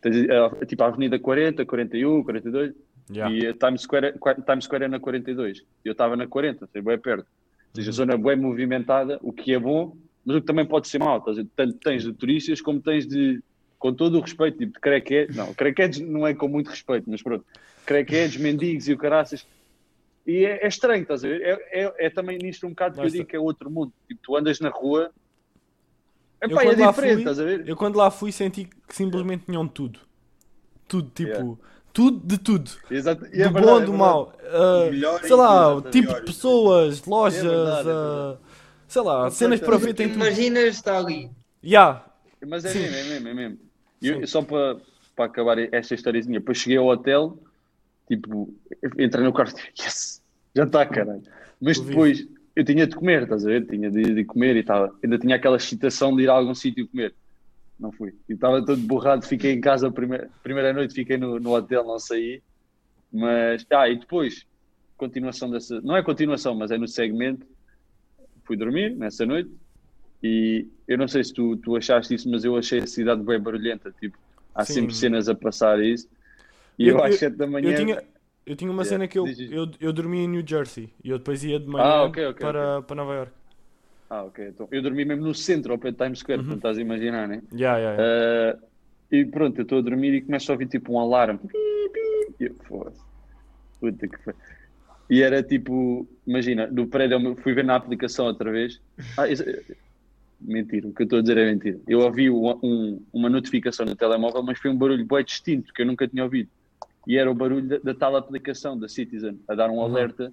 tens, 0.01 0.17
eh, 0.29 0.67
tipo 0.67 0.83
a 0.83 0.89
Avenida 0.89 1.19
40, 1.19 1.65
41, 1.65 2.23
42 2.25 2.73
Yeah. 3.11 3.35
e 3.35 3.47
a 3.49 3.53
Times 3.55 3.83
Square, 3.83 4.19
qua- 4.19 4.35
Times 4.35 4.65
Square 4.65 4.85
é 4.85 4.89
na 4.89 4.99
42. 4.99 5.63
Eu 5.85 5.93
estava 5.93 6.17
na 6.17 6.27
40, 6.27 6.67
sei, 6.73 6.81
bem 6.83 6.99
perto. 6.99 7.27
Ou 7.27 7.75
seja, 7.77 7.91
a 7.91 7.93
zona 7.93 8.17
bem 8.17 8.37
movimentada, 8.37 9.19
o 9.23 9.33
que 9.33 9.53
é 9.53 9.59
bom, 9.59 9.97
mas 10.25 10.37
o 10.37 10.41
que 10.41 10.47
também 10.47 10.65
pode 10.65 10.89
ser 10.89 10.99
mau. 10.99 11.23
Ver? 11.23 11.47
Tanto 11.55 11.75
tens 11.79 12.03
de 12.05 12.13
turistas 12.15 12.61
como 12.61 12.81
tens 12.81 13.07
de, 13.07 13.43
com 13.79 13.93
todo 13.93 14.17
o 14.19 14.21
respeito, 14.21 14.57
tipo 14.59 14.73
de 14.73 14.81
crackheads. 14.81 15.37
Não, 15.37 15.53
crackheads 15.53 16.01
não 16.01 16.27
é 16.27 16.33
com 16.35 16.49
muito 16.49 16.69
respeito, 16.71 17.11
mas 17.11 17.23
pronto. 17.23 17.45
Crackheads, 17.85 18.37
mendigos 18.39 18.89
e 18.89 18.93
o 18.95 18.97
caraças. 18.97 19.47
E 20.27 20.47
é, 20.47 20.65
é 20.65 20.69
estranho, 20.69 21.03
estás 21.03 21.23
a 21.23 21.29
ver? 21.29 21.43
É, 21.43 21.83
é, 21.85 22.07
é 22.07 22.11
também 22.11 22.39
nisto 22.39 22.67
um 22.67 22.71
bocado 22.71 22.95
que 22.95 23.01
eu 23.07 23.11
digo 23.11 23.27
que 23.27 23.37
é 23.37 23.39
outro 23.41 23.71
mundo. 23.71 23.93
Tipo, 24.09 24.21
tu 24.23 24.37
andas 24.37 24.59
na 24.61 24.71
rua. 24.71 25.11
Eu 26.41 26.49
Epá, 26.51 26.63
é 26.63 26.67
quando 26.67 26.81
lá 26.81 26.89
diferente, 26.91 27.13
fui- 27.13 27.21
estás 27.23 27.41
a 27.41 27.45
ver? 27.45 27.69
Eu 27.69 27.77
quando 27.77 27.97
lá 27.97 28.11
fui 28.11 28.33
senti 28.33 28.65
que 28.65 28.95
simplesmente 28.95 29.45
tinham 29.47 29.67
tudo. 29.69 30.01
Tudo, 30.89 31.11
tipo, 31.11 31.29
Yeah. 31.31 31.57
Tudo 31.95 32.27
de 32.27 32.37
tudo. 32.37 32.71
Exato. 32.91 33.25
E 33.27 33.39
do 33.39 33.43
é 33.43 33.49
bom, 33.49 33.53
verdade, 33.55 33.83
é 33.83 33.87
do 33.87 33.93
verdade. 33.93 33.97
mau. 33.97 34.33
Melhor 34.91 35.21
sei 35.23 35.37
lá, 35.37 35.71
e 35.71 35.75
o 35.77 35.81
tipo 35.83 36.15
de 36.15 36.21
pessoas, 36.23 37.05
lojas, 37.07 37.45
É 37.45 37.49
verdade, 37.49 37.89
é 37.89 37.93
ah, 37.93 38.37
sei 38.89 39.03
lá, 39.03 39.31
cenas 39.31 39.61
para 39.61 39.79
ver 39.79 39.95
tem. 39.95 40.13
Imaginas, 40.13 40.75
está 40.75 40.99
ali. 40.99 41.31
Yeah. 41.65 42.05
Mas 42.47 42.65
é 42.65 42.71
Sim. 42.71 42.81
mesmo, 42.81 42.97
é 42.97 43.05
mesmo, 43.05 43.29
é 43.29 43.35
mesmo. 43.35 43.59
E 44.03 44.09
eu- 44.09 44.27
só 44.27 44.43
para, 44.43 44.77
para 45.17 45.25
acabar 45.25 45.57
esta 45.73 45.95
historiazinha, 45.95 46.41
depois 46.41 46.59
cheguei 46.59 46.77
ao 46.77 46.87
hotel, 46.89 47.39
tipo, 48.09 48.53
entrei 48.99 49.25
no 49.25 49.33
quarto, 49.33 49.55
yes, 49.81 50.21
já 50.55 50.65
está, 50.65 50.85
caralho. 50.85 51.23
Mas 51.61 51.79
depois 51.81 52.27
eu 52.57 52.65
tinha 52.65 52.87
de 52.87 52.95
comer, 52.95 53.23
estás 53.23 53.47
a 53.47 53.49
ver? 53.49 53.67
Tinha 53.67 53.91
de, 53.91 54.15
de 54.15 54.25
comer 54.25 54.57
e 54.57 54.63
tal. 54.63 54.95
Ainda 55.03 55.17
tinha 55.19 55.37
aquela 55.37 55.57
excitação 55.57 56.15
de 56.15 56.25
ir 56.25 56.29
a 56.29 56.33
algum 56.35 56.55
sítio 56.55 56.87
comer. 56.89 57.15
Não 57.79 57.91
fui. 57.93 58.13
E 58.29 58.35
estava 58.35 58.65
todo 58.65 58.81
borrado, 58.83 59.27
fiquei 59.27 59.53
em 59.53 59.61
casa 59.61 59.89
a 59.89 59.93
primeira, 59.93 60.31
primeira 60.43 60.73
noite, 60.73 60.95
fiquei 60.95 61.17
no, 61.17 61.39
no 61.41 61.55
hotel, 61.55 61.85
não 61.85 61.99
saí. 61.99 62.43
Mas, 63.13 63.65
ah, 63.71 63.89
e 63.89 63.99
depois, 63.99 64.45
continuação 64.97 65.51
dessa, 65.51 65.81
não 65.81 65.97
é 65.97 66.03
continuação, 66.03 66.55
mas 66.55 66.71
é 66.71 66.79
no 66.79 66.87
segmento, 66.89 67.47
fui 68.45 68.57
dormir 68.57 68.95
nessa 68.97 69.25
noite 69.27 69.51
e 70.23 70.67
eu 70.87 70.99
não 70.99 71.09
sei 71.09 71.23
se 71.25 71.33
tu, 71.33 71.57
tu 71.59 71.77
achaste 71.77 72.15
isso, 72.15 72.31
mas 72.31 72.45
eu 72.45 72.57
achei 72.57 72.81
a 72.81 72.87
cidade 72.87 73.23
bem 73.23 73.41
barulhenta, 73.41 73.93
tipo, 74.01 74.17
há 74.55 74.65
Sim. 74.65 74.75
sempre 74.75 74.95
cenas 74.95 75.29
a 75.29 75.35
passar 75.35 75.81
e 75.81 75.93
isso. 75.93 76.09
E 76.79 76.89
eu, 76.89 76.97
Eu- 76.99 77.05
às 77.05 77.15
eu- 77.15 77.19
7 77.19 77.37
da 77.37 77.47
manhã. 77.47 77.71
Eu 77.71 77.77
tinha, 77.77 78.03
eu 78.47 78.57
tinha 78.57 78.71
uma 78.71 78.83
Yeah, 78.85 78.91
cena 78.91 79.09
que 79.09 79.19
eu, 79.19 79.27
eu, 79.51 79.71
eu 79.81 79.93
dormia 79.93 80.23
em 80.23 80.29
New 80.29 80.45
Jersey 80.47 80.93
e 81.03 81.11
eu 81.11 81.19
depois 81.19 81.45
ia 81.45 81.59
de 81.61 81.67
manhã 81.67 81.85
Ah, 81.87 82.03
ok, 82.05 82.27
ok, 82.27 82.41
para, 82.47 82.83
para 82.83 82.97
Nova 82.97 83.15
York. 83.15 83.33
Ah, 84.09 84.25
ok. 84.25 84.49
Então, 84.49 84.69
eu 84.71 84.83
dormi 84.83 85.05
mesmo 85.05 85.25
no 85.25 85.35
centro, 85.35 85.73
ao 85.73 85.79
pé 85.79 85.91
de 85.91 85.97
Times 85.97 86.19
Uhum. 86.21 86.23
Square, 86.23 86.43
como 86.43 86.57
estás 86.57 86.79
a 86.79 86.81
imaginar, 86.81 87.27
né? 87.29 87.43
Yeah, 87.53 87.79
yeah, 87.79 88.03
yeah. 88.03 88.59
Ah, 88.61 88.67
e 89.11 89.25
pronto, 89.27 89.59
eu 89.59 89.63
estou 89.63 89.79
a 89.79 89.83
dormir 89.83 90.15
e 90.15 90.23
começo 90.23 90.51
a 90.51 90.55
ouvir 90.55 90.69
tipo 90.69 90.93
um 90.93 90.99
alarme. 91.01 91.41
E 92.41 92.45
eu. 92.45 92.57
Puta 93.81 94.09
que 94.09 94.19
foi. 94.23 94.35
E 95.11 95.23
era 95.23 95.43
tipo, 95.43 96.09
imagina, 96.27 96.67
no 96.67 96.89
prédio, 96.89 97.21
eu 97.21 97.37
fui 97.37 97.53
ver 97.55 97.65
na 97.65 97.77
aplicação 97.77 98.27
outra 98.27 98.51
vez. 98.51 98.81
Ah, 99.19 99.29
isso- 99.29 99.45
mentira, 100.41 100.89
o 100.89 100.93
que 100.95 101.03
eu 101.03 101.05
estou 101.05 101.19
a 101.19 101.23
dizer 101.23 101.37
é 101.39 101.45
mentira. 101.53 101.81
Eu 101.87 102.01
ouvi 102.01 102.31
um- 102.31 102.59
um- 102.63 103.07
uma 103.13 103.29
notificação 103.29 103.85
no 103.87 103.97
telemóvel, 103.97 104.43
mas 104.43 104.59
foi 104.59 104.71
um 104.71 104.77
barulho 104.77 105.07
bem 105.07 105.25
distinto 105.25 105.73
que 105.73 105.83
eu 105.83 105.87
nunca 105.87 106.09
tinha 106.09 106.25
ouvido. 106.25 106.51
E 107.07 107.17
era 107.19 107.31
o 107.31 107.35
barulho 107.35 107.69
da, 107.69 107.79
da 107.79 107.95
tal 107.95 108.17
aplicação 108.17 108.79
da 108.79 108.89
Citizen 108.89 109.39
a 109.49 109.55
dar 109.55 109.71
um 109.71 109.75
Uhum. 109.75 109.83
alerta. 109.85 110.33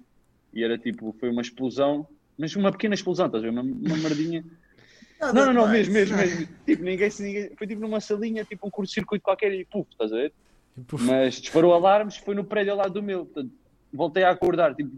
E 0.54 0.62
era 0.64 0.78
tipo, 0.78 1.14
foi 1.20 1.30
uma 1.30 1.42
explosão, 1.42 2.06
mas 2.42 2.56
uma 2.56 2.72
pequena 2.72 2.94
explosão, 2.94 3.26
estás 3.26 3.42
a 3.44 3.46
ver? 3.46 3.52
Uma, 3.52 3.62
uma 3.62 3.96
merdinha. 3.96 4.44
Nada 5.20 5.32
Não, 5.32 5.46
não, 5.46 5.52
não, 5.52 5.62
demais. 5.72 5.86
mesmo, 5.88 6.16
mesmo, 6.16 6.16
mesmo. 6.40 6.48
Tipo, 6.66 6.82
ninguém, 6.82 7.08
se 7.08 7.22
ninguém. 7.22 7.50
Foi 7.56 7.66
tipo 7.68 7.80
numa 7.80 8.00
salinha, 8.00 8.44
tipo 8.44 8.66
um 8.66 8.70
curto-circuito 8.70 9.22
qualquer 9.22 9.52
e 9.54 9.64
puf, 9.64 9.86
estás 9.92 10.12
a 10.12 10.16
ver? 10.16 10.32
Tipo, 10.76 10.98
Mas 11.06 11.36
disparou 11.40 11.72
alarmes, 11.72 12.16
foi 12.16 12.34
no 12.34 12.42
prédio 12.44 12.72
ao 12.72 12.78
lado 12.78 12.92
do 12.94 13.02
meu. 13.02 13.24
Portanto, 13.26 13.52
voltei 13.92 14.24
a 14.24 14.30
acordar, 14.30 14.74
tipo, 14.74 14.90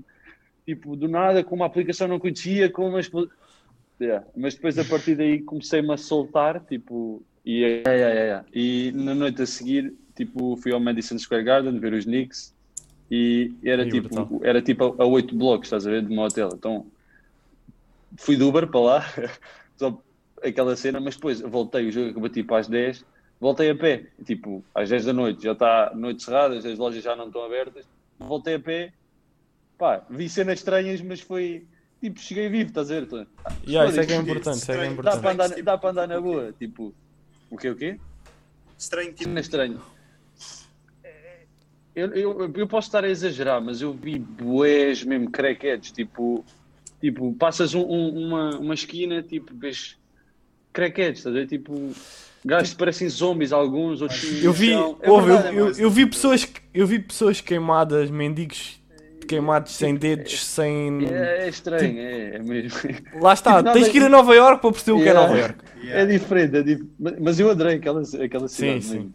tipo, 0.65 0.97
do 0.97 1.07
nada, 1.09 1.45
com 1.45 1.55
uma 1.55 1.67
aplicação 1.67 2.07
que 2.07 2.13
não 2.13 2.19
conhecia, 2.19 2.71
com 2.71 2.89
uma 2.89 3.01
explo- 3.01 3.29
Yeah. 4.01 4.27
Mas 4.37 4.55
depois 4.57 4.77
a 4.79 4.85
partir 4.85 5.15
daí 5.15 5.41
comecei-me 5.43 5.93
a 5.93 5.97
soltar, 5.97 6.59
tipo, 6.65 7.23
e, 7.45 7.61
yeah, 7.61 7.91
yeah, 7.93 8.15
yeah, 8.15 8.25
yeah. 8.25 8.47
e 8.53 8.93
na 8.93 9.15
noite 9.15 9.43
a 9.43 9.47
seguir, 9.47 9.95
tipo, 10.17 10.57
fui 10.57 10.73
ao 10.73 10.81
Madison 10.81 11.17
Square 11.17 11.45
Garden 11.45 11.79
ver 11.79 11.93
os 11.93 12.05
Knicks 12.05 12.53
e 13.09 13.53
era 13.63 13.85
Ih, 13.87 13.91
tipo, 13.91 14.09
brutal. 14.09 14.41
era 14.43 14.61
tipo 14.61 14.97
a 15.01 15.07
oito 15.07 15.37
blocos, 15.37 15.67
estás 15.69 15.87
a 15.87 15.91
ver, 15.91 16.03
de 16.05 16.13
um 16.13 16.19
hotel. 16.19 16.49
Então 16.55 16.87
fui 18.19 18.37
de 18.37 18.43
Uber 18.43 18.69
para 18.69 18.81
lá, 18.81 19.01
só 19.79 20.03
aquela 20.43 20.77
cena, 20.77 21.01
mas 21.01 21.17
depois 21.17 21.41
voltei, 21.41 21.89
o 21.89 21.93
jogo 21.93 22.11
acabou 22.11 22.29
tipo 22.29 22.55
às 22.55 22.69
10, 22.69 23.05
voltei 23.41 23.71
a 23.71 23.77
pé, 23.77 24.13
tipo, 24.25 24.65
às 24.75 24.89
10 24.89 25.05
da 25.05 25.13
noite, 25.13 25.43
já 25.43 25.53
está 25.53 25.93
noite 25.95 26.23
cerrada, 26.23 26.57
as 26.57 26.79
lojas 26.79 27.03
já 27.03 27.17
não 27.17 27.27
estão 27.27 27.45
abertas, 27.45 27.87
voltei 28.19 28.55
a 28.55 28.61
pé, 28.61 28.93
pá, 29.79 30.07
vi 30.11 30.29
cenas 30.29 30.59
estranhas, 30.59 31.01
mas 31.01 31.21
foi, 31.21 31.67
tipo, 32.01 32.19
cheguei 32.21 32.49
vivo, 32.49 32.69
estás 32.69 32.91
a 32.91 33.01
ver? 33.01 33.07
Tô- 33.09 33.27
yeah, 33.67 33.89
isso 33.89 34.01
é 34.01 34.07
que 34.07 34.13
é 34.13 34.17
importante, 34.17 34.57
isso 34.57 34.73
é 34.73 34.79
que 34.79 34.81
é 34.81 34.87
estranho. 34.87 35.03
Dá 35.03 35.13
importante. 35.13 35.23
para 35.23 35.31
andar, 35.33 35.49
Tipo, 35.51 35.65
dá 35.65 35.79
para 35.79 35.91
andar 35.91 36.09
na 36.09 36.15
tipo, 36.17 36.27
boa, 36.27 36.53
tipo, 36.53 36.95
o 37.51 37.57
quê, 37.57 37.71
o 37.71 37.77
quê? 37.77 38.01
Estranho, 38.79 39.11
tipo, 39.13 39.25
Cena 39.25 39.41
estranho. 39.41 39.83
Eu, 41.95 42.13
eu, 42.13 42.53
eu 42.57 42.67
posso 42.67 42.89
estar 42.89 43.05
a 43.05 43.09
exagerar, 43.09 43.63
mas 43.63 43.81
eu 43.81 43.93
vi 43.93 44.19
bués 44.19 45.05
mesmo 45.05 45.31
crackheads, 45.31 45.93
tipo, 45.93 46.45
tipo 47.05 47.35
passas 47.35 47.75
um- 47.75 47.83
um- 47.87 48.27
uma, 48.29 48.59
uma 48.59 48.75
esquina, 48.75 49.23
tipo, 49.23 49.55
vês 49.55 49.99
crackheads, 50.73 51.19
estás 51.19 51.37
a 51.37 51.39
ver? 51.41 51.47
Tipo, 51.47 51.91
gajos 52.45 52.73
que 52.73 52.79
parecem 52.79 53.09
zombies, 53.09 53.53
alguns, 53.53 54.01
outros 54.01 54.43
Eu 54.43 54.53
vi. 54.53 54.73
É 54.73 54.79
houve, 54.79 55.03
eu, 55.07 55.23
verdade, 55.23 55.47
é 55.49 55.51
eu, 55.51 55.65
verdade. 55.67 55.83
eu 55.83 55.91
vi 55.91 56.07
pessoas, 56.07 56.49
eu 56.73 56.87
vi 56.87 56.99
pessoas 56.99 57.41
queimadas, 57.43 58.11
mendigos 58.11 58.81
queimados 59.29 59.73
sem 59.73 59.95
dedos, 59.95 60.45
sem. 60.45 61.07
É, 61.07 61.45
é 61.45 61.49
estranho, 61.49 61.99
é, 61.99 62.37
é 62.37 62.39
mesmo. 62.39 62.79
Lá 63.21 63.35
está, 63.35 63.63
Não, 63.63 63.73
tens 63.73 63.89
que 63.89 63.99
ir 63.99 64.03
a 64.05 64.09
Nova 64.09 64.35
York 64.35 64.61
para 64.63 64.73
perceber 64.73 64.99
o 64.99 65.03
que 65.03 65.09
é. 65.09 65.13
Nova 65.15 65.39
York. 65.39 65.57
É 65.89 66.07
diferente, 66.07 66.57
é 66.57 66.63
dif- 66.63 66.85
mas- 67.21 67.39
eu 67.39 67.51
adorei 67.51 67.77
aquela, 67.77 68.01
aquela 68.01 68.49
cidade 68.49 68.83
Sim, 68.85 68.95
mesmo. 68.95 69.15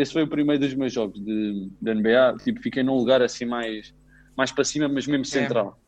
Esse 0.00 0.12
foi 0.12 0.22
o 0.24 0.28
primeiro 0.28 0.60
dos 0.64 0.74
meus 0.74 0.92
jogos 0.92 1.20
de, 1.22 1.68
de 1.80 1.94
NBA. 1.94 2.36
Tipo, 2.42 2.60
fiquei 2.62 2.82
num 2.82 2.96
lugar 2.96 3.22
assim 3.22 3.44
mais, 3.44 3.94
mais 4.36 4.50
para 4.50 4.64
cima, 4.64 4.88
mas 4.88 5.06
mesmo 5.06 5.24
central. 5.24 5.78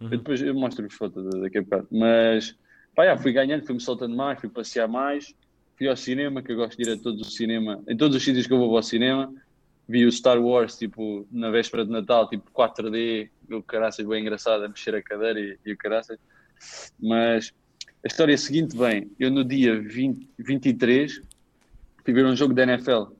Uhum. 0.00 0.08
Eu 0.10 0.18
depois 0.18 0.40
eu 0.40 0.54
mostro-vos 0.54 0.94
fotos 0.94 1.24
daqui 1.40 1.58
a 1.58 1.62
bocado. 1.62 1.88
Mas 1.90 2.56
pá, 2.94 3.04
já, 3.04 3.16
fui 3.16 3.32
ganhando, 3.32 3.64
fui-me 3.64 3.80
soltando 3.80 4.16
mais, 4.16 4.40
fui 4.40 4.48
passear 4.48 4.88
mais, 4.88 5.34
fui 5.76 5.88
ao 5.88 5.96
cinema, 5.96 6.42
que 6.42 6.52
eu 6.52 6.56
gosto 6.56 6.76
de 6.76 6.88
ir 6.88 6.92
a 6.92 6.98
todo 6.98 7.20
o 7.20 7.24
cinema, 7.24 7.82
em 7.88 7.96
todos 7.96 8.16
os 8.16 8.22
sítios 8.22 8.46
que 8.46 8.52
eu 8.52 8.58
vou 8.58 8.76
ao 8.76 8.82
cinema. 8.82 9.32
Vi 9.88 10.04
o 10.04 10.12
Star 10.12 10.38
Wars, 10.38 10.76
tipo, 10.76 11.26
na 11.30 11.50
véspera 11.50 11.84
de 11.84 11.90
Natal, 11.90 12.28
tipo 12.28 12.50
4D, 12.50 13.30
o 13.50 13.62
caraças 13.62 14.06
bem 14.06 14.20
engraçado, 14.20 14.64
a 14.64 14.68
mexer 14.68 14.94
a 14.94 15.02
cadeira 15.02 15.40
e, 15.40 15.58
e 15.64 15.72
o 15.72 15.76
caraças. 15.78 16.18
Mas 17.00 17.54
a 18.04 18.06
história 18.06 18.32
é 18.32 18.34
a 18.34 18.38
seguinte, 18.38 18.76
bem, 18.76 19.10
eu 19.18 19.30
no 19.30 19.42
dia 19.42 19.80
20, 19.80 20.28
23 20.38 21.22
fui 22.04 22.12
ver 22.12 22.26
um 22.26 22.36
jogo 22.36 22.52
da 22.52 22.64
NFL, 22.64 23.12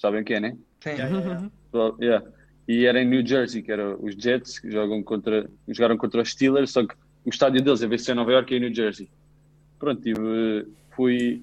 sabem 0.00 0.22
o 0.22 0.24
que 0.24 0.34
é, 0.34 0.40
né? 0.40 0.56
Sim. 0.80 0.90
Yeah, 0.90 1.08
yeah, 1.08 1.26
yeah. 1.26 1.50
Well, 1.72 1.96
yeah. 2.00 2.26
E 2.68 2.84
era 2.84 3.00
em 3.00 3.04
New 3.06 3.24
Jersey, 3.24 3.62
que 3.62 3.70
era 3.70 3.96
os 3.96 4.14
Jets, 4.14 4.58
que 4.58 4.70
jogam 4.70 5.02
contra, 5.02 5.48
jogaram 5.68 5.96
contra 5.96 6.20
os 6.22 6.30
Steelers, 6.30 6.70
só 6.70 6.84
que 6.84 6.94
o 7.24 7.30
estádio 7.30 7.62
deles, 7.62 7.82
em 7.82 7.88
vez 7.88 8.00
de 8.02 8.06
ser 8.06 8.12
em 8.12 8.16
Nova 8.16 8.32
York, 8.32 8.52
é 8.52 8.56
em 8.56 8.60
New 8.60 8.74
Jersey. 8.74 9.08
Pronto, 9.78 10.00
tive, 10.02 10.66
fui, 10.96 11.42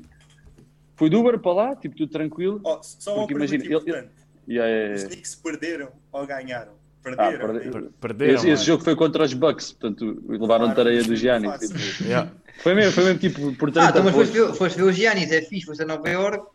fui 0.96 1.10
de 1.10 1.16
Uber 1.16 1.40
para 1.40 1.54
lá, 1.54 1.76
tipo, 1.76 1.96
tudo 1.96 2.12
tranquilo. 2.12 2.60
Oh, 2.64 2.80
só 2.82 3.12
uma 3.14 3.20
Porque 3.22 3.36
imagina, 3.36 3.64
ele- 3.64 3.74
importante. 3.76 4.10
E 4.48 4.60
é, 4.60 4.94
Os 4.96 5.04
Knicks 5.06 5.36
perderam 5.36 5.90
ou 6.12 6.28
ganharam? 6.28 6.74
ah, 6.74 7.04
Perderam. 7.04 7.40
perde- 7.54 7.66
né? 7.66 7.72
Per- 7.72 7.90
Perderam. 8.02 8.34
esse, 8.34 8.48
esse 8.50 8.54
mano. 8.56 8.66
jogo 8.66 8.84
foi 8.84 8.96
contra 8.98 9.24
os 9.24 9.34
Bucks, 9.34 9.72
portanto, 9.72 10.22
levaram 10.28 10.66
Claro, 10.66 10.76
tareia 10.76 11.00
do 11.02 11.08
foi 11.08 11.16
Giannis. 11.16 11.60
tipo, 11.60 11.74
Yeah. 12.04 12.32
foi, 12.62 12.74
mesmo, 12.74 12.92
foi 12.92 13.04
mesmo 13.06 13.20
tipo 13.20 13.54
por 13.56 13.72
30 13.72 13.88
Ah, 13.88 13.90
então 13.92 14.04
mas 14.04 14.14
foste 14.14 14.34
ver, 14.34 14.54
foste 14.54 14.76
ver 14.78 14.84
os 14.84 14.96
Giannis, 14.96 15.32
é 15.32 15.42
fixe, 15.42 15.66
foste 15.66 15.84
a 15.84 15.86
Nova 15.86 16.10
York, 16.10 16.46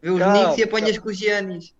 ver 0.00 0.10
os 0.12 0.18
Calma, 0.20 0.38
Knicks 0.44 0.58
e 0.58 0.62
apanhas 0.62 0.90
calma. 0.90 1.02
com 1.02 1.08
os 1.10 1.18
Giannis. 1.18 1.74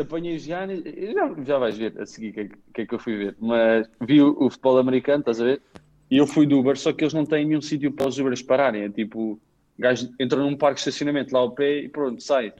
Apanhei 0.00 0.36
os 0.36 0.42
Giannis, 0.42 0.82
já, 0.84 1.34
já 1.44 1.58
vais 1.58 1.76
ver 1.76 2.00
a 2.00 2.06
seguir 2.06 2.30
o 2.30 2.32
que, 2.32 2.40
é 2.40 2.48
que- 2.74 2.80
é 2.82 2.86
que 2.86 2.94
eu 2.94 2.98
fui 2.98 3.16
ver, 3.16 3.36
mas 3.38 3.88
vi 4.00 4.20
o, 4.22 4.36
o 4.44 4.50
futebol 4.50 4.78
americano, 4.78 5.20
estás 5.20 5.40
a 5.40 5.44
ver? 5.44 5.62
E 6.10 6.16
eu 6.16 6.26
fui 6.26 6.46
do 6.46 6.58
Uber, 6.58 6.76
só 6.76 6.92
que 6.92 7.04
eles 7.04 7.14
não 7.14 7.24
têm 7.24 7.46
nenhum 7.46 7.60
sítio 7.60 7.92
para 7.92 8.08
os 8.08 8.18
Ubers 8.18 8.42
pararem, 8.42 8.82
é 8.84 8.88
tipo, 8.88 9.32
o 9.32 9.40
gajo 9.78 10.10
entra 10.18 10.38
num 10.38 10.56
parque 10.56 10.76
de 10.76 10.88
estacionamento 10.88 11.32
lá 11.32 11.40
ao 11.40 11.52
pé 11.52 11.80
e 11.80 11.88
pronto, 11.88 12.22
sai. 12.22 12.52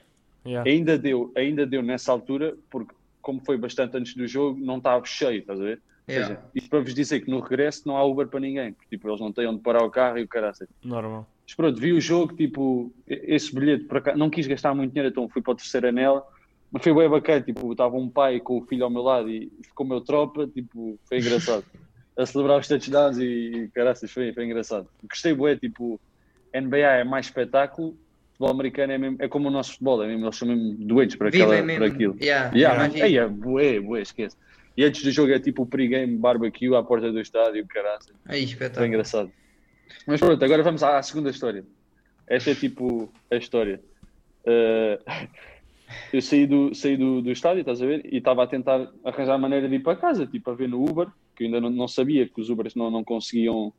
Yeah. 0.44 0.68
Ainda 0.68 0.98
deu, 0.98 1.32
ainda 1.36 1.64
deu 1.66 1.82
nessa 1.82 2.10
altura, 2.10 2.56
porque 2.70 2.94
como 3.20 3.40
foi 3.44 3.56
bastante 3.56 3.96
antes 3.96 4.14
do 4.14 4.26
jogo, 4.26 4.58
não 4.60 4.78
estava 4.78 5.04
cheio, 5.04 5.40
estás 5.40 5.60
a 5.60 5.64
ver? 5.64 5.76
Ou 6.08 6.14
Yeah. 6.14 6.34
seja, 6.34 6.40
isto 6.54 6.68
para 6.68 6.80
vos 6.80 6.94
dizer 6.94 7.20
que 7.20 7.30
no 7.30 7.38
regresso 7.40 7.82
não 7.86 7.96
há 7.96 8.04
Uber 8.04 8.26
para 8.26 8.40
ninguém, 8.40 8.72
porque 8.72 8.88
tipo, 8.96 9.08
eles 9.08 9.20
não 9.20 9.32
têm 9.32 9.46
onde 9.46 9.62
parar 9.62 9.84
o 9.84 9.90
carro 9.90 10.18
e 10.18 10.22
o 10.24 10.28
caraças. 10.28 10.68
Normal. 10.84 11.28
Mas 11.46 11.54
pronto, 11.54 11.78
vi 11.80 11.92
o 11.92 12.00
jogo, 12.00 12.34
tipo, 12.34 12.92
esse 13.06 13.54
bilhete 13.54 13.84
para 13.84 14.00
cá, 14.00 14.16
não 14.16 14.28
quis 14.28 14.46
gastar 14.46 14.74
muito 14.74 14.92
dinheiro, 14.92 15.10
então 15.10 15.28
fui 15.28 15.40
para 15.42 15.52
o 15.52 15.56
terceiro 15.56 15.88
anel, 15.88 16.26
mas 16.72 16.82
foi 16.82 16.94
bem 16.94 17.08
bacana, 17.08 17.42
tipo, 17.42 17.70
estava 17.70 17.96
um 17.96 18.08
pai 18.08 18.40
com 18.40 18.58
o 18.58 18.66
filho 18.66 18.84
ao 18.84 18.90
meu 18.90 19.02
lado 19.02 19.28
e 19.28 19.52
ficou 19.62 19.86
meu 19.86 20.00
tropa, 20.00 20.46
tipo, 20.46 20.98
foi 21.06 21.18
engraçado. 21.18 21.64
a 22.16 22.26
celebrar 22.26 22.60
os 22.60 22.68
touchdowns 22.68 23.18
e, 23.18 23.70
caraças, 23.74 24.10
foi, 24.10 24.32
foi 24.32 24.44
engraçado. 24.44 24.88
Gostei 25.08 25.34
bué, 25.34 25.56
tipo, 25.56 26.00
NBA 26.54 26.76
é 26.76 27.04
mais 27.04 27.26
espetáculo, 27.26 27.96
futebol 28.32 28.50
americano 28.50 28.92
é, 28.92 28.98
mesmo, 28.98 29.16
é 29.20 29.28
como 29.28 29.48
o 29.48 29.50
nosso 29.50 29.72
futebol, 29.72 30.02
é 30.02 30.06
mesmo, 30.06 30.24
eles 30.24 30.36
são 30.36 30.48
mesmo 30.48 30.74
doentes 30.74 31.16
para, 31.16 31.28
aquela, 31.28 31.54
Vivem 31.56 31.76
para 31.76 31.86
mesmo. 31.86 31.94
aquilo. 31.94 32.16
Yeah, 32.20 32.56
Yeah, 32.56 32.84
imagina. 32.84 33.06
Ei, 33.06 33.18
é 33.18 33.28
bué, 33.28 33.80
bué, 33.80 34.02
esquece. 34.02 34.36
E 34.76 34.84
antes 34.84 35.02
do 35.02 35.10
jogo 35.10 35.32
é 35.32 35.38
tipo 35.38 35.62
o 35.62 35.66
pre-game 35.66 36.16
barbecue 36.16 36.74
à 36.74 36.82
porta 36.82 37.12
do 37.12 37.20
estádio, 37.20 37.66
caralho. 37.66 38.00
Aí, 38.26 38.40
Foi 38.40 38.52
espetáculo. 38.52 38.86
engraçado. 38.86 39.32
Mas 40.06 40.20
pronto, 40.20 40.42
agora 40.42 40.62
vamos 40.62 40.82
à, 40.82 40.98
à 40.98 41.02
segunda 41.02 41.30
história. 41.30 41.64
Esta 42.26 42.50
é 42.52 42.54
tipo 42.54 43.12
a 43.30 43.36
história. 43.36 43.80
Eh, 44.46 44.98
eu 46.12 46.20
saí, 46.22 46.46
do, 46.46 46.74
saí 46.74 46.96
do, 46.96 47.22
do 47.22 47.30
estádio, 47.30 47.60
estás 47.60 47.82
a 47.82 47.86
ver? 47.86 48.04
E 48.12 48.18
estava 48.18 48.44
a 48.44 48.46
tentar 48.46 48.90
arranjar 49.04 49.38
maneira 49.38 49.68
de 49.68 49.76
ir 49.76 49.80
para 49.80 49.96
casa, 49.96 50.26
tipo 50.26 50.50
a 50.50 50.54
ver 50.54 50.68
no 50.68 50.82
Uber, 50.82 51.08
que 51.34 51.44
eu 51.44 51.46
ainda 51.46 51.60
não, 51.60 51.70
não 51.70 51.88
sabia 51.88 52.28
que 52.28 52.40
os 52.40 52.50
Ubers 52.50 52.74
não, 52.74 52.90
não 52.90 53.02
conseguiam 53.02 53.72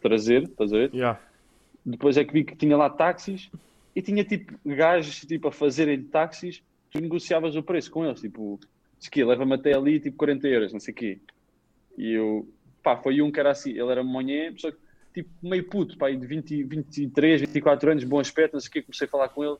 trazer, 0.00 0.42
estás 0.42 0.72
a 0.72 0.76
ver? 0.76 0.94
Yeah. 0.94 1.20
Depois 1.84 2.16
é 2.16 2.24
que 2.24 2.32
vi 2.32 2.44
que 2.44 2.56
tinha 2.56 2.76
lá 2.76 2.90
táxis 2.90 3.50
e 3.94 4.02
tinha 4.02 4.24
tipo 4.24 4.54
gajos 4.64 5.20
tipo, 5.20 5.48
a 5.48 5.52
fazerem 5.52 6.02
táxis, 6.02 6.62
tu 6.90 7.00
negociavas 7.00 7.56
o 7.56 7.62
preço 7.62 7.90
com 7.90 8.04
eles, 8.04 8.20
tipo, 8.20 8.58
que 9.10 9.24
leva-me 9.24 9.54
até 9.54 9.74
ali 9.74 10.00
tipo 10.00 10.16
40 10.16 10.48
euros, 10.48 10.72
não 10.72 10.80
sei 10.80 10.92
o 10.92 10.96
quê. 10.96 11.20
E 11.96 12.12
eu, 12.12 12.48
pá, 12.82 12.96
foi 12.96 13.20
um 13.20 13.30
que 13.30 13.40
era 13.40 13.50
assim, 13.50 13.70
ele 13.70 13.90
era 13.90 14.02
monhé, 14.02 14.52
só 14.56 14.70
que 14.70 14.78
tipo 15.14 15.28
meio 15.42 15.68
puto, 15.68 15.96
pá, 15.96 16.10
de 16.10 16.26
20, 16.26 16.64
23, 16.64 17.40
24 17.42 17.90
anos, 17.90 18.04
bom 18.04 18.18
aspecto, 18.18 18.54
não 18.54 18.60
sei 18.60 18.68
o 18.68 18.72
quê, 18.72 18.82
comecei 18.82 19.06
a 19.06 19.10
falar 19.10 19.28
com 19.28 19.44
ele, 19.44 19.56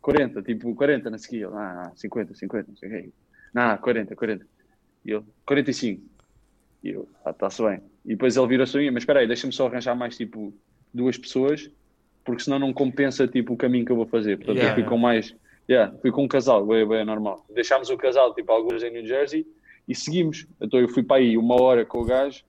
40, 0.00 0.42
tipo 0.42 0.74
40, 0.74 1.10
não 1.10 1.18
sei 1.18 1.26
o 1.26 1.30
quê, 1.30 1.46
ele, 1.46 1.56
ah, 1.56 1.82
ah, 1.86 1.92
50, 1.96 2.34
50, 2.34 2.68
não 2.68 2.76
sei 2.76 2.88
o 2.88 2.92
quê. 2.92 3.10
Não, 3.52 3.76
40, 3.76 4.16
40. 4.16 4.46
E 5.04 5.10
eu, 5.10 5.24
45. 5.46 6.02
E 6.82 6.90
eu, 6.90 7.08
ah, 7.24 7.30
está-se 7.30 7.62
bem. 7.62 7.80
E 8.04 8.10
depois 8.10 8.36
ele 8.36 8.46
virou-se 8.46 8.76
a 8.76 8.80
mim, 8.80 8.90
mas 8.90 9.02
espera 9.02 9.20
aí, 9.20 9.26
deixa-me 9.26 9.52
só 9.52 9.66
arranjar 9.66 9.94
mais 9.94 10.16
tipo 10.16 10.54
duas 10.92 11.18
pessoas, 11.18 11.70
porque 12.24 12.42
senão 12.42 12.58
não 12.58 12.72
compensa 12.72 13.28
tipo 13.28 13.52
o 13.54 13.56
caminho 13.56 13.84
que 13.84 13.92
eu 13.92 13.96
vou 13.96 14.06
fazer. 14.06 14.36
Portanto, 14.36 14.56
Yeah, 14.56 14.72
eu 14.72 14.82
fui 14.82 14.84
com 14.84 14.98
mais, 14.98 15.34
yeah, 15.68 15.94
fui 16.00 16.10
com 16.10 16.24
um 16.24 16.28
casal, 16.28 16.66
bem, 16.66 16.86
bem 16.86 17.04
normal. 17.04 17.44
Deixámos 17.54 17.90
o 17.90 17.96
casal, 17.96 18.34
tipo, 18.34 18.50
alguns 18.50 18.82
em 18.82 18.90
New 18.90 19.06
Jersey, 19.06 19.46
e 19.86 19.94
seguimos. 19.94 20.46
Então 20.60 20.80
eu 20.80 20.88
fui 20.88 21.02
para 21.02 21.16
aí 21.16 21.36
uma 21.36 21.60
hora 21.60 21.84
com 21.84 21.98
o 21.98 22.04
gajo, 22.04 22.42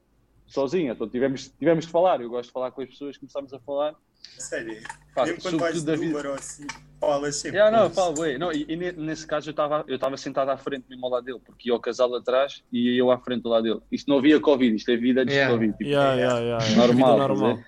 sozinho. 0.46 0.94
Então 0.94 1.10
tivemos, 1.10 1.50
tivemos 1.58 1.86
de 1.86 1.92
falar. 1.92 2.22
Eu 2.22 2.30
gosto 2.30 2.50
de 2.50 2.54
falar 2.54 2.72
com 2.72 2.82
as 2.82 2.90
pessoas, 2.90 3.18
começámos 3.18 3.54
a 3.54 3.60
falar. 3.60 3.96
Sério. 4.22 4.78
Pá, 5.14 5.26
Mesmo 5.26 5.42
quando 5.42 5.60
vais 5.60 5.84
de 5.84 5.96
vida. 5.98 6.10
Uber 6.18 6.26
ou 6.32 6.34
assim, 6.36 6.66
falas 7.00 7.36
sempre. 7.36 7.58
Yeah, 7.60 7.78
não, 7.78 7.90
falo, 7.90 8.12
eles. 8.12 8.20
ué. 8.20 8.38
não, 8.38 8.52
e, 8.52 8.66
e 8.68 8.76
ne- 8.78 8.92
nesse 8.94 9.28
caso 9.28 9.50
eu 9.50 9.52
estava 9.52 9.84
eu 9.88 9.96
estava 9.96 10.16
sentado 10.18 10.50
à 10.50 10.58
frente 10.58 10.86
mesmo 10.90 11.06
ao 11.06 11.12
lado 11.12 11.26
dele, 11.26 11.40
porque 11.46 11.70
ia 11.70 11.76
o 11.76 11.80
casal 11.80 12.14
atrás 12.16 12.64
e 12.72 12.98
eu 12.98 13.12
à 13.12 13.18
frente 13.20 13.42
do 13.44 13.50
lado 13.50 13.64
dele. 13.64 13.80
Isto 13.92 14.10
não 14.10 14.18
havia 14.20 14.40
Covid, 14.40 14.76
isto 14.76 14.90
é 14.90 14.96
vida 14.98 15.22
antes 15.22 15.34
Yeah. 15.36 15.52
de 15.52 15.58
Covid. 15.58 15.78
Tipo, 15.78 15.90
Yeah, 15.90 16.14
yeah, 16.16 16.40
yeah. 16.40 16.76
Normal, 16.76 17.14
Vida 17.16 17.28
normal. 17.28 17.60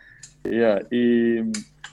Yeah, 0.47 0.85
e 0.91 1.43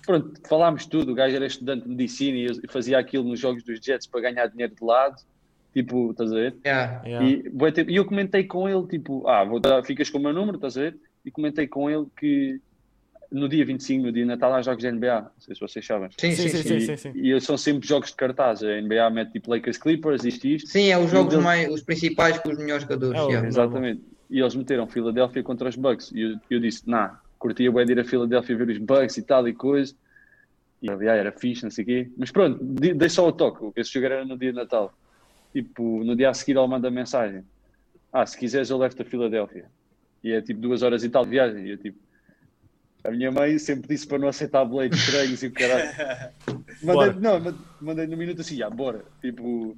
pronto, 0.07 0.41
falámos 0.49 0.87
tudo. 0.87 1.13
O 1.13 1.15
gajo 1.15 1.35
era 1.37 1.47
estudante 1.47 1.83
de 1.85 1.89
medicina 1.91 2.37
e 2.39 2.47
eu 2.47 2.55
fazia 2.69 2.99
aquilo 2.99 3.25
nos 3.25 3.39
jogos 3.41 3.63
dos 3.65 3.79
Jets 3.85 4.07
para 4.07 4.21
ganhar 4.21 4.47
dinheiro 4.47 4.75
de 4.75 4.85
lado. 4.85 5.17
Tipo, 5.73 6.11
estás 6.11 6.33
a 6.33 6.35
ver? 6.35 6.57
Yeah. 6.65 7.03
Yeah. 7.07 7.27
E, 7.29 7.93
e 7.93 7.97
eu 7.97 8.05
comentei 8.05 8.43
com 8.45 8.69
ele, 8.69 8.87
tipo, 8.89 9.27
ah, 9.29 9.45
vou 9.45 9.61
dar, 9.61 9.85
ficas 9.85 10.11
com 10.11 10.19
o 10.19 10.21
meu 10.21 10.33
número, 10.33 10.57
estás 10.57 10.77
a 10.77 10.81
ver? 10.81 10.99
E 11.25 11.31
comentei 11.31 11.67
com 11.69 11.89
ele 11.89 12.07
que 12.19 12.61
no 13.31 13.49
dia 13.49 13.65
25, 13.65 14.07
no 14.07 14.13
dia 14.13 14.23
de 14.23 14.29
Natal, 14.29 14.53
há 14.55 14.63
jogos 14.63 14.83
da 14.83 14.91
NBA. 14.91 15.21
Não 15.23 15.31
sei 15.39 15.55
se 15.55 15.61
vocês 15.61 15.87
sabem. 15.87 16.09
Sim, 16.19 16.33
sim, 16.33 16.49
Sim, 16.49 16.57
sim. 16.59 16.63
sim, 16.63 16.75
E, 16.77 16.81
sim, 16.81 16.97
sim. 16.97 17.13
e 17.15 17.41
são 17.41 17.57
sempre 17.57 17.87
jogos 17.87 18.11
de 18.11 18.17
cartaz. 18.17 18.63
A 18.63 18.81
NBA 18.81 19.09
mete 19.11 19.33
tipo 19.33 19.51
Lakers 19.51 19.79
Clippers, 19.79 20.25
isto 20.25 20.47
e 20.47 20.55
isto. 20.57 20.69
Sim, 20.69 20.89
é 20.91 20.99
os 20.99 21.11
jogos 21.11 21.37
mais, 21.37 21.69
os 21.73 21.83
principais 21.83 22.39
com 22.39 22.51
os 22.51 22.59
melhores 22.59 22.83
jogadores. 22.83 23.21
É. 23.21 23.47
Exatamente. 23.47 24.03
E 24.29 24.41
eles 24.41 24.55
meteram 24.55 24.87
Filadélfia 24.87 25.43
contra 25.43 25.69
os 25.69 25.77
Bucks. 25.77 26.11
E 26.13 26.21
eu, 26.23 26.39
eu 26.51 26.61
disse, 26.61 26.89
nah, 26.89 27.21
curtia 27.39 27.71
bem 27.71 27.85
de 27.87 27.93
ir 27.93 28.01
a 28.01 28.05
Filadélfia 28.05 28.57
ver 28.57 28.69
os 28.69 28.79
Bucks 28.79 29.17
e 29.17 29.23
tal 29.23 29.47
e 29.49 29.53
coisa. 29.53 29.95
E 30.83 30.89
ah, 30.91 31.15
era 31.15 31.31
fixe, 31.33 31.63
não 31.63 31.71
sei 31.71 31.85
o 31.85 31.87
quê. 31.87 32.11
Mas 32.17 32.31
pronto, 32.31 32.59
de- 32.65 32.95
dei 32.95 33.09
só 33.09 33.29
o 33.29 33.33
toque. 33.33 33.71
Esse 33.77 33.93
jogo 33.93 34.07
era 34.07 34.25
no 34.25 34.37
dia 34.39 34.51
de 34.51 34.57
Natal. 34.57 34.93
Tipo, 35.53 36.03
no 36.05 36.15
dia 36.17 36.31
a 36.31 36.35
seguir 36.35 36.57
ele 36.57 36.67
manda 36.67 36.91
mensagem. 36.91 37.43
Ah, 38.13 38.25
se 38.25 38.39
quiseres 38.39 38.71
eu 38.71 38.79
levo-te 38.79 39.03
a 39.03 39.05
Filadélfia. 39.05 39.67
E 40.23 40.33
é 40.33 40.41
tipo 40.41 40.61
duas 40.61 40.83
horas 40.83 41.03
e 41.05 41.09
tal 41.09 41.25
de 41.25 41.31
viagem. 41.31 41.67
E 41.67 41.71
eu 41.71 41.77
tipo... 41.79 41.99
A 43.03 43.11
minha 43.11 43.31
mãe 43.31 43.59
sempre 43.59 43.89
disse 43.89 44.07
para 44.07 44.19
não 44.19 44.29
aceitar 44.29 44.65
boletos 44.65 44.99
estranhos 44.99 45.43
e 45.43 45.47
o 45.47 45.53
caralho. 45.53 45.91
Mandei, 46.83 47.13
não, 47.21 47.41
ma- 47.41 47.55
mandei 47.81 48.07
no 48.07 48.17
minuto 48.17 48.41
assim, 48.41 48.57
já, 48.57 48.69
bora. 48.71 49.05
Tipo, 49.21 49.77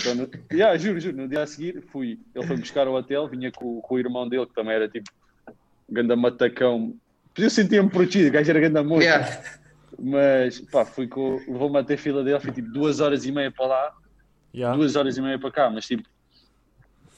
então, 0.00 0.14
no, 0.14 0.30
yeah, 0.52 0.76
juro, 0.76 0.98
juro, 1.00 1.16
no 1.16 1.28
dia 1.28 1.42
a 1.42 1.46
seguir 1.46 1.82
fui. 1.92 2.18
Ele 2.34 2.46
foi 2.46 2.56
buscar 2.56 2.86
ao 2.86 2.94
hotel, 2.94 3.28
vinha 3.28 3.50
com, 3.52 3.80
com 3.80 3.94
o 3.94 3.98
irmão 3.98 4.28
dele, 4.28 4.46
que 4.46 4.54
também 4.54 4.74
era 4.74 4.88
tipo, 4.88 5.10
ganda 5.88 6.14
matacão. 6.16 6.94
Eu 7.36 7.50
sentia-me 7.50 7.90
protegido, 7.90 8.28
o 8.28 8.32
gajo 8.32 8.50
era 8.50 8.60
ganda 8.60 8.82
monstro. 8.82 9.04
Yeah. 9.04 9.42
Mas, 9.98 10.60
pá, 10.60 10.84
fui 10.84 11.06
com. 11.08 11.36
Levou-me 11.48 11.78
até 11.78 11.96
Filadélfia, 11.96 12.52
tipo, 12.52 12.70
duas 12.70 13.00
horas 13.00 13.24
e 13.24 13.32
meia 13.32 13.50
para 13.50 13.66
lá, 13.66 13.94
Yeah. 14.54 14.74
duas 14.76 14.96
horas 14.96 15.16
e 15.18 15.20
meia 15.22 15.38
para 15.38 15.50
cá, 15.50 15.68
mas 15.70 15.86
tipo, 15.86 16.04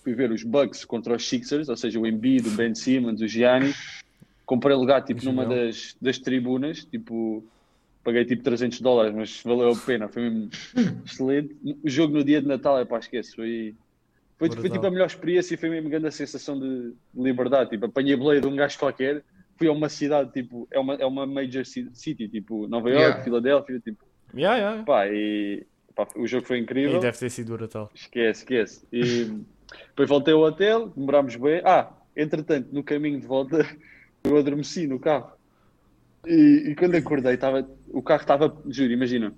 fui 0.03 0.13
ver 0.15 0.31
os 0.33 0.43
Bucks 0.43 0.85
contra 0.85 1.15
os 1.15 1.29
Sixers, 1.29 1.69
ou 1.69 1.77
seja, 1.77 1.99
o 2.01 2.07
Embiid, 2.07 2.49
o 2.49 2.51
Ben 2.53 2.75
Simmons, 2.75 3.21
o 3.21 3.29
Gianni. 3.29 3.73
Comprei 4.49 4.75
lugar, 4.75 5.05
tipo, 5.05 5.23
numa 5.27 5.45
das, 5.45 5.95
das 6.01 6.19
tribunas, 6.19 6.83
tipo, 6.83 7.45
paguei 8.03 8.25
tipo 8.25 8.43
300 8.43 8.81
dólares, 8.81 9.15
mas 9.15 9.43
valeu 9.45 9.73
a 9.73 9.77
pena, 9.77 10.09
foi 10.09 10.23
mesmo 10.23 10.49
excelente. 11.05 11.55
O 11.85 11.91
jogo 11.91 12.15
no 12.15 12.25
dia 12.25 12.41
de 12.41 12.49
Natal, 12.49 12.79
é 12.81 12.85
pá, 12.87 12.99
esquece, 12.99 13.37
foi, 13.37 13.75
foi, 14.39 14.49
foi 14.51 14.71
tipo 14.71 14.87
a 14.87 14.91
melhor 14.91 15.05
experiência 15.07 15.53
e 15.53 15.59
foi 15.59 15.69
mesmo 15.69 15.91
grande 15.91 16.07
a 16.07 16.11
sensação 16.11 16.59
de 16.59 16.95
liberdade. 17.15 17.69
Tipo, 17.69 17.85
apanhei 17.85 18.17
boleia 18.17 18.41
de 18.41 18.47
um 18.47 18.57
gajo 18.57 18.79
qualquer, 18.79 19.23
fui 19.59 19.69
a 19.69 19.73
uma 19.73 19.91
cidade, 19.91 20.33
tipo, 20.33 20.67
é 20.71 20.79
uma, 20.79 20.95
é 20.95 21.05
uma 21.05 21.27
major 21.27 21.67
ci- 21.67 21.91
city, 21.93 22.27
tipo, 22.27 22.67
Nova 22.69 22.89
York, 22.89 23.03
Yeah. 23.05 23.25
Filadélfia, 23.25 23.81
tipo, 23.81 24.03
Yeah, 24.35 24.57
yeah. 24.57 24.83
pá, 24.85 25.07
e 25.09 25.67
pá, 25.95 26.09
o 26.17 26.27
jogo 26.27 26.47
foi 26.47 26.57
incrível. 26.59 26.97
E 26.97 27.01
deve 27.01 27.19
ter 27.19 27.29
sido 27.29 27.55
brutal. 27.55 27.91
Esquece, 27.95 28.41
esquece. 28.41 28.87
E 28.91 29.27
depois 29.89 30.09
voltei 30.09 30.33
ao 30.33 30.41
hotel, 30.41 30.89
demorámos 30.97 31.37
bem. 31.37 31.61
Ah, 31.67 31.93
entretanto, 32.17 32.71
no 32.73 32.83
caminho 32.83 33.21
de 33.21 33.27
volta, 33.27 33.59
eu 34.25 34.37
adormeci 34.37 34.87
no 34.87 34.99
carro. 34.99 35.33
E, 36.27 36.71
e 36.71 36.75
quando 36.75 36.95
acordei, 36.97 37.35
estava, 37.35 37.69
o 37.89 38.03
carro 38.03 38.21
estava, 38.23 38.57
juro, 38.69 38.93
imagina. 38.93 39.33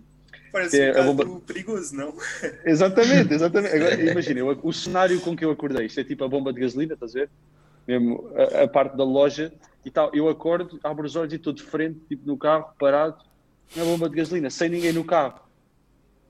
Parece 0.52 0.80
É, 0.80 1.00
um 1.02 1.14
bomba- 1.14 1.40
perigoso, 1.46 1.94
não? 1.94 2.14
Exatamente, 2.64 3.32
exatamente. 3.34 3.74
Agora, 3.76 3.94
imagina, 4.10 4.40
eu- 4.40 4.58
o 4.62 4.72
cenário 4.72 5.20
com 5.20 5.36
que 5.36 5.44
eu 5.44 5.50
acordei, 5.50 5.86
isto 5.86 6.00
é 6.00 6.04
tipo 6.04 6.24
a 6.24 6.28
bomba 6.28 6.52
de 6.52 6.60
gasolina, 6.60 6.94
estás 6.94 7.14
a 7.14 7.20
ver? 7.20 7.30
Mesmo 7.86 8.28
a, 8.34 8.64
a 8.64 8.68
parte 8.68 8.96
da 8.96 9.04
loja 9.04 9.52
e 9.84 9.90
tal. 9.90 10.10
Eu 10.14 10.28
acordo, 10.28 10.80
abro 10.82 11.06
os 11.06 11.14
olhos 11.14 11.32
e 11.32 11.36
estou 11.36 11.52
de 11.52 11.62
frente, 11.62 12.00
tipo 12.08 12.26
no 12.26 12.36
carro, 12.36 12.66
parado, 12.78 13.16
na 13.76 13.84
bomba 13.84 14.08
de 14.08 14.16
gasolina, 14.16 14.50
sem 14.50 14.68
ninguém 14.68 14.92
no 14.92 15.04
carro. 15.04 15.40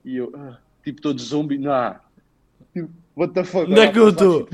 E 0.05 0.17
eu, 0.17 0.31
ah, 0.35 0.59
tipo, 0.85 1.01
todo 1.01 1.21
zombie, 1.21 1.57
não. 1.59 1.97
Tipo, 2.75 2.91
what 3.17 3.33
the 3.33 3.45
fuck? 3.45 3.71
Onde 3.71 3.81
é 3.81 3.91
que 3.93 3.99
eu 3.99 4.11
estou? 4.11 4.49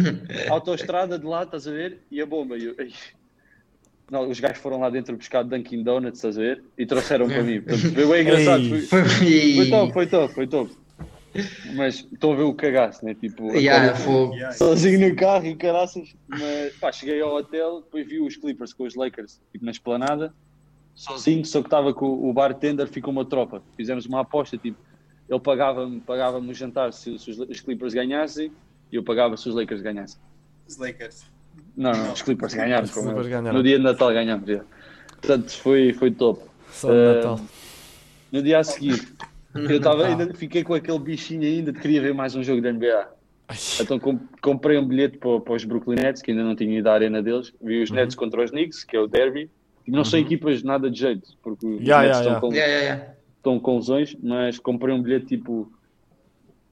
Autostrada 0.49 1.19
de 1.19 1.27
lá, 1.27 1.43
estás 1.43 1.67
a 1.67 1.73
ver? 1.73 2.03
E 2.11 2.21
a 2.21 2.27
bomba. 2.27 2.57
E 2.57 2.65
eu, 2.67 2.75
os 4.11 4.41
gajos 4.41 4.59
foram 4.59 4.81
lá 4.81 4.89
dentro 4.91 5.17
buscar 5.17 5.43
Dunkin' 5.43 5.83
Donuts, 5.83 6.19
estás 6.19 6.39
a 6.39 6.41
ver? 6.41 6.63
E 6.79 6.87
trouxeram 6.87 7.27
para 7.29 7.43
mim. 7.43 7.61
Portanto, 7.63 7.95
foi 7.95 8.07
bem 8.07 8.23
engraçado. 8.23 8.63
Ei. 8.63 8.81
Foi, 8.83 9.05
Foi, 9.05 9.55
foi 9.57 9.71
top, 9.71 9.93
foi 9.93 10.07
top, 10.07 10.35
foi 10.35 10.47
top. 10.47 10.77
Mas 11.75 12.07
estou 12.11 12.33
a 12.33 12.37
ver 12.37 12.43
o 12.45 12.55
cagaço, 12.55 13.05
né? 13.05 13.15
Tipo, 13.15 13.53
Yeah. 13.53 13.99
Yeah. 13.99 14.53
sozinho 14.53 15.09
no 15.09 15.17
carro 15.17 15.47
e 15.47 15.55
caraças. 15.55 16.15
Mas 16.27 16.75
pá, 16.77 16.91
cheguei 16.93 17.21
ao 17.21 17.35
hotel, 17.35 17.83
depois 17.83 18.07
vi 18.07 18.21
os 18.21 18.37
Clippers 18.37 18.73
com 18.73 18.85
os 18.85 18.95
Lakers, 18.95 19.41
tipo 19.53 19.65
na 19.65 19.71
esplanada, 19.71 20.33
sozinho, 20.95 21.45
só 21.45 21.61
que 21.61 21.67
estava 21.67 21.93
com 21.93 22.07
o 22.07 22.33
bartender, 22.33 22.87
ficou 22.89 23.13
uma 23.13 23.25
tropa. 23.25 23.63
Fizemos 23.77 24.07
uma 24.07 24.21
aposta, 24.21 24.57
tipo, 24.57 24.79
ele 25.29 25.41
pagava-me 25.41 26.01
pagava 26.01 26.39
o 26.39 26.55
jantar 26.55 26.93
se, 26.93 27.19
se 27.19 27.31
os 27.31 27.61
Clippers 27.61 27.93
ganhassem 27.93 28.51
e 28.91 28.97
eu 28.97 29.03
pagava 29.03 29.37
se 29.37 29.49
os 29.49 29.55
Lakers 29.55 29.83
ganhassem. 29.83 30.21
Os 30.67 30.79
Lakers. 30.79 31.27
Não, 31.77 31.93
não, 31.93 32.13
os 32.13 32.23
Clippers 32.23 32.55
ganharam. 32.55 32.85
Os 32.85 32.91
Clippers 32.93 33.27
ganharam. 33.29 33.53
No 33.53 33.63
dia 33.63 33.77
de 33.79 33.85
Natal 33.85 34.13
ganhamos, 34.13 34.49
já. 34.49 34.61
Portanto, 35.21 35.51
foi, 35.59 35.93
foi 35.93 36.11
top. 36.11 36.43
Só 36.71 36.89
de 36.91 36.95
Eh, 36.97 37.15
Natal. 37.15 37.41
No 38.33 38.43
dia 38.43 38.59
a 38.59 38.65
seguir, 38.65 39.07
eu 39.55 39.81
tava, 39.81 40.07
ainda 40.07 40.33
fiquei 40.35 40.63
com 40.65 40.75
aquele 40.75 40.99
bichinho 40.99 41.43
ainda 41.43 41.73
de 41.73 41.79
queria 41.81 42.01
ver 42.03 42.15
mais 42.15 42.35
um 42.35 42.43
jogo 42.43 42.61
da 42.61 42.73
NBA. 42.73 43.09
Ai, 43.49 43.57
Então 43.81 43.99
com- 43.99 44.19
comprei 44.43 44.77
um 44.79 44.87
bilhete 44.87 45.19
para, 45.19 45.41
para 45.41 45.55
os 45.55 45.65
Brooklyn 45.65 45.97
Nets, 45.97 46.21
que 46.23 46.31
ainda 46.33 46.43
não 46.43 46.57
tinha 46.57 46.79
ido 46.79 46.89
à 46.89 46.95
arena 46.95 47.23
deles. 47.23 47.53
Vi 47.63 47.77
Uhum. 47.79 47.83
os 47.85 47.91
Nets 47.91 48.15
contra 48.15 48.43
os 48.43 48.51
Knicks, 48.51 48.83
que 48.85 48.97
é 48.97 49.01
o 49.01 49.07
derby. 49.07 49.51
Não 49.87 50.05
são 50.05 50.19
equipas 50.19 50.63
nada 50.65 50.91
de 50.91 50.99
jeito, 50.99 51.29
porque 51.43 51.65
os 51.65 51.81
Yeah, 51.81 52.07
Nets 52.09 52.19
yeah, 52.19 52.19
estão, 52.19 52.25
yeah. 52.27 52.41
Com, 52.41 52.53
Yeah, 52.53 52.73
yeah, 52.73 52.95
yeah. 52.97 53.15
estão 53.37 53.61
com 53.61 53.77
lesões, 53.77 54.17
mas 54.21 54.59
comprei 54.59 54.93
um 54.93 55.01
bilhete 55.01 55.27
tipo 55.27 55.73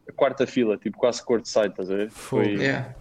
a 0.09 0.13
quarta 0.13 0.47
fila, 0.47 0.77
tipo 0.77 0.99
quase 0.99 1.25
courtside, 1.25 1.69
estás 1.69 1.91
a 1.91 1.95
ver? 1.97 2.11
Foi, 2.11 2.55
Yeah. 2.55 2.95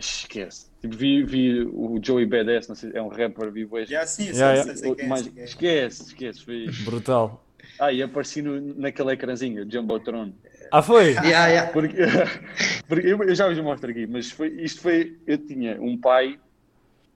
Esquece. 0.00 0.66
Tipo, 0.80 0.96
vi, 0.96 1.22
vi 1.24 1.62
o 1.62 2.00
Joey 2.02 2.26
Badass, 2.26 2.68
não 2.68 2.74
sei, 2.74 2.90
é 2.94 3.02
um 3.02 3.08
rapper, 3.08 3.50
vi 3.50 3.64
o 3.64 3.78
eu 3.78 3.84
Yeah, 3.84 4.06
sei, 4.06 4.32
yeah. 4.32 4.74
sei 4.74 4.94
quem 4.94 5.12
é. 5.12 5.44
esquece, 5.44 6.02
esquece. 6.04 6.44
Foi... 6.44 6.66
Brutal. 6.84 7.44
Ah, 7.78 7.92
e 7.92 8.02
apareci 8.02 8.42
no, 8.42 8.60
naquele 8.60 9.12
ecrãzinho, 9.12 9.70
Jumbotron. 9.70 10.32
Ah, 10.70 10.82
foi? 10.82 11.12
Yeah, 11.12 11.46
yeah. 11.48 11.72
Porque, 11.72 11.96
porque 12.88 13.06
eu, 13.06 13.22
eu 13.22 13.34
já 13.34 13.48
vos 13.48 13.58
mostro 13.60 13.90
aqui, 13.90 14.06
mas 14.06 14.30
foi, 14.30 14.48
isto 14.62 14.80
foi. 14.80 15.18
Eu 15.26 15.38
tinha 15.38 15.80
um 15.80 15.98
pai 15.98 16.38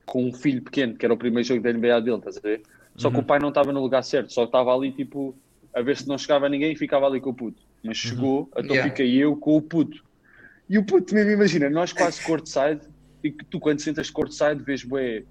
com 0.04 0.24
um 0.24 0.32
filho 0.32 0.62
pequeno, 0.62 0.94
que 0.94 1.04
era 1.04 1.12
o 1.14 1.16
primeiro 1.16 1.46
jogo 1.46 1.62
da 1.62 1.72
NBA 1.72 2.00
dele, 2.00 2.18
estás 2.18 2.36
a 2.36 2.40
ver? 2.40 2.62
Só 2.96 3.10
que 3.10 3.18
o 3.18 3.22
pai 3.22 3.38
não 3.38 3.50
estava 3.50 3.72
no 3.72 3.80
lugar 3.82 4.02
certo, 4.02 4.32
só 4.32 4.44
estava 4.44 4.74
ali 4.74 4.90
tipo 4.92 5.36
a 5.74 5.82
ver 5.82 5.96
se 5.96 6.08
não 6.08 6.16
chegava 6.16 6.48
ninguém 6.48 6.72
e 6.72 6.76
ficava 6.76 7.06
ali 7.06 7.20
com 7.20 7.30
o 7.30 7.34
puto. 7.34 7.62
Mas 7.84 7.98
chegou, 7.98 8.48
então 8.56 8.74
Yeah. 8.74 8.90
fiquei 8.90 9.14
eu 9.16 9.36
com 9.36 9.56
o 9.56 9.62
puto. 9.62 10.02
E 10.68 10.78
o 10.78 10.84
puto 10.84 11.14
mesmo, 11.14 11.30
imagina, 11.30 11.70
nós 11.70 11.92
quase 11.92 12.20
courtside, 12.22 12.80
e 13.22 13.30
que 13.30 13.44
tu 13.44 13.60
quando 13.60 13.80
sentas 13.80 14.10
courtside 14.10 14.62
vês 14.62 14.82
bué 14.84 15.24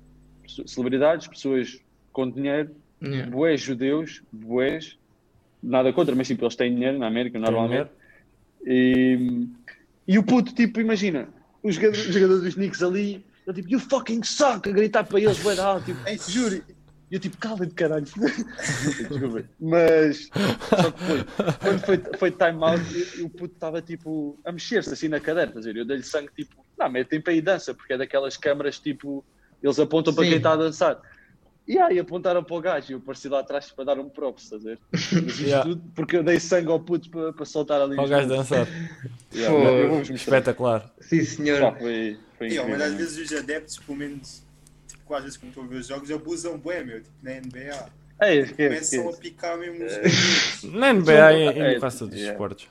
celebridades, 0.65 1.27
pessoas 1.27 1.77
com 2.11 2.29
dinheiro, 2.29 2.75
Yeah. 3.01 3.29
bués 3.29 3.61
judeus, 3.61 4.23
bués, 4.31 4.97
nada 5.61 5.91
contra, 5.93 6.15
mas 6.15 6.27
tipo, 6.27 6.43
eles 6.43 6.55
têm 6.55 6.73
dinheiro 6.73 6.97
na 6.97 7.07
América 7.07 7.38
normalmente. 7.38 7.91
E, 8.65 9.47
e 10.07 10.17
o 10.17 10.23
puto, 10.23 10.55
tipo, 10.55 10.79
imagina, 10.79 11.27
os 11.61 11.75
jogadores, 11.75 12.07
os 12.07 12.13
jogadores 12.13 12.43
dos 12.43 12.55
Knicks 12.55 12.81
ali, 12.81 13.25
ele 13.45 13.55
tipo, 13.61 13.69
you 13.69 13.79
fucking 13.79 14.23
suck, 14.23 14.67
a 14.67 14.71
gritar 14.71 15.03
para 15.03 15.19
eles, 15.19 15.38
bué 15.39 15.55
da 15.55 15.65
alto, 15.65 15.86
tipo, 15.86 16.01
juro. 16.31 16.63
E 17.11 17.15
eu 17.15 17.19
tipo, 17.19 17.37
cala-te 17.37 17.73
caralho. 17.75 18.05
Desculpa. 19.09 19.43
Mas, 19.59 20.29
só 20.69 20.91
que 20.91 21.03
foi, 21.03 21.23
quando 21.61 21.79
foi, 21.85 22.03
foi 22.17 22.31
time 22.31 22.63
out, 22.63 22.83
e- 22.97 23.19
e 23.19 23.23
o 23.23 23.29
puto 23.29 23.53
estava 23.53 23.81
tipo, 23.81 24.39
a 24.43 24.51
mexer-se 24.51 24.91
assim 24.91 25.07
na 25.07 25.19
cadeira, 25.19 25.49
estás 25.49 25.67
a 25.67 25.71
ver? 25.71 25.79
Eu 25.79 25.85
dei-lhe 25.85 26.03
sangue, 26.03 26.29
tipo, 26.35 26.55
não, 26.77 26.89
metem 26.89 27.21
para 27.21 27.33
aí 27.33 27.41
dança, 27.41 27.73
porque 27.73 27.93
é 27.93 27.97
daquelas 27.97 28.35
câmaras, 28.37 28.79
tipo, 28.79 29.23
eles 29.61 29.79
apontam 29.79 30.13
para 30.13 30.23
Sim. 30.23 30.29
quem 30.29 30.37
está 30.37 30.53
a 30.53 30.57
dançar. 30.57 30.99
E 31.67 31.79
aí 31.79 31.97
apontaram 31.97 32.43
para 32.43 32.55
o 32.55 32.61
gajo 32.61 32.91
e 32.91 32.93
eu 32.93 32.99
apareci 32.99 33.27
lá 33.27 33.39
atrás 33.39 33.71
para 33.71 33.85
dar 33.85 33.99
um 33.99 34.07
props, 34.07 34.43
estás 34.43 34.63
a 34.65 34.69
ver? 34.69 34.79
Yeah. 35.41 35.63
tudo 35.67 35.81
porque 35.95 36.17
eu 36.17 36.23
dei 36.23 36.39
sangue 36.39 36.69
ao 36.69 36.79
puto 36.79 37.09
para, 37.09 37.33
para 37.33 37.45
soltar 37.45 37.81
ali. 37.81 37.95
Para 37.95 38.05
o 38.05 38.07
gajo 38.07 38.27
dançar. 38.29 38.67
Yeah. 39.33 40.13
Espetacular. 40.13 40.93
Sim, 41.01 41.19
Pá, 41.19 41.25
senhor. 41.25 41.77
foi, 41.79 42.19
foi 42.37 42.57
ó, 42.59 42.67
mas 42.67 42.81
às 42.81 42.93
vezes 42.93 43.31
os 43.31 43.37
adeptos, 43.37 43.77
pelo 43.79 43.97
menos, 43.97 44.44
às 45.13 45.23
vezes 45.23 45.37
quando 45.37 45.61
a 45.61 45.67
ver 45.67 45.77
os 45.77 45.87
jogos, 45.87 46.09
abusam 46.11 46.57
bué, 46.57 46.83
meu, 46.83 47.01
tipo 47.01 47.15
na 47.21 47.31
NBA. 47.33 47.89
É, 48.19 48.35
esquece, 48.35 48.55
Começam 48.55 48.99
a 48.99 49.11
esquece. 49.11 49.21
picar 49.21 49.57
mesmo 49.57 49.85
os 49.85 49.91
jogadores. 49.91 50.63
Na 50.73 50.93
NBA 50.93 51.33
e 51.33 51.47
É, 51.47 51.73
em 51.75 51.79
quase 51.79 51.99
todos 51.99 52.13
os 52.15 52.19
yeah. 52.21 52.33
esportes. 52.33 52.69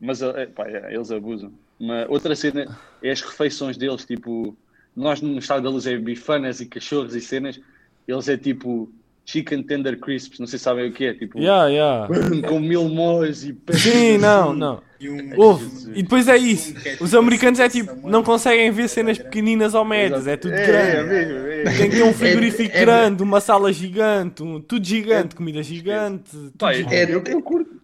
Mas 0.00 0.22
é, 0.22 0.46
pá, 0.46 0.68
é, 0.68 0.94
eles 0.94 1.10
abusam. 1.10 1.52
Uma, 1.78 2.06
outra 2.08 2.34
cena 2.36 2.78
é 3.02 3.10
as 3.10 3.20
refeições 3.20 3.76
deles, 3.76 4.04
tipo, 4.04 4.56
nós 4.94 5.20
no 5.20 5.38
estado 5.38 5.64
da 5.64 5.70
luz 5.70 5.86
é 5.86 5.98
bifanas 5.98 6.60
e 6.60 6.66
cachorros 6.66 7.14
e 7.14 7.20
cenas, 7.20 7.60
eles 8.06 8.28
é 8.28 8.36
tipo 8.36 8.90
chicken 9.26 9.62
tender 9.64 9.98
crisps, 9.98 10.38
não 10.38 10.46
sei 10.46 10.58
se 10.58 10.62
sabem 10.64 10.88
o 10.88 10.92
que 10.92 11.04
é, 11.04 11.12
tipo, 11.12 11.38
Yeah, 11.38 11.66
yeah. 11.68 12.08
com 12.48 12.60
mil 12.60 12.88
mós 12.88 13.42
e 13.42 13.54
Sim, 13.72 14.18
não, 14.18 14.54
não. 14.54 14.82
E 15.00 15.10
um, 15.10 15.38
Houve. 15.38 15.90
E 15.98 16.02
depois 16.02 16.26
é 16.28 16.36
isso. 16.38 16.74
é 16.86 16.96
Os 17.00 17.12
americanos 17.14 17.58
é 17.60 17.68
tipo, 17.68 18.08
não 18.08 18.22
conseguem 18.22 18.70
ver 18.70 18.88
cenas 18.88 19.18
pequeninas 19.18 19.74
ou 19.74 19.84
médias, 19.84 20.26
é 20.26 20.36
tudo 20.36 20.54
É, 20.54 20.62
é 20.62 20.66
grande. 20.66 21.08
mesmo, 21.10 21.46
é. 21.48 21.64
Tem 21.76 21.90
que 21.90 21.96
ter 21.96 22.02
um 22.04 22.12
frigorífico 22.14 22.70
É- 22.74 22.78
é- 22.78 22.84
grande, 22.84 23.22
uma 23.22 23.40
sala 23.40 23.70
gigante, 23.72 24.42
um- 24.42 24.60
tudo 24.60 24.86
gigante, 24.86 25.34
comida 25.34 25.62
gigante. 25.62 26.30
tudo 26.30 26.52
Pá, 26.56 26.72
gigante. 26.72 26.94
É- 26.94 27.14
eu, 27.14 27.22
eu 27.26 27.42
curto. 27.42 27.76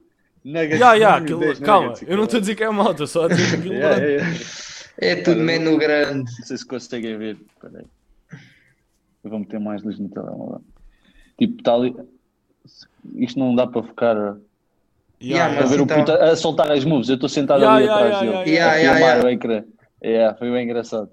Nuggets, 0.45 0.79
Yeah, 0.79 0.95
yeah, 0.95 1.17
aquilo- 1.23 1.57
calma, 1.61 1.89
nuggets, 1.89 2.09
eu 2.09 2.17
não 2.17 2.25
estou 2.25 2.39
a 2.39 2.41
dizer 2.41 2.55
que 2.55 2.65
é 2.65 2.71
mal, 2.71 2.93
estou 2.93 3.07
só 3.07 3.25
a 3.25 3.29
dizer 3.29 3.49
que 3.51 3.57
aquilo 3.57 3.75
Yeah, 3.75 3.99
grande. 4.01 4.41
É 4.99 5.17
tudo 5.17 5.41
menu 5.41 5.77
grande. 5.79 6.19
Não 6.39 6.45
sei 6.45 6.57
se 6.57 6.67
conseguem 6.67 7.17
ver. 7.19 7.37
Espera 7.55 7.79
aí. 7.81 8.39
Eu 9.25 9.31
vou 9.31 9.39
meter 9.41 9.61
mais 9.61 9.83
luz 9.83 9.99
no 9.99 10.09
telemóvel. 10.09 10.63
Tipo, 11.39 11.59
está 11.59 11.75
ali. 11.75 11.95
Isto 13.17 13.39
não 13.39 13.55
dá 13.55 13.67
para 13.67 13.83
focar. 13.83 14.17
Yeah, 14.17 14.39
Yeah, 15.23 15.61
mas 15.61 15.71
ver 15.71 15.81
o 15.81 15.85
então- 15.85 15.99
puto 16.01 16.13
a 16.13 16.31
a 16.31 16.37
soltar 16.37 16.71
as 16.73 16.85
moves. 16.85 17.09
Eu 17.09 17.15
estou 17.15 17.29
sentado 17.29 17.61
Yeah, 17.61 17.77
ali 17.77 17.85
yeah, 17.87 18.05
atrás 18.07 18.23
yeah, 18.23 18.39
dele. 18.45 18.51
yeah, 18.57 18.73
a 18.73 18.77
yeah, 18.77 18.99
yeah. 18.99 19.25
o 19.25 19.29
ecrã. 19.31 19.65
É, 20.01 20.35
foi 20.39 20.51
bem 20.51 20.65
engraçado. 20.65 21.11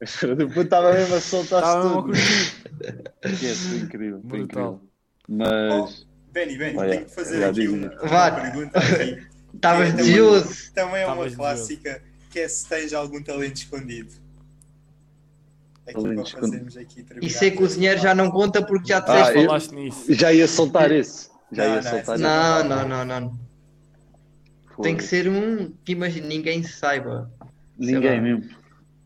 O 0.00 0.46
puto 0.48 0.60
estava 0.62 0.92
mesmo 0.92 1.14
a 1.14 1.20
soltar-se 1.20 1.68
a 1.76 1.80
tudo. 1.80 2.12
Esquece, 3.24 3.68
foi 3.68 3.78
incrível. 3.78 4.20
Foi 4.28 4.40
incrível. 4.40 4.80
Mas. 5.28 6.06
Benny, 6.32 6.58
Benny, 6.58 6.76
Olha, 6.78 6.90
tenho 6.90 7.04
que 7.06 7.14
fazer 7.14 7.44
aqui 7.44 7.60
digo. 7.60 7.76
uma, 7.76 7.86
uma 7.92 8.08
Vá. 8.08 8.30
pergunta. 8.32 8.78
Estavas 9.54 9.88
É, 9.88 9.90
também- 9.90 9.96
desejoso. 9.96 10.72
Também 10.74 11.02
é 11.02 11.06
uma 11.06 11.30
clássica, 11.30 12.02
que 12.30 12.40
é 12.40 12.48
se 12.48 12.68
tens 12.68 12.92
algum 12.92 13.22
talento 13.22 13.56
escondido. 13.56 14.12
Fazermos 15.92 16.76
aqui 16.76 17.04
E 17.22 17.30
ser 17.30 17.52
cozinheiro 17.52 18.00
já 18.00 18.14
não 18.14 18.30
conta 18.30 18.60
porque 18.64 18.88
já 18.88 18.98
Ah, 18.98 19.00
disseste. 19.00 19.36
eu- 19.38 19.46
Falaste 19.46 19.74
nisso. 19.74 20.12
Já 20.14 20.32
ia 20.32 20.48
soltar 20.48 20.90
esse. 20.90 21.28
Já 21.52 21.64
Não, 21.64 21.70
ia 21.70 21.82
não, 21.82 21.90
soltar 21.90 22.14
esse 22.16 22.22
Não, 22.24 22.64
não, 22.64 22.88
não, 22.88 23.04
não. 23.20 23.46
Tem 24.82 24.96
que 24.96 25.04
ser 25.04 25.28
um 25.28 25.72
que 25.84 25.92
imagina, 25.92 26.26
ninguém 26.26 26.62
saiba. 26.62 27.30
Ninguém 27.78 28.20
mesmo. 28.20 28.44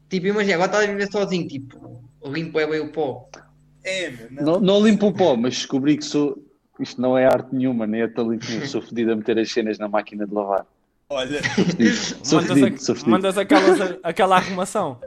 Tipo, 0.08 0.26
imagina, 0.26 0.54
agora 0.54 0.70
estás 0.70 0.84
a 0.88 0.92
viver 0.92 1.10
sozinho, 1.12 1.46
tipo, 1.46 2.02
limpo 2.24 2.58
é 2.58 2.66
bem 2.66 2.80
o 2.80 2.90
pó. 2.90 3.28
É, 3.84 4.10
meu, 4.10 4.28
não. 4.32 4.44
Não, 4.54 4.60
não 4.60 4.84
limpo 4.86 5.06
o 5.08 5.12
pó, 5.12 5.36
mas 5.36 5.54
descobri 5.54 5.96
que 5.96 6.04
sou. 6.04 6.42
Isto 6.80 7.00
não 7.00 7.16
é 7.16 7.26
arte 7.26 7.54
nenhuma, 7.54 7.86
nem 7.86 8.00
é 8.02 8.08
talento 8.08 8.48
nenhum. 8.50 8.66
Sou 8.66 8.80
fedido 8.82 9.12
a 9.12 9.16
meter 9.16 9.38
as 9.38 9.52
cenas 9.52 9.78
na 9.78 9.86
máquina 9.86 10.26
de 10.26 10.32
lavar. 10.34 10.66
Olha, 11.10 11.40
Sou 12.24 12.40
Mandas, 12.40 12.58
fedido, 12.58 12.74
a- 12.74 12.78
sou 12.78 12.94
fedido. 12.94 13.10
mandas 13.10 13.38
aquelas, 13.38 13.98
aquela 14.02 14.36
arrumação. 14.36 14.98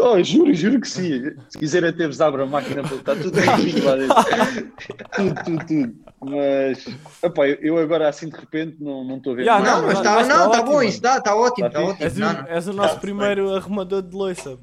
Oh, 0.00 0.22
juro, 0.22 0.54
juro 0.54 0.80
que 0.80 0.88
sim. 0.88 1.22
Se 1.50 1.58
quiser 1.58 1.84
até 1.84 2.06
vos 2.06 2.18
abro 2.20 2.42
a 2.42 2.46
máquina 2.46 2.82
para 2.82 2.94
está 2.96 3.14
tudo 3.14 3.38
limpinho 3.38 3.84
lá 3.84 3.96
dentro. 3.96 5.04
tudo, 5.14 5.44
tudo, 5.44 5.66
tudo. 5.66 5.94
Mas, 6.22 6.86
epá, 7.22 7.46
eu, 7.48 7.76
agora 7.76 8.08
assim 8.08 8.30
de 8.30 8.36
repente 8.36 8.76
não 8.82 9.04
não 9.04 9.18
estou 9.18 9.34
a 9.34 9.36
ver. 9.36 9.44
Nada. 9.44 9.62
Não, 9.64 9.80
não, 9.82 9.86
mas 9.88 9.94
não, 9.94 10.00
está 10.00 10.16
tá 10.16 10.22
não, 10.22 10.50
tá 10.50 10.58
ótimo, 10.58 10.64
bom, 10.72 10.82
isso 10.82 10.96
está 10.96 11.20
tá 11.20 11.36
ótimo, 11.36 11.70
Tá 11.70 11.82
está. 11.82 12.04
És 12.04 12.12
ótimo. 12.12 12.26
o, 12.26 12.32
Não, 12.32 12.48
és 12.48 12.68
o 12.68 12.72
nosso 12.72 12.94
Tá, 12.94 13.00
primeiro 13.00 13.54
arrumador 13.54 14.00
de 14.00 14.16
loiça. 14.16 14.58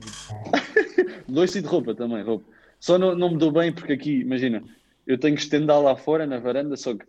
Dois 1.27 1.53
e 1.55 1.61
de 1.61 1.67
roupa 1.67 1.93
também, 1.93 2.23
roupa. 2.23 2.45
Só 2.79 2.97
não, 2.97 3.13
não 3.15 3.29
me 3.29 3.37
dou 3.37 3.51
bem 3.51 3.71
porque 3.71 3.93
aqui, 3.93 4.21
imagina, 4.21 4.63
eu 5.05 5.19
tenho 5.19 5.35
que 5.35 5.41
estender 5.43 5.77
lá 5.79 5.95
fora 5.95 6.25
na 6.25 6.39
varanda, 6.39 6.75
só 6.75 6.95
que 6.95 7.05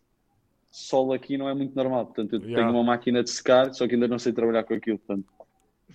sol 0.70 1.14
aqui 1.14 1.38
não 1.38 1.48
é 1.48 1.54
muito 1.54 1.74
normal. 1.74 2.04
Portanto, 2.06 2.34
eu 2.34 2.40
Ya. 2.46 2.56
tenho 2.58 2.70
uma 2.72 2.84
máquina 2.84 3.22
de 3.22 3.30
secar, 3.30 3.72
só 3.72 3.88
que 3.88 3.94
ainda 3.94 4.06
não 4.06 4.18
sei 4.18 4.32
trabalhar 4.34 4.64
com 4.64 4.74
aquilo. 4.74 4.98
Portanto, 4.98 5.26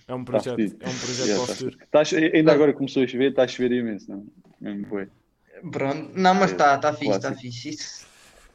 É 0.08 0.14
um 0.14 0.24
Tá 0.24 0.32
projeto, 0.32 0.56
fedido. 0.56 0.76
é 0.80 0.88
um 0.88 0.98
projeto 0.98 1.26
yeah, 1.26 1.34
para 1.34 1.42
o 1.42 1.46
tá 1.46 1.54
futuro. 1.54 1.78
Tá 1.90 2.02
ainda 2.34 2.52
agora 2.52 2.72
começou 2.72 3.02
a 3.02 3.06
chover, 3.06 3.30
está 3.30 3.42
a 3.42 3.48
chover 3.48 3.72
imenso. 3.72 4.10
Não? 4.10 4.26
Mesmo 4.60 4.86
foi. 4.86 5.08
Pronto, 5.70 6.10
não, 6.14 6.34
mas 6.34 6.50
está 6.52 6.78
tá 6.78 6.92
fixe, 6.94 7.12
está 7.16 7.34
fixe. 7.34 7.68
Isso, 7.70 8.06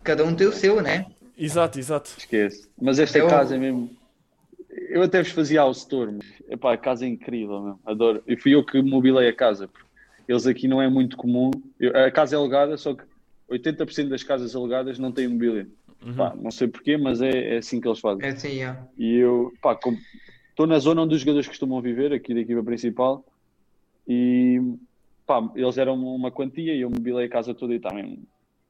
cada 0.03 0.25
um 0.25 0.35
tem 0.35 0.47
o 0.47 0.51
seu, 0.51 0.81
né? 0.81 1.05
Exato, 1.37 1.77
exato. 1.77 2.15
Esquece. 2.17 2.67
Mas 2.81 2.97
esta 2.99 3.19
Eu- 3.19 3.27
casa 3.27 3.55
é 3.55 3.59
mesmo. 3.59 3.89
Eu 4.89 5.03
até 5.03 5.21
vos 5.21 5.31
fazia 5.31 5.61
ao 5.61 5.71
store, 5.71 6.11
mas 6.13 6.25
epá, 6.49 6.73
a 6.73 6.77
casa 6.77 7.05
é 7.05 7.07
incrível, 7.07 7.61
mesmo. 7.61 7.79
adoro. 7.85 8.23
E 8.27 8.35
fui 8.35 8.55
eu 8.55 8.65
que 8.65 8.81
mobilei 8.81 9.27
a 9.29 9.33
casa, 9.35 9.67
porque 9.67 9.87
eles 10.27 10.47
aqui 10.47 10.67
não 10.67 10.81
é 10.81 10.89
muito 10.89 11.15
comum. 11.15 11.51
Eu- 11.79 11.95
a 11.95 12.09
casa 12.09 12.35
é 12.35 12.37
alugada, 12.37 12.75
só 12.77 12.95
que 12.95 13.03
80% 13.47 14.09
das 14.09 14.23
casas 14.23 14.55
alugadas 14.55 14.97
não 14.97 15.11
têm 15.11 15.27
mobília. 15.27 15.67
Uhum. 16.03 16.15
Pá, 16.15 16.33
não 16.35 16.49
sei 16.51 16.67
porquê, 16.67 16.97
mas 16.97 17.21
é, 17.21 17.55
é 17.55 17.57
assim 17.57 17.79
que 17.79 17.87
eles 17.87 17.99
fazem. 17.99 18.25
É 18.25 18.29
assim, 18.29 18.57
já. 18.59 18.83
E 18.97 19.15
eu, 19.17 19.53
pá, 19.61 19.77
estou 20.53 20.67
na 20.67 20.77
zona 20.79 21.01
onde 21.01 21.15
os 21.15 21.21
jogadores 21.21 21.47
costumam 21.47 21.81
viver, 21.81 22.13
aqui 22.13 22.33
da 22.33 22.39
equipa 22.39 22.63
principal, 22.63 23.25
e 24.07 24.61
pá, 25.25 25.41
eles 25.55 25.77
eram 25.77 25.95
uma 25.95 26.31
quantia 26.31 26.73
e 26.75 26.81
eu 26.81 26.89
mobilei 26.89 27.25
a 27.25 27.29
casa 27.29 27.53
toda 27.53 27.73
e 27.73 27.77
está 27.77 27.91
mesmo. 27.93 28.19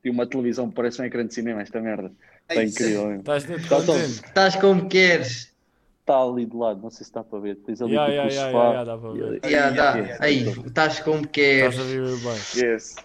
Tinha 0.02 0.14
uma 0.14 0.26
televisão 0.26 0.70
que 0.70 0.76
parece 0.76 1.02
um 1.02 1.06
ecrã 1.06 1.26
de 1.26 1.34
cinema, 1.34 1.62
esta 1.62 1.80
merda. 1.82 2.12
Está 2.50 2.62
Ei, 2.62 2.70
incrível. 2.70 3.16
Estás 3.16 3.44
Tá 3.46 3.58
contente. 3.70 4.06
Estás 4.26 4.56
como 4.56 4.88
queres. 4.88 5.54
Está 6.02 6.22
ali 6.22 6.46
de 6.46 6.56
lado, 6.56 6.82
não 6.82 6.90
sei 6.90 6.98
se 6.98 7.04
está 7.04 7.24
para 7.24 7.40
ver. 7.40 7.56
Tens 7.58 7.82
ali 7.82 7.92
tipo 7.92 8.04
o 8.04 8.12
ya, 8.12 8.30
sofá. 8.30 8.74
ya, 8.74 8.84
dá 8.84 8.98
para 8.98 9.10
e 9.10 9.18
ver. 9.18 9.40
Aí, 9.44 9.76
dá. 9.76 9.94
aí, 9.94 10.10
Aí, 10.20 10.50
estás 10.66 11.00
como 11.00 11.26
queres. 11.28 11.76
Estás 11.76 11.90
a 11.90 11.92
viver 11.92 12.18
bem. 12.18 12.72
Yes. 12.72 12.96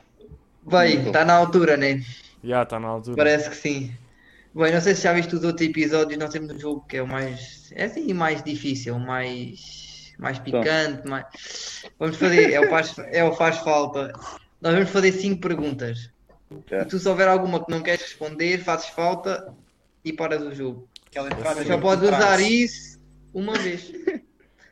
Bem, 0.65 1.07
está 1.07 1.25
na 1.25 1.35
altura, 1.35 1.77
né? 1.77 2.03
Já 2.43 2.65
está 2.65 2.81
na 2.81 2.89
altura. 2.89 3.17
Parece 3.17 3.51
que 3.51 3.57
sim. 3.57 3.93
Bem, 4.59 4.73
não 4.73 4.81
sei 4.81 4.95
se 4.95 5.03
já 5.03 5.13
viste 5.13 5.35
os 5.37 5.45
outros 5.45 5.67
episódios, 5.69 6.19
nós 6.19 6.31
temos 6.33 6.53
um 6.53 6.59
jogo 6.59 6.85
que 6.89 6.97
é 6.97 7.03
o 7.03 7.07
mais. 7.07 7.71
É 7.75 7.85
assim, 7.85 8.13
mais 8.13 8.43
difícil, 8.43 8.97
o 8.97 9.01
mais. 9.01 10.13
mais 10.19 10.39
picante, 10.39 11.07
mais. 11.09 11.25
Vamos 11.99 12.17
fazer. 12.17 12.53
É 12.53 12.61
o 12.61 12.69
faz, 12.69 12.99
é 12.99 13.23
o 13.25 13.33
faz 13.35 13.59
falta. 13.59 14.13
Nós 14.61 14.75
vamos 14.75 14.91
fazer 14.91 15.13
cinco 15.13 15.41
perguntas. 15.41 16.11
Já. 16.69 16.81
E 16.83 16.85
tu, 16.87 16.99
se 16.99 17.09
houver 17.09 17.29
alguma 17.29 17.65
que 17.65 17.71
não 17.71 17.83
queres 17.83 18.03
responder, 18.03 18.59
fazes 18.59 18.89
falta 18.89 19.55
e 20.05 20.13
paras 20.13 20.43
o 20.43 20.53
jogo. 20.55 20.89
aquela 21.07 21.29
entrada 21.29 21.65
Só 21.65 21.77
no 21.77 21.81
podes 21.83 22.09
usar 22.09 22.41
isso 22.41 22.99
uma 23.33 23.57
vez. 23.59 23.93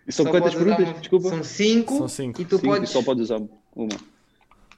E 0.09 0.13
são 0.13 0.25
Só 0.25 0.31
quantas 0.33 0.55
perguntas? 0.55 0.89
uma- 0.89 0.99
Desculpa. 0.99 1.29
São 1.29 1.45
cinco. 1.45 1.99
São 1.99 2.09
cinco. 2.09 2.41
E 2.41 2.45
tu 2.45 2.57
Cinco, 2.57 2.69
podes. 2.73 2.91
só 2.91 3.03
podes 3.03 3.25
usar 3.25 3.41
uma. 3.75 3.89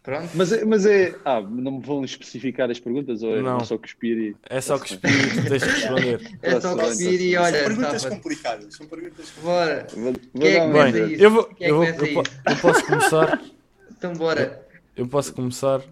Pronto. 0.09 0.31
Mas, 0.35 0.53
é- 0.53 0.65
mas 0.65 0.87
é. 0.87 1.15
Ah, 1.23 1.43
não 1.43 1.73
me 1.73 1.81
vão 1.83 2.03
especificar 2.03 2.71
as 2.71 2.81
perguntas 2.81 3.23
ou 3.23 3.37
é 3.37 3.43
Não. 3.43 3.61
só 3.61 3.77
cuspir 3.77 4.17
e. 4.17 4.37
É 4.49 4.59
só 4.59 4.79
que 4.79 4.95
espírito 4.95 5.47
tens 5.47 5.63
que 5.63 5.71
responder. 5.71 6.21
É 6.41 6.59
só 6.59 6.75
bem, 6.75 6.87
cuspir 6.87 7.21
e 7.21 7.37
olha. 7.37 7.59
São 7.59 7.67
perguntas 7.67 8.03
safa. 8.03 8.15
complicadas. 8.17 8.75
São 8.75 8.87
perguntas 8.87 9.33
Bora. 9.43 9.87
Vou, 9.93 10.03
vou 10.05 10.15
Quem 10.41 10.55
é 10.57 10.67
que 10.67 10.73
sair? 10.93 11.13
isso? 11.13 11.23
Eu, 11.23 11.31
vou, 11.31 11.45
Quem 11.45 11.55
é 11.55 11.69
que 11.69 11.71
eu, 11.71 11.77
vou, 11.77 11.85
eu, 11.85 12.23
eu 12.49 12.57
posso 12.57 12.87
começar. 12.87 13.43
Então 13.91 14.13
bora. 14.15 14.67
Eu 14.97 15.07
posso 15.09 15.35
começar. 15.35 15.83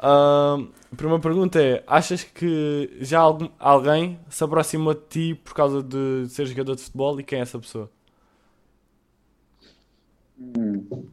Ahm, 0.00 0.68
a 0.92 0.96
primeira 0.96 1.22
pergunta 1.22 1.58
é: 1.58 1.82
achas 1.86 2.24
que 2.24 2.94
já 3.00 3.20
algum, 3.20 3.48
alguém 3.58 4.20
se 4.28 4.44
aproximou 4.44 4.92
de 4.92 5.00
ti 5.08 5.34
por 5.42 5.54
causa 5.54 5.82
de 5.82 6.26
ser 6.28 6.44
jogador 6.44 6.74
de 6.76 6.82
futebol 6.82 7.18
e 7.18 7.24
quem 7.24 7.38
é 7.38 7.42
essa 7.42 7.58
pessoa? 7.58 7.90
Hum. 10.38 11.06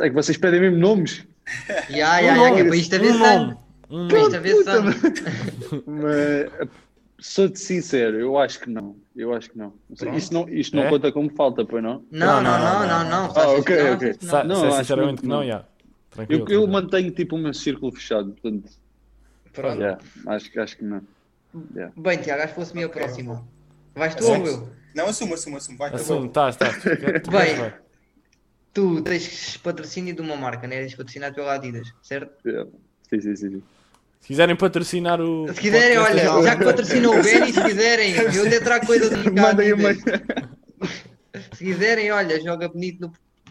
É 0.00 0.08
que 0.08 0.14
vocês 0.14 0.36
pedem 0.36 0.60
mesmo 0.60 0.78
nomes. 0.78 1.24
Ya, 1.88 2.18
ya, 2.18 2.34
ya, 2.36 2.54
que 2.54 2.60
é 2.60 2.64
para 2.64 2.76
isto 2.76 2.96
sangue. 2.96 3.56
Um 3.88 4.08
vez 4.08 4.56
puta, 4.58 4.72
são. 4.72 5.82
Mas, 5.86 6.68
sou-te 7.20 7.58
sincero, 7.60 8.18
eu 8.18 8.36
acho 8.36 8.58
que 8.60 8.68
não. 8.68 8.96
Eu 9.14 9.32
acho 9.32 9.50
que 9.50 9.56
não. 9.58 9.72
Isto 10.16 10.34
não, 10.34 10.48
isto 10.48 10.74
não 10.76 10.82
É? 10.84 10.90
conta 10.90 11.12
como 11.12 11.30
falta, 11.30 11.64
pois 11.64 11.82
não? 11.82 12.04
Não, 12.10 12.42
não, 12.42 12.42
Não, 12.42 12.58
não, 12.58 12.80
não, 12.80 13.04
não, 13.04 13.10
não. 13.28 13.32
Ah, 13.36 13.48
ok, 13.52 13.90
ok. 13.92 14.18
Não. 14.44 14.72
Sinceramente 14.72 15.20
que 15.22 15.28
não, 15.28 15.36
não. 15.38 15.46
já. 15.46 15.64
Tranquilo. 16.10 16.46
Eu, 16.48 16.62
eu 16.62 16.66
mantenho 16.66 17.10
tipo 17.12 17.36
o 17.36 17.38
meu 17.38 17.54
círculo 17.54 17.92
fechado, 17.92 18.32
portanto, 18.32 18.70
Pronto. 19.52 19.76
yeah, 19.78 19.98
acho, 20.26 20.50
que- 20.50 20.58
acho 20.58 20.76
que 20.78 20.84
não. 20.84 21.00
Bem, 21.96 22.18
Tiago, 22.18 22.42
acho 22.42 22.54
que 22.54 22.60
fosse 22.60 22.72
a 22.72 22.74
minha 22.74 22.86
Ok, 22.88 23.00
próxima. 23.00 23.44
Vais 23.94 24.14
tu 24.14 24.24
Assumo. 24.24 24.40
ou 24.42 24.46
eu? 24.48 24.68
Não, 24.94 25.06
assumo, 25.08 25.34
assumo, 25.34 25.56
assumo. 25.58 25.78
Vai, 25.78 25.90
tá 25.90 25.96
estás, 25.98 26.54
estás. 26.56 26.82
Tu 26.82 26.96
queres- 26.96 27.22
tu 27.22 27.30
Bem. 27.30 27.72
Tu 28.76 29.00
tens 29.00 29.56
patrocínio 29.56 30.14
de 30.14 30.20
uma 30.20 30.36
marca, 30.36 30.66
né? 30.66 30.76
Eres 30.76 30.94
patrocinado 30.94 31.34
pela 31.34 31.54
Adidas, 31.54 31.88
certo? 32.02 32.46
Yeah. 32.46 32.70
Sim, 33.08 33.20
sim, 33.22 33.36
sim. 33.36 33.50
sim. 33.52 33.62
Se 34.20 34.26
quiserem 34.26 34.54
patrocinar 34.54 35.18
o. 35.18 35.48
Se 35.48 35.58
quiserem, 35.58 35.96
podcast, 35.96 36.28
olha, 36.28 36.42
já 36.42 36.56
que 36.56 36.64
patrocinam 36.64 37.18
o 37.18 37.22
Benny, 37.22 37.52
se 37.54 37.62
quiserem, 37.62 38.14
eu 38.16 38.46
até 38.46 38.60
trago 38.60 38.86
coisas 38.86 39.08
do 39.16 39.16
mercado. 39.16 39.62
Uma. 39.62 39.94
Se 41.56 41.64
quiserem, 41.64 42.12
olha, 42.12 42.38
joga 42.42 42.68
bonito 42.68 43.00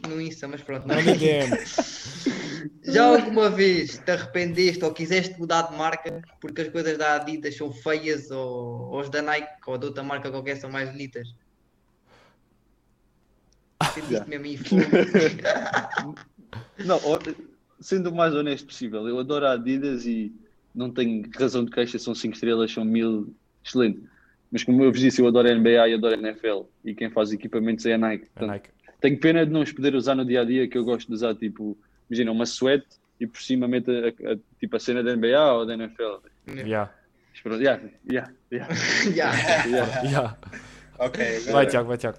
no, 0.04 0.10
no 0.10 0.22
Insta, 0.22 0.48
mas 0.48 0.62
pronto. 0.62 0.88
Não. 0.88 0.96
DM. 0.96 1.58
Já 2.84 3.06
alguma 3.06 3.50
vez 3.50 3.98
te 3.98 4.12
arrependeste 4.12 4.86
ou 4.86 4.94
quiseste 4.94 5.40
mudar 5.40 5.64
de 5.64 5.76
marca 5.76 6.22
porque 6.40 6.62
as 6.62 6.70
coisas 6.70 6.98
da 7.00 7.16
Adidas 7.16 7.58
são 7.58 7.72
feias 7.72 8.30
ou, 8.30 8.92
ou 8.92 9.00
as 9.00 9.10
da 9.10 9.24
Nike 9.24 9.48
ou 9.66 9.78
de 9.78 9.86
outra 9.88 10.04
marca 10.04 10.30
qualquer 10.30 10.58
são 10.58 10.70
mais 10.70 10.90
bonitas? 10.92 11.30
Mesmo 14.28 14.64
fogo? 14.66 16.16
Não, 16.86 17.00
sendo 17.80 18.10
o 18.10 18.16
mais 18.16 18.34
honesto 18.34 18.66
possível, 18.68 19.08
eu 19.08 19.20
adoro 19.20 19.46
a 19.46 19.54
Adidas 19.54 20.06
e 20.06 20.32
não 20.74 20.90
tenho 20.92 21.24
razão 21.38 21.64
de 21.64 21.72
queixa, 21.72 21.98
são 22.00 22.14
5 22.14 22.34
estrelas, 22.34 22.72
são 22.72 22.84
mil, 22.86 23.34
excelente. 23.64 24.02
Mas 24.52 24.64
como 24.64 24.84
eu 24.84 24.92
vos 24.92 25.00
disse, 25.00 25.22
eu 25.22 25.28
adoro 25.28 25.50
a 25.50 25.54
NBA 25.56 25.90
e 25.90 25.94
adoro 25.94 26.16
a 26.16 26.18
NFL 26.18 26.64
e 26.84 26.94
quem 26.94 27.10
faz 27.10 27.32
equipamentos 27.32 27.86
é 27.86 27.94
a 27.94 27.98
Nike. 27.98 28.26
A 28.26 28.40
Portanto, 28.40 28.50
Nike. 28.52 28.70
Tenho 29.02 29.20
pena 29.20 29.46
de 29.46 29.52
não 29.52 29.62
os 29.62 29.72
poder 29.72 29.96
usar 29.96 30.16
no 30.16 30.26
dia 30.26 30.42
a 30.42 30.46
dia, 30.46 30.68
que 30.68 30.78
eu 30.78 30.84
gosto 30.84 31.08
de 31.08 31.14
usar, 31.14 31.36
tipo, 31.36 31.78
imagina, 32.10 32.32
uma 32.32 32.46
sweat 32.46 32.86
e 33.20 33.28
por 33.28 33.42
cima 33.42 33.68
meto 33.68 33.92
a, 33.92 34.32
a- 34.34 34.38
tipo, 34.60 34.76
a 34.76 34.80
cena 34.80 35.02
da 35.04 35.16
NBA 35.16 35.54
ou 35.54 35.66
da 35.66 35.74
NFL. 35.74 36.18
Yeah. 36.48 36.92
Mas 37.32 37.42
pronto, 37.42 37.62
yeah, 37.62 37.82
yeah, 38.10 38.32
yeah, 38.52 38.74
Já. 38.74 39.32
yeah. 39.68 40.02
Yeah. 40.04 40.38
Ok, 41.00 41.22
agora 41.38 41.52
Vai, 41.52 41.68
Tiago, 41.68 41.88
vai, 41.90 41.98
Tiago. 41.98 42.18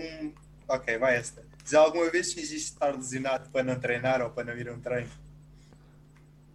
Um... 0.00 0.32
Ok, 0.68 0.98
vai 0.98 1.16
esta. 1.16 1.44
Já 1.64 1.80
alguma 1.80 2.10
vez 2.10 2.32
fingiste 2.32 2.72
estar 2.72 2.94
lesionado 2.94 3.50
para 3.50 3.62
não 3.64 3.78
treinar 3.78 4.20
ou 4.22 4.30
para 4.30 4.44
não 4.52 4.56
ir 4.60 4.68
a 4.68 4.72
um 4.72 4.80
treino? 4.80 5.08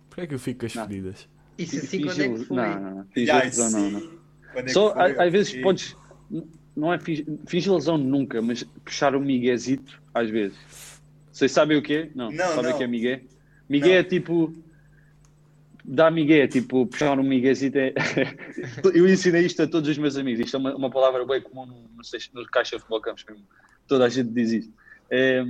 Porquê 0.09 0.21
é 0.21 0.27
que 0.27 0.33
eu 0.35 0.39
fico 0.39 0.61
com 0.61 0.65
as 0.65 0.75
Não. 0.75 0.87
feridas? 0.87 1.27
Isso 1.57 1.77
assim 1.77 2.01
quando 2.01 2.21
é 2.21 2.29
que 2.29 2.45
foi? 2.45 2.57
Não, 2.57 2.79
não, 2.81 2.95
não. 2.95 3.07
Já, 3.25 3.43
lesão, 3.43 3.69
não, 3.71 3.91
não. 3.91 3.99
Quando 4.51 4.57
é 4.59 4.63
que 4.63 4.69
Só, 4.71 4.93
foi? 4.93 5.01
a- 5.01 5.23
às 5.25 5.31
vezes 5.31 5.49
Ok. 5.51 5.61
podes, 5.61 5.97
não 6.75 6.93
é 6.93 6.99
fingir, 6.99 7.25
fingir 7.45 7.73
lesão 7.73 7.97
nunca, 7.97 8.41
mas 8.41 8.63
puxar 8.83 9.15
um 9.15 9.19
miguezito 9.21 10.01
às 10.13 10.29
vezes. 10.29 10.57
Vocês 11.31 11.51
sabem 11.51 11.77
o 11.77 11.81
que 11.81 11.93
é? 11.93 12.09
Não, 12.15 12.29
Não, 12.31 12.47
sabem 12.55 12.63
não. 12.69 12.73
o 12.73 12.77
que 12.77 12.83
é 12.83 12.87
migué? 12.87 13.21
Migué 13.69 13.87
Não. 13.89 13.95
é 13.95 14.03
tipo, 14.03 14.53
dar 15.83 16.11
migué, 16.11 16.47
tipo, 16.47 16.85
puxar 16.87 17.17
um 17.19 17.23
miguezito 17.23 17.77
é... 17.77 17.93
Eu 18.93 19.07
ensinei 19.07 19.45
isto 19.45 19.61
a 19.63 19.67
todos 19.67 19.89
os 19.89 19.97
meus 19.97 20.15
amigos, 20.17 20.39
isto 20.45 20.55
é 20.57 20.59
uma, 20.59 20.75
uma 20.75 20.89
palavra 20.89 21.25
bem 21.25 21.41
comum 21.41 21.65
no, 21.65 21.73
no, 21.73 22.41
no 22.41 22.45
caixa 22.49 22.75
de 22.75 22.81
futebol 22.81 23.01
campos, 23.01 23.25
mesmo. 23.27 23.43
toda 23.87 24.05
a 24.05 24.09
gente 24.09 24.29
diz 24.29 24.51
isto. 24.51 24.73
É... 25.09 25.43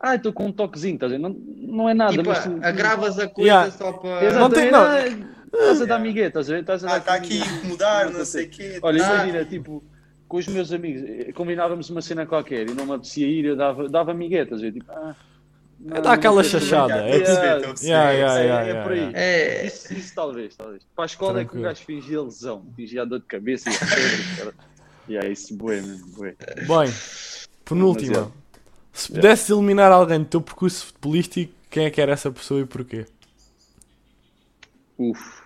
Ah, 0.00 0.14
estou 0.14 0.32
com 0.32 0.46
um 0.46 0.52
toquezinho, 0.52 0.94
estás 0.94 1.10
a 1.12 1.16
ver? 1.16 1.20
Não, 1.20 1.30
não 1.30 1.88
é 1.88 1.94
nada, 1.94 2.12
Tipo, 2.12 2.28
mas 2.28 2.44
tu... 2.44 2.58
agravas 2.62 3.18
a 3.18 3.26
coisa 3.28 3.48
Yeah. 3.48 3.70
só 3.72 3.92
para. 3.92 4.32
Não 4.38 4.48
tem- 4.48 4.70
não. 4.70 4.86
Exatamente, 4.86 5.24
ah, 5.24 5.38
Estás 5.50 5.82
a 5.82 5.84
dar 5.86 5.98
migué, 5.98 6.26
estás 6.26 6.48
a 6.50 6.52
ver? 6.54 6.60
Estás 6.60 6.84
a 6.84 6.86
Ah, 6.86 6.90
dar 6.92 6.98
está 6.98 7.14
aqui 7.14 7.34
migué. 7.34 7.44
a 7.48 7.52
incomodar, 7.56 8.10
não 8.12 8.24
sei 8.24 8.44
o 8.46 8.48
quê. 8.50 8.78
Olha, 8.82 9.02
Ah. 9.04 9.14
imagina, 9.14 9.44
tipo, 9.46 9.82
com 10.28 10.36
os 10.36 10.46
meus 10.46 10.72
amigos, 10.72 11.02
eh, 11.02 11.32
combinávamos 11.32 11.90
uma 11.90 12.00
cena 12.02 12.26
qualquer 12.26 12.68
e 12.68 12.74
não 12.74 12.84
me 12.86 12.92
apetecia 12.92 13.26
ir, 13.26 13.46
eu 13.46 13.56
dava, 13.56 13.88
dava 13.88 14.14
miguetas, 14.14 14.62
eu 14.62 14.70
tipo, 14.70 14.84
ah, 14.92 15.16
não, 15.80 15.96
É 15.96 16.00
dar 16.00 16.12
aquela 16.12 16.42
chachada, 16.42 16.94
é 17.08 17.18
tipo- 17.20 17.30
Yeah, 17.30 17.74
Yeah, 17.82 18.12
yeah, 18.12 18.40
yeah, 18.40 18.62
é, 18.62 18.66
yeah, 18.68 18.82
por 18.82 18.92
aí. 18.92 18.98
yeah. 18.98 19.18
É. 19.18 19.66
Isso, 19.66 19.94
isso 19.94 20.14
talvez, 20.14 20.56
talvez. 20.56 20.82
Para 20.94 21.04
a 21.04 21.06
escola 21.06 21.40
é 21.40 21.44
que 21.44 21.50
o 21.56 21.60
Tranquilo. 21.60 21.64
gajo 21.64 21.84
fingia 21.84 22.22
lesão, 22.22 22.66
fingia 22.76 23.06
dor 23.06 23.20
de 23.20 23.26
cabeça 23.26 23.70
e 23.70 23.72
febre. 23.72 24.54
E 25.08 25.16
é 25.16 25.30
isso, 25.30 25.56
bué 25.56 25.80
mesmo. 25.80 26.06
Bem, 26.20 26.36
penúltima. 27.64 28.12
Demasiado. 28.12 28.32
Se 28.92 29.12
pudesses 29.12 29.48
eliminar 29.50 29.92
alguém 29.92 30.18
do 30.18 30.24
teu 30.26 30.40
percurso 30.40 30.86
futebolístico, 30.86 31.52
quem 31.70 31.84
é 31.84 31.90
que 31.90 32.00
era 32.00 32.12
essa 32.12 32.30
pessoa 32.30 32.60
e 32.60 32.64
porquê? 32.66 33.06
Uf. 34.98 35.42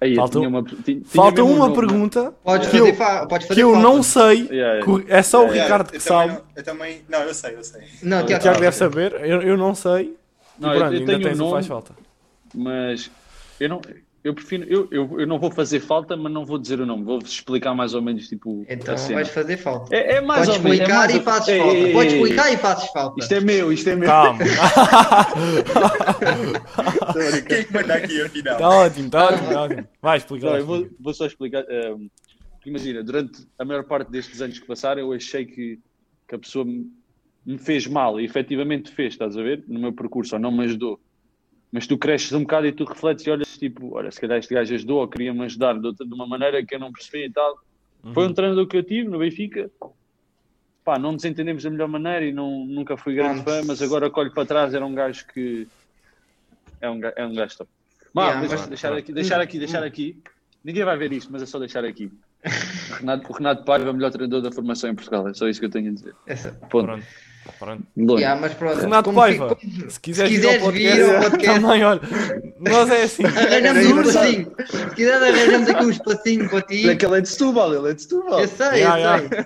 Aí, 0.00 0.10
eu 0.12 0.16
Falta- 0.16 0.38
tinha 0.38 0.48
uma, 0.48 0.62
tinha- 0.62 1.00
Falta 1.06 1.42
um 1.42 1.52
uma 1.56 1.68
nome, 1.68 1.74
pergunta 1.80 2.34
Podes 2.44 2.68
que 2.68 2.78
fazer, 2.78 2.90
eu, 2.90 2.94
fa... 2.94 3.26
Podes 3.26 3.46
que 3.46 3.48
fazer 3.48 3.62
eu 3.62 3.76
não 3.76 4.02
sei. 4.02 4.46
Yeah, 4.50 4.84
yeah. 4.86 5.04
É 5.08 5.22
só 5.22 5.38
o 5.38 5.42
Yeah, 5.44 5.62
Ricardo 5.62 5.88
eu 5.94 5.98
que 6.00 6.06
também 6.06 6.28
sabe. 6.28 6.32
não- 6.34 6.42
eu 6.54 6.62
também. 6.64 7.02
Não, 7.08 7.18
eu 7.20 7.34
sei, 7.34 7.54
eu 7.56 7.64
sei. 7.64 7.82
Não, 8.02 8.22
O 8.22 8.26
Tiago, 8.26 8.42
Tiago 8.42 8.60
deve 8.60 8.76
saber, 8.76 9.12
eu, 9.24 9.40
eu 9.42 9.56
não 9.56 9.74
sei. 9.74 10.14
Não, 10.58 10.68
e 10.70 10.72
eu- 10.74 10.78
pronto, 10.78 10.92
eu 10.94 10.98
ainda 11.00 11.06
tenho 11.06 11.18
um 11.18 11.22
tens 11.22 11.34
o 11.38 11.42
nome. 11.42 11.52
faz 11.52 11.66
falta. 11.66 11.92
mas 12.54 13.10
eu 13.58 13.68
não 13.70 13.80
eu 14.26 14.34
prefiro 14.34 14.64
eu, 14.64 14.88
eu, 14.90 15.20
eu 15.20 15.26
não 15.26 15.38
vou 15.38 15.50
fazer 15.50 15.80
falta 15.80 16.16
mas 16.16 16.32
não 16.32 16.44
vou 16.44 16.58
dizer 16.58 16.80
o 16.80 16.86
nome 16.86 17.04
vou-vos 17.04 17.30
explicar 17.30 17.74
mais 17.74 17.94
ou 17.94 18.02
menos 18.02 18.28
tipo 18.28 18.64
Então 18.68 18.94
a 18.94 18.98
cena. 18.98 19.14
vais 19.16 19.28
fazer 19.28 19.56
falta. 19.56 19.94
é, 19.94 20.16
é 20.16 20.20
mais 20.20 20.46
Podes 20.46 20.56
ou 20.56 20.62
menos 20.64 20.80
é 20.80 20.82
explicar 20.82 20.98
mais 20.98 21.14
e 21.14 21.20
fazes 21.20 21.56
falta. 21.56 21.74
ei, 21.76 21.92
Podes 21.92 22.12
ei, 22.12 22.18
explicar 22.22 22.52
e 22.52 22.56
fazes 22.56 22.90
falta. 22.90 23.20
isto 23.20 23.34
é 23.34 23.40
meu 23.40 23.72
isto 23.72 23.90
é 23.90 23.96
meu 23.96 24.08
Calma. 24.08 24.38
Quem 27.48 27.56
é 27.58 27.64
que 27.64 27.72
manda 27.72 27.94
aqui 27.94 28.20
afinal? 28.22 28.54
Está 28.54 28.68
ótimo, 28.68 29.06
está 29.06 29.24
ótimo, 29.26 29.46
está 29.48 29.62
ótimo. 29.62 29.88
Vai 30.02 30.16
explicar. 30.18 30.46
Não, 30.50 30.56
eu 30.56 30.66
vou, 30.66 30.88
vou 31.00 31.14
só 31.14 31.26
explicar 31.26 31.64
ehm, 31.68 32.08
imagina 32.64 33.02
durante 33.02 33.46
a 33.58 33.64
maior 33.64 33.84
parte 33.84 34.10
destes 34.10 34.40
anos 34.42 34.58
que 34.58 34.66
passaram 34.66 35.00
eu 35.00 35.12
achei 35.12 35.44
que, 35.46 35.78
que 36.28 36.34
a 36.34 36.38
pessoa 36.38 36.64
me, 36.64 36.90
me 37.44 37.58
fez 37.58 37.86
mal 37.86 38.20
e 38.20 38.24
efetivamente 38.24 38.90
fez 38.90 39.12
estás 39.14 39.36
a 39.36 39.42
ver 39.42 39.64
no 39.68 39.78
meu 39.78 39.92
percurso 39.92 40.34
ou 40.34 40.40
não 40.40 40.50
me 40.50 40.64
ajudou 40.64 41.00
mas 41.76 41.86
tu 41.86 41.98
cresces 41.98 42.32
um 42.32 42.40
bocado 42.40 42.66
e 42.66 42.72
tu 42.72 42.84
refletes 42.84 43.26
e 43.26 43.30
olhas 43.30 43.58
tipo, 43.58 43.94
olha, 43.96 44.10
se 44.10 44.18
calhar 44.18 44.38
este 44.38 44.54
gajo 44.54 44.74
ajudou 44.74 45.00
ou 45.00 45.08
queria-me 45.08 45.44
ajudar 45.44 45.78
de, 45.78 45.86
outra- 45.86 46.06
de 46.06 46.14
uma 46.14 46.26
maneira 46.26 46.64
que 46.64 46.74
eu 46.74 46.78
não 46.78 46.90
percebi 46.90 47.26
e 47.26 47.30
tal. 47.30 47.54
Foi 48.14 48.24
Uhum. 48.24 48.30
um 48.30 48.32
treinador 48.32 48.66
que 48.66 48.78
eu 48.78 48.82
tive 48.82 49.10
no 49.10 49.18
Benfica. 49.18 49.70
Pá, 50.82 50.98
não 50.98 51.12
nos 51.12 51.22
entendemos 51.26 51.62
da 51.62 51.68
melhor 51.68 51.86
maneira 51.88 52.24
e 52.24 52.32
não, 52.32 52.64
nunca 52.64 52.96
fui 52.96 53.14
grande 53.14 53.44
fã, 53.44 53.60
mas 53.66 53.82
agora 53.82 54.10
que 54.10 54.18
olho 54.18 54.32
para 54.32 54.46
trás 54.46 54.72
era 54.72 54.86
um 54.86 54.94
gajo 54.94 55.26
que 55.34 55.68
é 56.80 56.88
um, 56.88 56.98
é 57.14 57.26
um 57.26 57.34
gajo 57.34 57.58
top. 57.58 57.70
Mas, 58.14 58.24
Yeah, 58.24 58.66
deixar 58.68 58.92
aqui, 58.94 59.12
deixar 59.12 59.40
aqui, 59.42 59.58
deixar 59.58 59.82
aqui. 59.82 60.22
Ninguém 60.64 60.82
vai 60.82 60.96
ver 60.96 61.12
isto, 61.12 61.30
mas 61.30 61.42
é 61.42 61.46
só 61.46 61.58
deixar 61.58 61.84
aqui. 61.84 62.10
O 62.90 62.94
Renato, 62.94 63.30
o 63.30 63.34
Renato 63.34 63.64
Paiva 63.64 63.88
é 63.88 63.90
o 63.90 63.94
melhor 63.94 64.10
treinador 64.10 64.42
da 64.42 64.52
formação 64.52 64.90
em 64.90 64.94
Portugal, 64.94 65.28
é 65.28 65.34
só 65.34 65.48
isso 65.48 65.60
que 65.60 65.66
eu 65.66 65.70
tenho 65.70 65.90
a 65.90 65.94
dizer. 65.94 66.14
Essa. 66.26 66.52
Ponto. 66.70 66.86
Pronto. 66.86 67.04
Pronto. 67.58 67.84
Yeah, 68.18 68.40
mas 68.40 68.54
pronto. 68.54 68.80
Renato 68.80 69.04
como 69.04 69.20
Paiva, 69.20 69.56
se 69.88 70.00
quiseres, 70.00 70.32
se 70.32 70.36
quiseres 70.36 70.62
podcast, 70.62 70.96
vir 70.96 71.14
ao 71.14 71.20
podcast- 71.30 71.60
também, 71.60 71.84
olha, 71.84 72.00
nós 72.58 72.90
é 72.90 73.02
assim. 73.04 73.24
Arranjamos 73.24 73.86
um 73.86 74.00
espacinho. 74.02 74.52
Se 74.66 74.94
quiser, 74.96 75.22
arranjamos 75.22 75.68
aqui 75.68 75.84
um 75.84 75.90
espacinho 75.90 76.50
para 76.50 76.62
ti. 76.62 76.88
É 76.90 76.96
que 76.96 77.06
ele 77.06 77.18
é 77.18 77.20
de 77.20 77.28
Setúbal, 77.28 77.74
ele 77.74 77.90
é 77.90 77.94
de 77.94 78.02
Setúbal. 78.02 78.40
Eu 78.40 78.48
sei, 78.48 78.66
Yeah, 78.66 78.98
eu 78.98 78.98
yeah. 78.98 79.28
sei. 79.28 79.44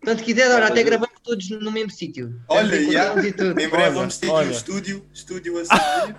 Portanto, 0.00 0.18
se 0.18 0.24
quiser, 0.24 0.50
olha, 0.54 0.66
até 0.66 0.82
gravamos 0.82 1.20
todos 1.22 1.50
no 1.50 1.70
mesmo 1.70 1.90
sítio. 1.90 2.34
Olha, 2.48 2.74
yeah. 2.74 3.22
e. 3.22 3.28
Em 3.28 3.32
breve 3.32 3.76
Olha, 3.76 3.90
vamos 3.90 4.18
ter 4.18 4.30
um 4.30 4.50
estúdio, 4.50 5.04
estúdio 5.12 5.60
a 5.60 5.64
seguir. 5.66 6.16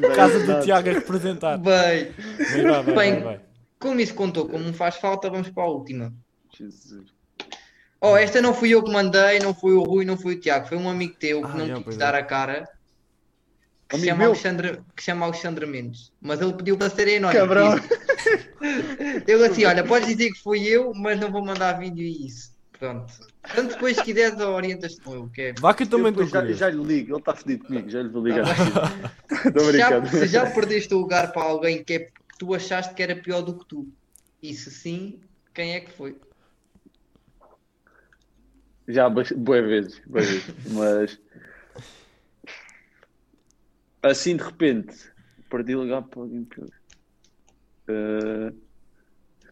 Casa 0.14 0.38
do 0.40 0.60
Tiago 0.60 0.88
a 0.88 0.92
representar. 0.92 1.58
Bem, 1.58 2.12
Mas 2.38 2.62
vai, 2.62 2.82
vai, 2.82 2.94
vai, 2.94 3.20
Bem. 3.20 3.47
Como 3.78 4.00
isso 4.00 4.14
contou, 4.14 4.48
como 4.48 4.72
faz 4.72 4.96
falta, 4.96 5.30
vamos 5.30 5.48
para 5.50 5.62
a 5.64 5.68
última. 5.68 6.12
Jesus. 6.56 7.12
Oh, 8.00 8.16
esta 8.16 8.40
não 8.40 8.54
fui 8.54 8.70
eu 8.70 8.82
que 8.82 8.92
mandei, 8.92 9.38
não 9.40 9.52
foi 9.52 9.72
o 9.72 9.82
Rui, 9.82 10.04
não 10.04 10.16
foi 10.16 10.34
o 10.34 10.40
Tiago, 10.40 10.68
foi 10.68 10.78
um 10.78 10.88
amigo 10.88 11.14
teu 11.18 11.40
que 11.42 11.46
Ah, 11.48 11.54
não 11.54 11.64
yeah, 11.64 11.84
quis 11.84 11.96
dar 11.96 12.14
é. 12.14 12.18
a 12.18 12.22
cara. 12.22 12.68
Que 13.88 13.96
se, 13.96 14.02
Amigo 14.02 14.06
chama 14.10 14.18
meu? 14.18 14.28
Alexandre, 14.28 14.80
que 14.94 15.02
se 15.02 15.06
chama 15.06 15.26
Alexandre 15.26 15.66
Mendes. 15.66 16.12
Mas 16.20 16.40
ele 16.42 16.52
pediu 16.52 16.76
para 16.76 16.90
ser 16.90 17.08
anónimo. 17.16 17.40
Cabrão. 17.40 17.80
Eu 19.26 19.44
assim, 19.44 19.64
olha, 19.64 19.82
podes 19.82 20.08
dizer 20.08 20.30
que 20.30 20.42
fui 20.42 20.66
eu, 20.66 20.92
mas 20.94 21.18
não 21.18 21.30
vou 21.30 21.42
mandar 21.44 21.78
vídeo 21.78 22.02
e 22.04 22.26
isso. 22.26 22.52
Pronto. 22.78 23.12
Portanto, 23.42 23.72
depois 23.72 23.96
se 23.96 24.02
quiseres 24.04 24.38
orientas-te 24.40 25.00
com 25.00 25.14
ele, 25.16 25.28
que 25.30 25.40
é. 25.40 25.54
Vá 25.58 25.72
que 25.72 25.84
eu 25.84 25.86
também 25.88 26.12
Eu 26.14 26.26
já, 26.26 26.44
já 26.52 26.68
lhe 26.70 26.82
ligo, 26.82 27.12
ele 27.12 27.18
está 27.18 27.34
fedido 27.34 27.64
comigo, 27.64 27.88
já 27.88 28.02
lhe 28.02 28.08
vou 28.08 28.22
ligar. 28.22 28.44
Estou 29.46 29.64
Se 29.64 29.78
já, 29.78 29.88
brincando. 29.88 30.08
se 30.08 30.26
já 30.26 30.50
perdeste 30.50 30.94
o 30.94 30.98
lugar 30.98 31.32
para 31.32 31.42
alguém 31.42 31.82
que, 31.82 31.94
é, 31.94 31.98
que 32.00 32.12
tu 32.38 32.54
achaste 32.54 32.94
que 32.94 33.02
era 33.02 33.16
pior 33.16 33.42
do 33.42 33.58
que 33.58 33.66
tu. 33.66 33.88
E 34.42 34.54
se 34.54 34.70
sim, 34.70 35.20
quem 35.52 35.72
é 35.74 35.80
que 35.80 35.90
foi? 35.90 36.16
Já, 38.86 39.08
boas 39.10 39.28
vezes, 39.66 40.00
bué 40.06 40.22
vezes. 40.22 40.54
Mas 40.72 41.20
assim 44.02 44.36
de 44.36 44.42
repente, 44.42 44.96
perdi 45.50 45.74
lugar 45.74 46.02
para 46.02 46.20
alguém 46.20 46.44
pior. 46.44 46.68
Eh, 47.88 48.52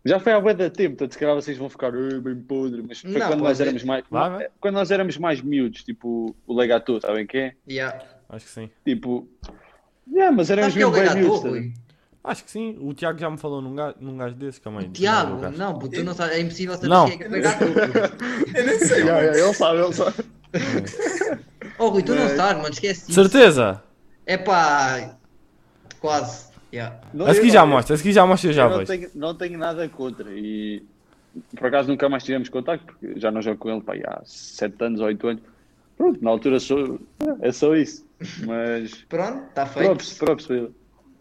Já 0.04 0.20
foi 0.20 0.32
há 0.32 0.40
bué 0.40 0.54
de 0.54 0.70
tempo, 0.70 0.96
portanto, 0.96 1.12
se 1.12 1.18
calhar 1.18 1.34
vocês 1.34 1.58
vão 1.58 1.68
ficar 1.68 1.92
"Eh, 1.92 2.20
bem 2.20 2.40
podre, 2.40 2.80
mas 2.82 3.00
foi 3.00 3.10
Não, 3.10 3.26
quando 3.26 3.40
nós 3.42 3.60
éramos 3.60 3.82
mais. 3.82 4.04
Vai. 4.08 4.48
Quando 4.60 4.74
nós 4.76 4.90
éramos 4.92 5.18
mais 5.18 5.42
miúdos, 5.42 5.82
tipo 5.82 6.34
o 6.46 6.54
Legato, 6.54 7.00
sabem 7.00 7.26
quem 7.26 7.40
é? 7.40 7.56
Yeah. 7.68 8.04
Acho 8.28 8.46
que 8.46 8.52
sim. 8.52 8.70
Tipo. 8.84 9.28
Yeah, 10.08 10.34
mas 10.34 10.48
éramos 10.48 10.74
é 10.76 10.78
mesmo 10.78 10.92
bem 10.92 11.14
miúdos. 11.14 11.85
Acho 12.26 12.44
que 12.44 12.50
sim. 12.50 12.76
O 12.80 12.92
Tiago 12.92 13.18
já 13.18 13.30
me 13.30 13.38
falou 13.38 13.62
num 13.62 13.74
gajo, 13.74 13.94
num 14.00 14.16
gajo 14.16 14.34
desse. 14.34 14.60
Calma 14.60 14.80
aí. 14.80 14.88
Tiago, 14.88 15.36
o 15.36 15.38
gajo. 15.38 15.56
não, 15.56 15.78
puto, 15.78 15.94
tu 15.94 16.02
não 16.04 16.12
sabes, 16.12 16.36
é 16.36 16.40
impossível 16.40 16.74
saber 16.74 16.88
Não. 16.88 17.04
quem 17.06 17.14
é 17.14 17.18
que 17.18 17.24
é 17.24 17.28
Legato. 17.28 17.64
Rui. 17.64 17.72
Eu 18.54 18.66
nem 18.66 18.78
sei, 18.80 18.98
Yeah, 19.06 19.12
mano. 19.12 19.26
yeah, 19.26 19.38
ele 19.38 19.54
sabe, 19.54 19.78
ele 19.78 19.92
sabe. 19.92 20.16
Oh, 21.78 21.88
Rui, 21.88 22.02
tu 22.02 22.14
não 22.14 22.24
Mas- 22.24 22.32
sabes, 22.36 22.56
mano, 22.62 22.68
esquece 22.74 23.02
isso. 23.02 23.12
Certeza? 23.12 23.82
É 24.26 24.36
pá, 24.36 25.16
quase. 26.00 26.46
Yeah. 26.72 26.96
Não, 27.14 27.26
A 27.26 27.32
seguir 27.34 27.46
eu 27.48 27.52
já 27.52 27.64
mostra, 27.64 27.94
a 27.94 27.98
seguir 27.98 28.12
já 28.12 28.26
mostra 28.26 28.52
já 28.52 28.68
não 28.68 28.78
vejo. 28.78 28.86
tenho, 28.90 29.10
não 29.14 29.34
tenho 29.34 29.58
nada 29.58 29.88
contra 29.88 30.28
e 30.32 30.82
por 31.56 31.68
acaso 31.68 31.88
nunca 31.88 32.08
mais 32.08 32.24
tivemos 32.24 32.48
contacto, 32.48 32.84
porque 32.86 33.20
já 33.20 33.30
não 33.30 33.40
jogo 33.40 33.58
com 33.58 33.70
ele 33.70 33.80
pá, 33.82 33.94
há 33.94 34.20
7 34.24 34.74
anos 34.84 35.00
ou 35.00 35.06
8 35.06 35.28
anos. 35.28 35.42
Pronto, 35.96 36.22
na 36.22 36.30
altura 36.30 36.58
sou, 36.60 36.98
é 37.40 37.52
só 37.52 37.74
isso. 37.76 38.04
Mas 38.44 38.94
Pronto, 39.08 39.44
está 39.48 39.64
feito. 39.64 39.86
props, 39.86 40.14
props. 40.18 40.48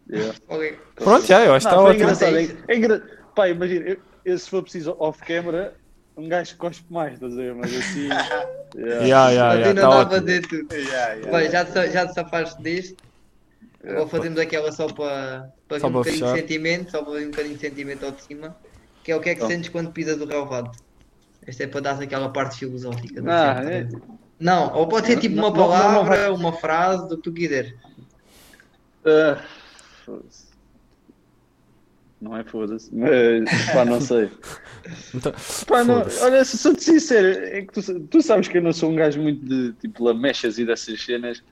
Yeah. 0.10 0.36
Ok. 0.47 0.78
Pronto, 0.95 1.26
já, 1.26 1.43
eu 1.45 1.53
acho 1.53 1.68
que 1.68 1.74
Não, 1.74 1.82
está 1.82 1.89
ótimo. 1.89 2.03
engraçado. 2.03 2.36
É 2.38 2.43
É, 2.43 2.56
é 2.68 2.78
engra... 2.78 3.03
Pá, 3.36 3.49
imagina, 3.49 3.86
eu, 3.89 3.97
eu 4.24 4.38
se 4.38 4.49
for 4.49 4.62
preciso 4.62 4.95
off-camera, 4.99 5.74
um 6.16 6.30
gajo 6.30 6.56
cospe 6.58 6.86
mais, 6.91 7.14
estás 7.16 7.34
a 7.34 7.36
ver? 7.36 7.56
Mas 7.56 7.76
assim. 7.76 8.08
yeah. 8.78 9.06
Yeah, 9.06 9.30
yeah, 9.32 9.53
yeah, 9.56 9.74
não 9.74 10.06
tá. 10.08 10.16
Yeah, 10.18 11.14
yeah. 11.14 11.32
Bem, 11.32 11.49
já, 11.51 11.66
te- 11.66 11.91
já 11.91 12.08
te 12.08 12.14
safaste 12.14 12.62
disto. 12.62 13.03
É, 13.84 13.99
Ou 13.99 14.08
fazemos 14.08 14.39
aquela 14.39 14.72
só 14.72 14.88
para, 14.88 15.49
para 15.68 15.80
Só 15.80 15.88
um 15.88 15.91
para 15.91 15.99
bocadinho 15.99 16.20
fechar. 16.26 16.34
de 16.36 16.41
sentimento, 16.41 16.91
só 16.91 17.03
para 17.03 17.14
um 17.20 17.26
bocadinho 17.30 17.56
de 17.56 17.62
sentimento 17.62 18.06
ao 18.06 18.12
de 18.12 18.22
cima. 18.24 18.56
Que 19.03 19.12
é 19.12 19.16
o 19.16 19.20
que 19.22 19.30
é 19.30 19.34
que 19.34 19.39
Então. 19.39 19.49
sentes 19.49 19.70
quando 19.70 19.91
pisas 19.91 20.20
o 20.22 20.26
relvado. 20.26 20.72
Esta 21.45 21.64
é 21.64 21.68
para 21.68 21.82
dar 21.82 22.01
aquela 22.01 22.30
parte 22.30 22.58
filosófica. 22.58 23.22
do 23.22 23.30
Ah, 23.30 23.62
é- 23.64 23.88
Não, 24.39 24.74
ou 24.74 24.88
pode 24.88 25.08
ser 25.08 25.18
tipo 25.20 25.36
Não, 25.36 25.43
uma 25.49 25.49
não, 25.51 25.58
não, 25.58 25.68
não 25.68 25.78
palavra, 26.06 26.34
uma 26.34 26.53
frase, 26.53 27.08
do 27.08 27.18
que 27.18 27.24
tu 27.24 27.34
quiseres. 27.34 27.74
Ah, 29.06 29.39
foda-se. 30.06 30.45
não 32.22 32.38
é 32.38 32.43
foda-se, 32.43 32.93
mas 32.93 33.72
pá, 33.74 33.84
não 33.84 33.99
sei. 33.99 34.30
Então, 35.16 35.34
Pá, 35.66 35.84
não, 35.84 36.06
olha, 36.22 36.45
se 36.45 36.60
sou-te 36.60 36.84
sincero, 36.84 37.28
é 37.28 37.64
que 37.64 37.74
tu, 37.74 37.99
tu 38.01 38.22
sabes 38.22 38.47
que 38.47 38.60
eu 38.60 38.62
não 38.62 38.72
sou 38.72 38.91
um 38.91 38.95
gajo 38.95 39.20
muito 39.20 39.43
de 39.43 39.74
tipo 39.74 40.03
lamechas 40.03 40.60
e 40.60 40.66
dessas 40.66 41.03
cenas. 41.03 41.43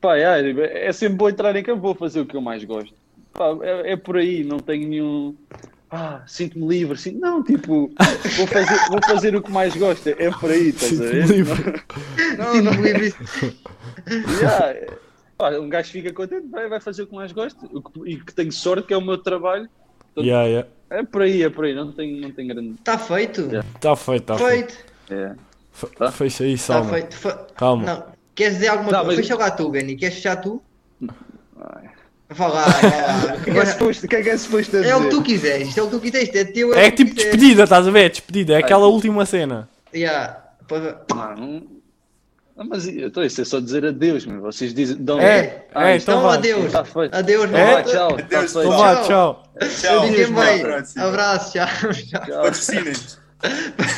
Pá, 0.00 0.16
é, 0.16 0.86
é 0.86 0.92
sempre 0.92 1.16
bom 1.16 1.28
entrar 1.28 1.56
em 1.56 1.62
campo, 1.64 1.82
vou 1.82 1.94
fazer 1.94 2.20
o 2.20 2.26
que 2.26 2.36
eu 2.36 2.40
mais 2.40 2.62
gosto. 2.62 2.94
Pá, 3.32 3.46
é, 3.62 3.92
é 3.92 3.96
por 3.96 4.16
aí, 4.16 4.44
não 4.44 4.60
tenho 4.60 4.88
nenhum. 4.88 5.36
Ah, 5.90 6.22
sinto-me 6.24 6.68
livre, 6.68 6.96
sinto... 6.96 7.18
não, 7.18 7.42
tipo, 7.42 7.90
vou 8.36 8.46
fazer, 8.46 8.88
vou 8.88 9.00
fazer 9.02 9.34
o 9.34 9.42
que 9.42 9.50
mais 9.50 9.74
gosto, 9.74 10.08
é 10.08 10.30
por 10.30 10.52
aí, 10.52 10.68
estás 10.68 11.00
a 11.00 11.04
ver? 11.04 11.26
Sinto-me 11.26 11.36
livre. 11.36 11.82
Não, 12.38 12.62
não 12.62 12.72
me 12.74 12.92
livre. 12.92 13.14
Yeah, 14.40 14.96
um 15.60 15.68
gajo 15.68 15.90
fica 15.90 16.12
contente, 16.12 16.46
vai, 16.48 16.68
vai 16.68 16.80
fazer 16.80 17.02
o 17.02 17.06
que 17.06 17.14
mais 17.14 17.32
gosta 17.32 17.58
e 18.06 18.16
que 18.16 18.34
tenho 18.34 18.52
sorte, 18.52 18.86
que 18.86 18.94
é 18.94 18.96
o 18.96 19.00
meu 19.00 19.18
trabalho. 19.18 19.68
Yeah, 20.18 20.46
yeah. 20.46 20.68
É 20.90 21.02
por 21.04 21.22
aí, 21.22 21.42
é 21.42 21.48
por 21.50 21.64
aí, 21.64 21.74
não 21.74 21.92
tenho, 21.92 22.20
não 22.20 22.30
tenho 22.32 22.48
grande. 22.48 22.72
Está 22.74 22.98
feito. 22.98 23.42
Yeah. 23.42 23.66
Tá 23.80 23.94
feito, 23.96 24.24
tá 24.24 24.36
feito. 24.38 24.74
feito. 24.74 24.84
É. 25.12 25.34
Fe- 25.72 25.86
Tá. 25.96 26.10
Fecha 26.12 26.44
aí, 26.44 26.52
Está 26.54 26.74
Salma. 26.74 26.90
feito. 26.90 27.16
Fa- 27.16 27.46
Calma. 27.56 27.84
Não. 27.84 28.04
Queres 28.34 28.54
dizer 28.54 28.68
alguma 28.68 28.90
coisa? 28.90 29.04
mas- 29.06 29.16
Fecha 29.16 29.36
lá 29.36 29.50
tu, 29.50 29.70
Gani. 29.70 29.96
Queres 29.96 30.14
fechar 30.16 30.36
tu? 30.36 30.60
Ai. 31.58 31.90
Fala, 32.30 32.54
lá, 32.54 32.72
fala 32.72 33.26
lá. 33.26 33.34
O 33.40 33.42
que 33.44 33.50
é 33.50 33.52
que 33.54 33.58
é 33.60 33.66
suposto- 33.66 34.06
o 34.06 34.08
que 34.08 34.16
é 34.16 34.22
que 34.22 34.28
é 34.30 34.36
suposto 34.36 34.76
a 34.76 34.80
É 34.84 34.94
o 34.96 34.98
que 35.00 35.04
dizer? 35.08 35.10
tu 35.16 35.22
quiseres. 35.22 35.68
Isto 35.68 35.80
é 35.80 35.82
o 35.82 35.86
que 35.86 35.92
tu 35.96 36.00
quiseres. 36.00 36.34
É 36.34 36.44
teu. 36.44 36.74
É 36.74 36.90
que 36.90 36.96
tipo 36.98 37.10
quiseres. 37.14 37.32
despedida, 37.38 37.62
estás 37.64 37.86
a 37.86 37.90
ver? 37.90 38.04
É 38.04 38.08
despedida, 38.08 38.54
é 38.54 38.56
aquela 38.58 38.86
última 38.86 39.24
cena. 39.26 39.68
Yeah. 39.94 40.40
Ah, 41.12 41.34
não- 41.38 41.62
Ah, 42.60 42.64
mas 42.68 42.86
então, 42.86 43.24
isso 43.24 43.40
é 43.40 43.44
só 43.46 43.58
dizer 43.58 43.86
adeus, 43.86 44.26
meu. 44.26 44.42
Vocês 44.42 44.74
dizem. 44.74 45.02
Dão... 45.02 45.18
É, 45.18 45.64
Ah, 45.74 45.92
é, 45.92 45.96
então 45.96 46.18
Então, 46.18 46.22
vá. 46.28 46.34
adeus. 46.34 46.70
Tá 46.72 46.84
feito. 46.84 47.14
Adeus, 47.16 47.50
É? 47.54 47.72
Malta. 47.72 47.90
tchau. 47.90 48.08
Tá 48.18 48.22
Adeus. 48.24 48.50
Então 48.50 48.62
Tchau. 48.62 48.78
vá, 48.78 48.96
tchau. 49.02 49.42
Tchau. 49.80 50.06
Fiquem 50.06 50.24
Até 50.24 50.40
a 50.40 50.44
bem. 50.44 50.60
próxima. 50.60 51.04
Abraço, 51.06 51.52
tchau. 51.52 51.66
tchau. 52.20 52.50
Tchau. 52.52 53.80